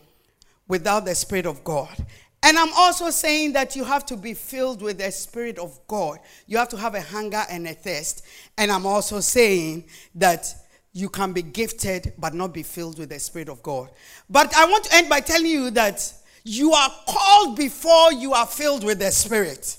without 0.67 1.05
the 1.05 1.13
Spirit 1.13 1.45
of 1.45 1.63
God. 1.63 1.95
And 2.41 2.57
I'm 2.57 2.73
also 2.75 3.09
saying 3.09 3.53
that 3.53 3.75
you 3.75 3.83
have 3.83 4.05
to 4.07 4.17
be 4.17 4.33
filled 4.33 4.81
with 4.81 4.97
the 4.97 5.11
Spirit 5.11 5.59
of 5.59 5.79
God. 5.87 6.19
You 6.47 6.57
have 6.57 6.69
to 6.69 6.77
have 6.77 6.95
a 6.95 7.01
hunger 7.01 7.43
and 7.49 7.67
a 7.67 7.73
thirst. 7.73 8.25
And 8.57 8.71
I'm 8.71 8.85
also 8.85 9.19
saying 9.19 9.85
that 10.15 10.53
you 10.93 11.09
can 11.09 11.33
be 11.33 11.41
gifted 11.41 12.13
but 12.17 12.33
not 12.33 12.53
be 12.53 12.63
filled 12.63 12.99
with 12.99 13.09
the 13.09 13.19
Spirit 13.19 13.49
of 13.49 13.61
God. 13.63 13.89
But 14.29 14.55
I 14.55 14.65
want 14.65 14.85
to 14.85 14.95
end 14.95 15.09
by 15.09 15.19
telling 15.19 15.47
you 15.47 15.71
that 15.71 16.13
you 16.43 16.71
are 16.73 16.91
called 17.07 17.57
before 17.57 18.13
you 18.13 18.33
are 18.33 18.45
filled 18.45 18.83
with 18.83 18.99
the 18.99 19.11
Spirit. 19.11 19.77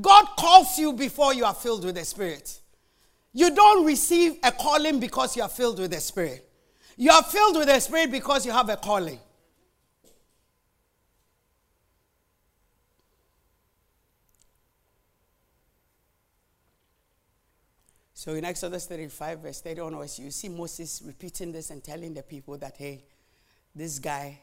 God 0.00 0.26
calls 0.38 0.78
you 0.78 0.94
before 0.94 1.34
you 1.34 1.44
are 1.44 1.54
filled 1.54 1.84
with 1.84 1.94
the 1.94 2.04
Spirit. 2.04 2.60
You 3.32 3.54
don't 3.54 3.84
receive 3.84 4.36
a 4.42 4.50
calling 4.50 4.98
because 4.98 5.36
you 5.36 5.42
are 5.42 5.48
filled 5.48 5.78
with 5.78 5.90
the 5.90 6.00
Spirit. 6.00 6.48
You 6.96 7.10
are 7.10 7.22
filled 7.22 7.56
with 7.56 7.68
the 7.68 7.78
Spirit 7.78 8.10
because 8.10 8.44
you 8.44 8.52
have 8.52 8.68
a 8.68 8.76
calling. 8.76 9.20
So 18.22 18.34
in 18.34 18.44
Exodus 18.44 18.86
35, 18.86 19.40
verse 19.40 19.60
30 19.62 19.80
onwards, 19.80 20.16
you 20.20 20.30
see 20.30 20.48
Moses 20.48 21.02
repeating 21.04 21.50
this 21.50 21.70
and 21.70 21.82
telling 21.82 22.14
the 22.14 22.22
people 22.22 22.56
that, 22.58 22.76
hey, 22.76 23.02
this 23.74 23.98
guy 23.98 24.38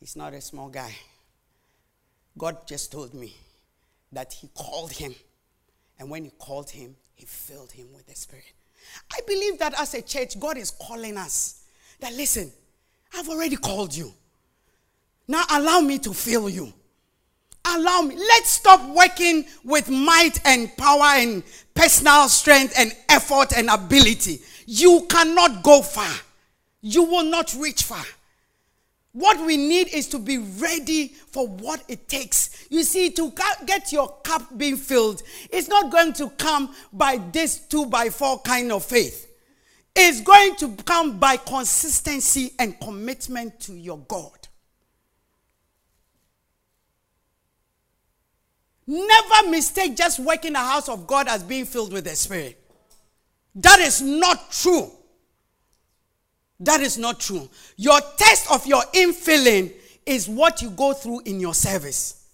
is 0.00 0.16
not 0.16 0.34
a 0.34 0.40
small 0.40 0.68
guy. 0.68 0.92
God 2.36 2.66
just 2.66 2.90
told 2.90 3.14
me 3.14 3.36
that 4.10 4.32
he 4.32 4.48
called 4.52 4.90
him. 4.90 5.14
And 6.00 6.10
when 6.10 6.24
he 6.24 6.32
called 6.36 6.68
him, 6.68 6.96
he 7.14 7.24
filled 7.24 7.70
him 7.70 7.92
with 7.94 8.08
the 8.08 8.16
Spirit. 8.16 8.52
I 9.12 9.20
believe 9.24 9.56
that 9.60 9.80
as 9.80 9.94
a 9.94 10.02
church, 10.02 10.40
God 10.40 10.58
is 10.58 10.72
calling 10.72 11.16
us 11.16 11.62
that, 12.00 12.12
listen, 12.14 12.50
I've 13.14 13.28
already 13.28 13.54
called 13.54 13.94
you. 13.94 14.12
Now 15.28 15.44
allow 15.48 15.78
me 15.78 16.00
to 16.00 16.12
fill 16.12 16.48
you. 16.48 16.72
Allow 17.64 18.02
me. 18.02 18.16
Let's 18.16 18.50
stop 18.50 18.88
working 18.90 19.44
with 19.64 19.88
might 19.88 20.44
and 20.44 20.74
power 20.76 21.14
and 21.16 21.42
personal 21.74 22.28
strength 22.28 22.74
and 22.76 22.94
effort 23.08 23.52
and 23.56 23.70
ability. 23.70 24.40
You 24.66 25.06
cannot 25.08 25.62
go 25.62 25.82
far. 25.82 26.12
You 26.80 27.04
will 27.04 27.24
not 27.24 27.54
reach 27.54 27.84
far. 27.84 28.04
What 29.12 29.38
we 29.44 29.58
need 29.58 29.88
is 29.88 30.08
to 30.08 30.18
be 30.18 30.38
ready 30.38 31.08
for 31.08 31.46
what 31.46 31.82
it 31.86 32.08
takes. 32.08 32.66
You 32.70 32.82
see, 32.82 33.10
to 33.10 33.32
get 33.66 33.92
your 33.92 34.08
cup 34.24 34.56
being 34.56 34.76
filled, 34.76 35.22
it's 35.50 35.68
not 35.68 35.92
going 35.92 36.14
to 36.14 36.30
come 36.30 36.74
by 36.92 37.18
this 37.30 37.58
two 37.58 37.86
by 37.86 38.08
four 38.08 38.40
kind 38.40 38.72
of 38.72 38.84
faith. 38.84 39.28
It's 39.94 40.22
going 40.22 40.56
to 40.56 40.74
come 40.84 41.18
by 41.18 41.36
consistency 41.36 42.52
and 42.58 42.78
commitment 42.80 43.60
to 43.60 43.74
your 43.74 43.98
God. 43.98 44.41
Never 48.86 49.50
mistake 49.50 49.96
just 49.96 50.18
working 50.18 50.54
the 50.54 50.58
house 50.58 50.88
of 50.88 51.06
God 51.06 51.28
as 51.28 51.42
being 51.42 51.64
filled 51.64 51.92
with 51.92 52.04
the 52.04 52.16
Spirit. 52.16 52.58
That 53.54 53.80
is 53.80 54.00
not 54.02 54.50
true. 54.50 54.90
That 56.60 56.80
is 56.80 56.98
not 56.98 57.20
true. 57.20 57.48
Your 57.76 58.00
test 58.16 58.50
of 58.50 58.66
your 58.66 58.82
infilling 58.94 59.72
is 60.06 60.28
what 60.28 60.62
you 60.62 60.70
go 60.70 60.92
through 60.92 61.20
in 61.20 61.40
your 61.40 61.54
service. 61.54 62.26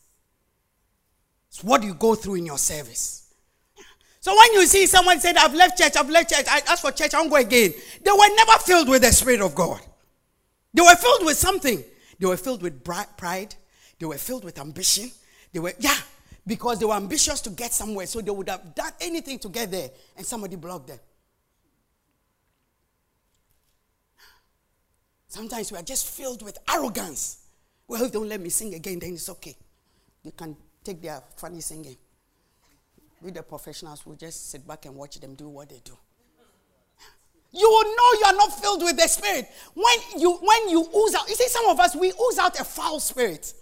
It's 1.48 1.64
what 1.64 1.82
you 1.82 1.94
go 1.94 2.14
through 2.14 2.36
in 2.36 2.46
your 2.46 2.58
service. 2.58 3.32
So 4.20 4.36
when 4.36 4.52
you 4.54 4.66
see 4.66 4.86
someone 4.86 5.20
say, 5.20 5.32
I've 5.36 5.54
left 5.54 5.78
church, 5.78 5.96
I've 5.96 6.10
left 6.10 6.30
church, 6.30 6.46
I 6.48 6.58
asked 6.68 6.82
for 6.82 6.92
church, 6.92 7.14
I 7.14 7.18
won't 7.20 7.30
go 7.30 7.36
again. 7.36 7.72
They 8.04 8.10
were 8.10 8.36
never 8.36 8.58
filled 8.58 8.88
with 8.88 9.02
the 9.02 9.12
Spirit 9.12 9.40
of 9.40 9.54
God. 9.54 9.80
They 10.74 10.82
were 10.82 10.96
filled 10.96 11.24
with 11.24 11.36
something. 11.36 11.82
They 12.18 12.26
were 12.26 12.36
filled 12.36 12.62
with 12.62 12.84
pride. 12.84 13.54
They 13.98 14.06
were 14.06 14.18
filled 14.18 14.44
with 14.44 14.58
ambition. 14.58 15.10
They 15.52 15.60
were, 15.60 15.72
yeah, 15.78 15.96
because 16.48 16.78
they 16.78 16.86
were 16.86 16.94
ambitious 16.94 17.42
to 17.42 17.50
get 17.50 17.72
somewhere. 17.74 18.06
So 18.06 18.22
they 18.22 18.30
would 18.30 18.48
have 18.48 18.74
done 18.74 18.92
anything 19.00 19.38
to 19.40 19.48
get 19.50 19.70
there, 19.70 19.90
and 20.16 20.24
somebody 20.24 20.56
blocked 20.56 20.88
them. 20.88 20.98
Sometimes 25.28 25.70
we 25.70 25.78
are 25.78 25.82
just 25.82 26.08
filled 26.08 26.42
with 26.42 26.58
arrogance. 26.72 27.44
Well, 27.86 28.02
if 28.02 28.12
don't 28.12 28.28
let 28.28 28.40
me 28.40 28.48
sing 28.48 28.74
again, 28.74 28.98
then 28.98 29.12
it's 29.12 29.28
okay. 29.28 29.54
They 30.24 30.30
can 30.30 30.56
take 30.82 31.02
their 31.02 31.22
funny 31.36 31.60
singing. 31.60 31.96
We, 33.20 33.30
the 33.30 33.42
professionals, 33.42 34.06
will 34.06 34.14
just 34.14 34.50
sit 34.50 34.66
back 34.66 34.86
and 34.86 34.94
watch 34.94 35.20
them 35.20 35.34
do 35.34 35.48
what 35.48 35.68
they 35.68 35.82
do. 35.84 35.96
You 37.52 37.68
will 37.68 37.84
know 37.84 38.20
you 38.20 38.24
are 38.26 38.36
not 38.36 38.60
filled 38.60 38.82
with 38.82 38.96
the 38.96 39.08
Spirit 39.08 39.48
when 39.74 39.98
you 40.18 40.32
when 40.32 40.68
you 40.68 40.80
ooze 40.80 41.14
out. 41.14 41.28
You 41.28 41.34
see, 41.34 41.48
some 41.48 41.66
of 41.66 41.80
us 41.80 41.94
we 41.94 42.08
ooze 42.08 42.38
out 42.38 42.58
a 42.60 42.64
foul 42.64 43.00
spirit. 43.00 43.52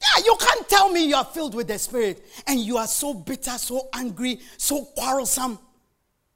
Yeah, 0.00 0.24
you 0.24 0.36
can't 0.38 0.68
tell 0.68 0.90
me 0.90 1.06
you 1.06 1.16
are 1.16 1.24
filled 1.24 1.54
with 1.54 1.68
the 1.68 1.78
Spirit 1.78 2.24
and 2.46 2.60
you 2.60 2.76
are 2.76 2.86
so 2.86 3.14
bitter, 3.14 3.58
so 3.58 3.88
angry, 3.92 4.40
so 4.56 4.84
quarrelsome. 4.96 5.58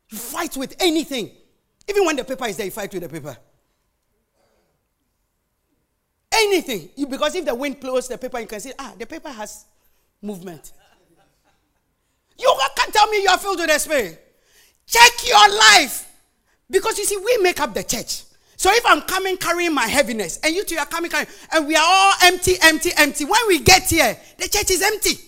You 0.09 0.19
fight 0.19 0.57
with 0.57 0.75
anything. 0.81 1.31
Even 1.89 2.05
when 2.05 2.17
the 2.17 2.25
paper 2.25 2.47
is 2.47 2.57
there, 2.57 2.67
you 2.67 2.73
fight 2.73 2.93
with 2.93 3.03
the 3.03 3.09
paper. 3.09 3.37
Anything. 6.33 6.89
You, 6.97 7.07
because 7.07 7.35
if 7.35 7.45
the 7.45 7.55
wind 7.55 7.79
blows 7.79 8.09
the 8.09 8.19
paper, 8.19 8.41
you 8.41 8.47
can 8.47 8.61
see, 8.61 8.73
ah, 8.79 8.95
the 8.99 9.07
paper 9.07 9.29
has 9.29 9.67
movement. 10.21 10.73
You 12.39 12.53
can't 12.77 12.93
tell 12.93 13.09
me 13.09 13.23
you 13.23 13.29
are 13.29 13.39
filled 13.39 13.59
with 13.59 13.69
the 13.69 13.79
Spirit. 13.79 14.35
Check 14.87 15.13
your 15.29 15.49
life. 15.57 16.09
Because 16.69 16.99
you 16.99 17.05
see, 17.05 17.17
we 17.19 17.39
make 17.39 17.61
up 17.61 17.75
the 17.75 17.85
church. 17.85 18.25
So 18.63 18.71
if 18.73 18.87
I'm 18.87 19.03
coming 19.03 19.37
carrying 19.39 19.75
my 19.75 19.89
heaviness, 19.89 20.39
and 20.45 20.55
you 20.55 20.63
two 20.63 20.77
are 20.79 20.87
coming 20.87 21.11
carrying, 21.11 21.29
and 21.51 21.67
we 21.67 21.75
are 21.75 21.85
all 21.85 22.15
empty, 22.23 22.55
empty, 22.63 22.91
empty, 22.97 23.25
when 23.25 23.41
we 23.49 23.59
get 23.59 23.91
here, 23.91 24.17
the 24.39 24.47
church 24.47 24.71
is 24.71 24.81
empty, 24.81 25.19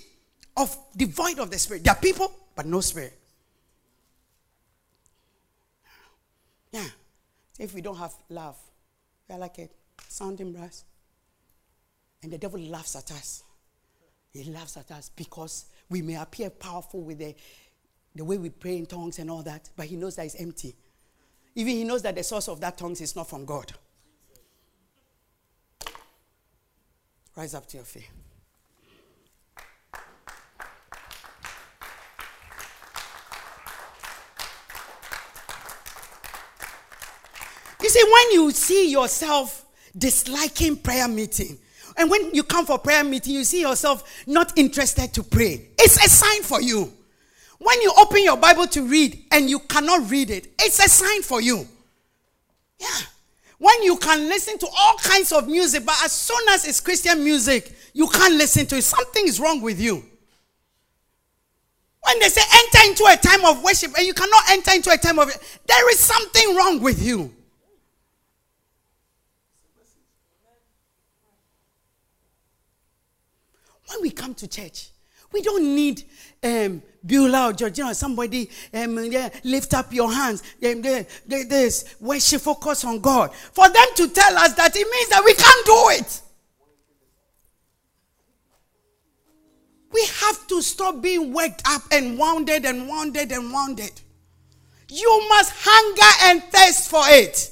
of 0.57 0.79
devoid 0.97 1.41
of 1.41 1.51
the 1.51 1.59
Spirit. 1.59 1.83
There 1.83 1.93
are 1.93 2.01
people, 2.01 2.33
but 2.55 2.65
no 2.65 2.81
Spirit. 2.81 3.13
Yeah. 6.71 6.87
If 7.59 7.75
we 7.75 7.81
don't 7.81 7.97
have 7.97 8.15
love, 8.29 8.57
we 9.29 9.35
are 9.35 9.39
like 9.41 9.59
a 9.59 9.69
sounding 10.07 10.53
brass. 10.53 10.85
And 12.23 12.33
the 12.33 12.39
devil 12.39 12.61
laughs 12.61 12.95
at 12.95 13.11
us. 13.11 13.43
He 14.33 14.45
laughs 14.45 14.77
at 14.77 14.93
us 14.93 15.11
because 15.17 15.65
we 15.91 16.03
may 16.03 16.15
appear 16.15 16.51
powerful 16.51 17.01
with 17.01 17.19
the, 17.19 17.35
the 18.15 18.25
way 18.25 18.39
we 18.39 18.51
pray 18.51 18.77
in 18.77 18.87
tongues 18.87 19.19
and 19.19 19.29
all 19.29 19.43
that, 19.43 19.71
but 19.75 19.87
he 19.87 19.97
knows 19.97 20.15
that 20.15 20.27
it's 20.27 20.37
empty. 20.37 20.77
Even 21.55 21.75
he 21.75 21.85
knows 21.85 22.03
that 22.03 22.17
the 22.17 22.23
source 22.23 22.49
of 22.49 22.61
that 22.61 22.77
tongues 22.77 23.01
is 23.01 23.15
not 23.15 23.29
from 23.29 23.45
God. 23.45 23.73
Rise 27.37 27.55
up 27.55 27.67
to 27.67 27.77
your 27.77 27.85
feet. 27.85 28.09
You 37.83 37.89
see, 37.89 38.03
when 38.03 38.33
you 38.33 38.51
see 38.51 38.91
yourself 38.91 39.67
disliking 39.97 40.77
prayer 40.77 41.07
meeting, 41.07 41.59
and 41.97 42.11
when 42.11 42.35
you 42.35 42.43
come 42.43 42.67
for 42.67 42.79
prayer 42.79 43.05
meeting, 43.05 43.35
you 43.35 43.45
see 43.45 43.61
yourself 43.61 44.25
not 44.27 44.57
interested 44.59 45.13
to 45.15 45.23
pray. 45.23 45.69
It's 45.79 46.05
a 46.05 46.09
sign 46.09 46.43
for 46.43 46.61
you. 46.61 46.93
When 47.65 47.81
you 47.81 47.95
open 47.97 48.23
your 48.23 48.37
Bible 48.37 48.67
to 48.67 48.83
read 48.83 49.25
and 49.31 49.49
you 49.49 49.59
cannot 49.59 50.11
read 50.11 50.29
it, 50.29 50.49
it's 50.61 50.85
a 50.85 50.89
sign 50.89 51.23
for 51.23 51.41
you. 51.41 51.67
Yeah. 52.79 52.89
When 53.57 53.83
you 53.83 53.97
can 53.97 54.29
listen 54.29 54.59
to 54.59 54.67
all 54.67 54.97
kinds 54.99 55.33
of 55.33 55.49
music, 55.49 55.87
but 55.87 55.97
as 56.05 56.13
soon 56.13 56.47
as 56.51 56.69
it's 56.69 56.81
Christian 56.81 57.25
music, 57.25 57.75
you 57.95 58.07
can't 58.09 58.35
listen 58.35 58.67
to 58.67 58.77
it, 58.77 58.83
something 58.83 59.27
is 59.27 59.41
wrong 59.41 59.63
with 59.63 59.81
you. 59.81 60.05
When 62.03 62.19
they 62.19 62.29
say 62.29 62.43
enter 62.53 62.91
into 62.91 63.05
a 63.09 63.17
time 63.17 63.47
of 63.47 63.65
worship 63.65 63.97
and 63.97 64.07
you 64.07 64.13
cannot 64.13 64.43
enter 64.51 64.73
into 64.73 64.91
a 64.91 64.99
time 64.99 65.19
of 65.19 65.33
there 65.67 65.91
is 65.91 65.99
something 65.99 66.55
wrong 66.55 66.83
with 66.83 67.03
you. 67.03 67.35
When 73.89 74.03
we 74.03 74.11
come 74.11 74.35
to 74.35 74.47
church, 74.47 74.91
we 75.35 75.43
don't 75.43 75.75
need 75.75 76.05
um, 76.45 76.81
Beulah 77.05 77.51
or 77.51 77.53
Georgina 77.53 77.91
or 77.91 77.95
somebody 77.95 78.49
um, 78.73 79.05
yeah, 79.11 79.29
lift 79.43 79.75
up 79.75 79.93
your 79.93 80.11
hands. 80.11 80.43
Um, 80.65 80.81
this 80.81 81.97
worship, 82.01 82.41
focus 82.41 82.85
on 82.85 83.01
God. 83.01 83.35
For 83.35 83.69
them 83.69 83.87
to 83.97 84.09
tell 84.09 84.39
us 84.39 84.55
that 84.55 84.75
it 84.77 84.89
means 84.91 85.09
that 85.11 85.23
we 85.25 85.35
can't 85.35 85.67
do 85.67 86.05
it. 86.05 86.21
We 89.93 90.07
have 90.21 90.47
to 90.49 90.63
stop 90.63 91.03
being 91.03 91.33
worked 91.33 91.63
up 91.67 91.83
and 91.93 92.19
wounded 92.19 92.65
and 92.65 92.89
wounded 92.89 93.33
and 93.33 93.53
wounded. 93.53 94.01
You 94.89 95.27
must 95.29 95.53
hunger 95.57 96.25
and 96.25 96.43
thirst 96.53 96.91
for 96.91 97.03
it. 97.07 97.51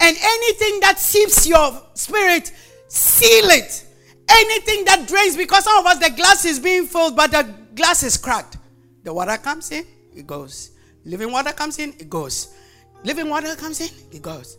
And 0.00 0.16
anything 0.20 0.80
that 0.80 0.98
seeps 0.98 1.46
your 1.46 1.80
spirit, 1.94 2.52
seal 2.88 3.50
it 3.50 3.84
Anything 4.28 4.84
that 4.86 5.06
drains, 5.06 5.36
because 5.36 5.64
some 5.64 5.78
of 5.78 5.86
us, 5.86 5.98
the 5.98 6.14
glass 6.14 6.44
is 6.44 6.58
being 6.58 6.86
filled, 6.86 7.16
but 7.16 7.30
the 7.30 7.54
glass 7.74 8.02
is 8.02 8.16
cracked. 8.16 8.56
The 9.02 9.12
water 9.12 9.36
comes 9.36 9.70
in, 9.70 9.86
it 10.14 10.26
goes. 10.26 10.70
Living 11.04 11.30
water 11.30 11.52
comes 11.52 11.78
in, 11.78 11.90
it 11.98 12.08
goes. 12.08 12.54
Living 13.04 13.28
water 13.28 13.54
comes 13.54 13.80
in, 13.80 13.88
it 14.12 14.22
goes. 14.22 14.58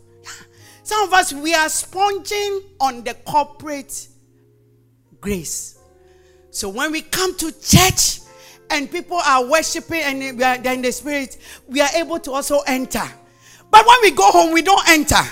Some 0.84 1.02
of 1.08 1.12
us, 1.12 1.32
we 1.32 1.52
are 1.52 1.68
sponging 1.68 2.62
on 2.80 3.02
the 3.02 3.14
corporate 3.14 4.06
grace. 5.20 5.78
So 6.50 6.68
when 6.68 6.92
we 6.92 7.02
come 7.02 7.36
to 7.38 7.52
church 7.60 8.20
and 8.70 8.88
people 8.90 9.16
are 9.18 9.44
worshiping 9.44 10.00
and 10.02 10.38
we 10.38 10.44
are 10.44 10.54
in 10.54 10.82
the 10.82 10.92
spirit, 10.92 11.38
we 11.66 11.80
are 11.80 11.90
able 11.94 12.20
to 12.20 12.30
also 12.30 12.60
enter. 12.60 13.02
But 13.68 13.84
when 13.84 13.96
we 14.02 14.12
go 14.12 14.30
home, 14.30 14.52
we 14.52 14.62
don't 14.62 14.88
enter 14.88 15.22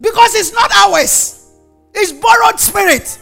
because 0.00 0.34
it's 0.34 0.52
not 0.52 0.70
ours. 0.72 1.37
It's 1.94 2.12
borrowed 2.12 2.60
spirit. 2.60 3.18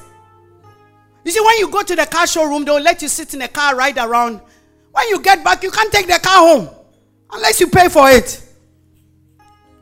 You 1.25 1.33
see, 1.33 1.41
when 1.41 1.59
you 1.59 1.71
go 1.71 1.83
to 1.83 1.97
the 1.97 2.07
car 2.07 2.27
showroom, 2.27 2.65
they'll 2.65 2.81
let 2.81 3.03
you 3.03 3.09
sit 3.09 3.35
in 3.35 3.43
a 3.43 3.49
car, 3.49 3.75
ride 3.75 3.99
around. 3.99 4.41
When 4.93 5.09
you 5.09 5.21
get 5.21 5.43
back, 5.43 5.63
you 5.63 5.71
can't 5.71 5.93
take 5.93 6.07
the 6.07 6.19
car 6.19 6.47
home 6.47 6.69
unless 7.33 7.61
you 7.61 7.67
pay 7.67 7.89
for 7.89 8.11
it. 8.11 8.43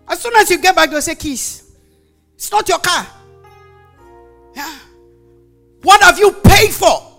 As 0.08 0.20
soon 0.20 0.34
as 0.36 0.50
you 0.50 0.58
get 0.58 0.74
back, 0.74 0.90
they'll 0.90 1.02
say, 1.02 1.14
Keys. 1.14 1.72
It's 2.34 2.50
not 2.50 2.68
your 2.68 2.78
car. 2.78 3.06
Yeah. 4.54 4.78
What 5.82 6.02
have 6.02 6.18
you 6.18 6.32
paid 6.32 6.72
for? 6.72 7.12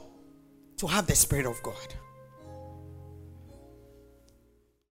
To 0.78 0.88
have 0.88 1.08
the 1.08 1.16
Spirit 1.16 1.46
of 1.46 1.62
God. 1.64 1.95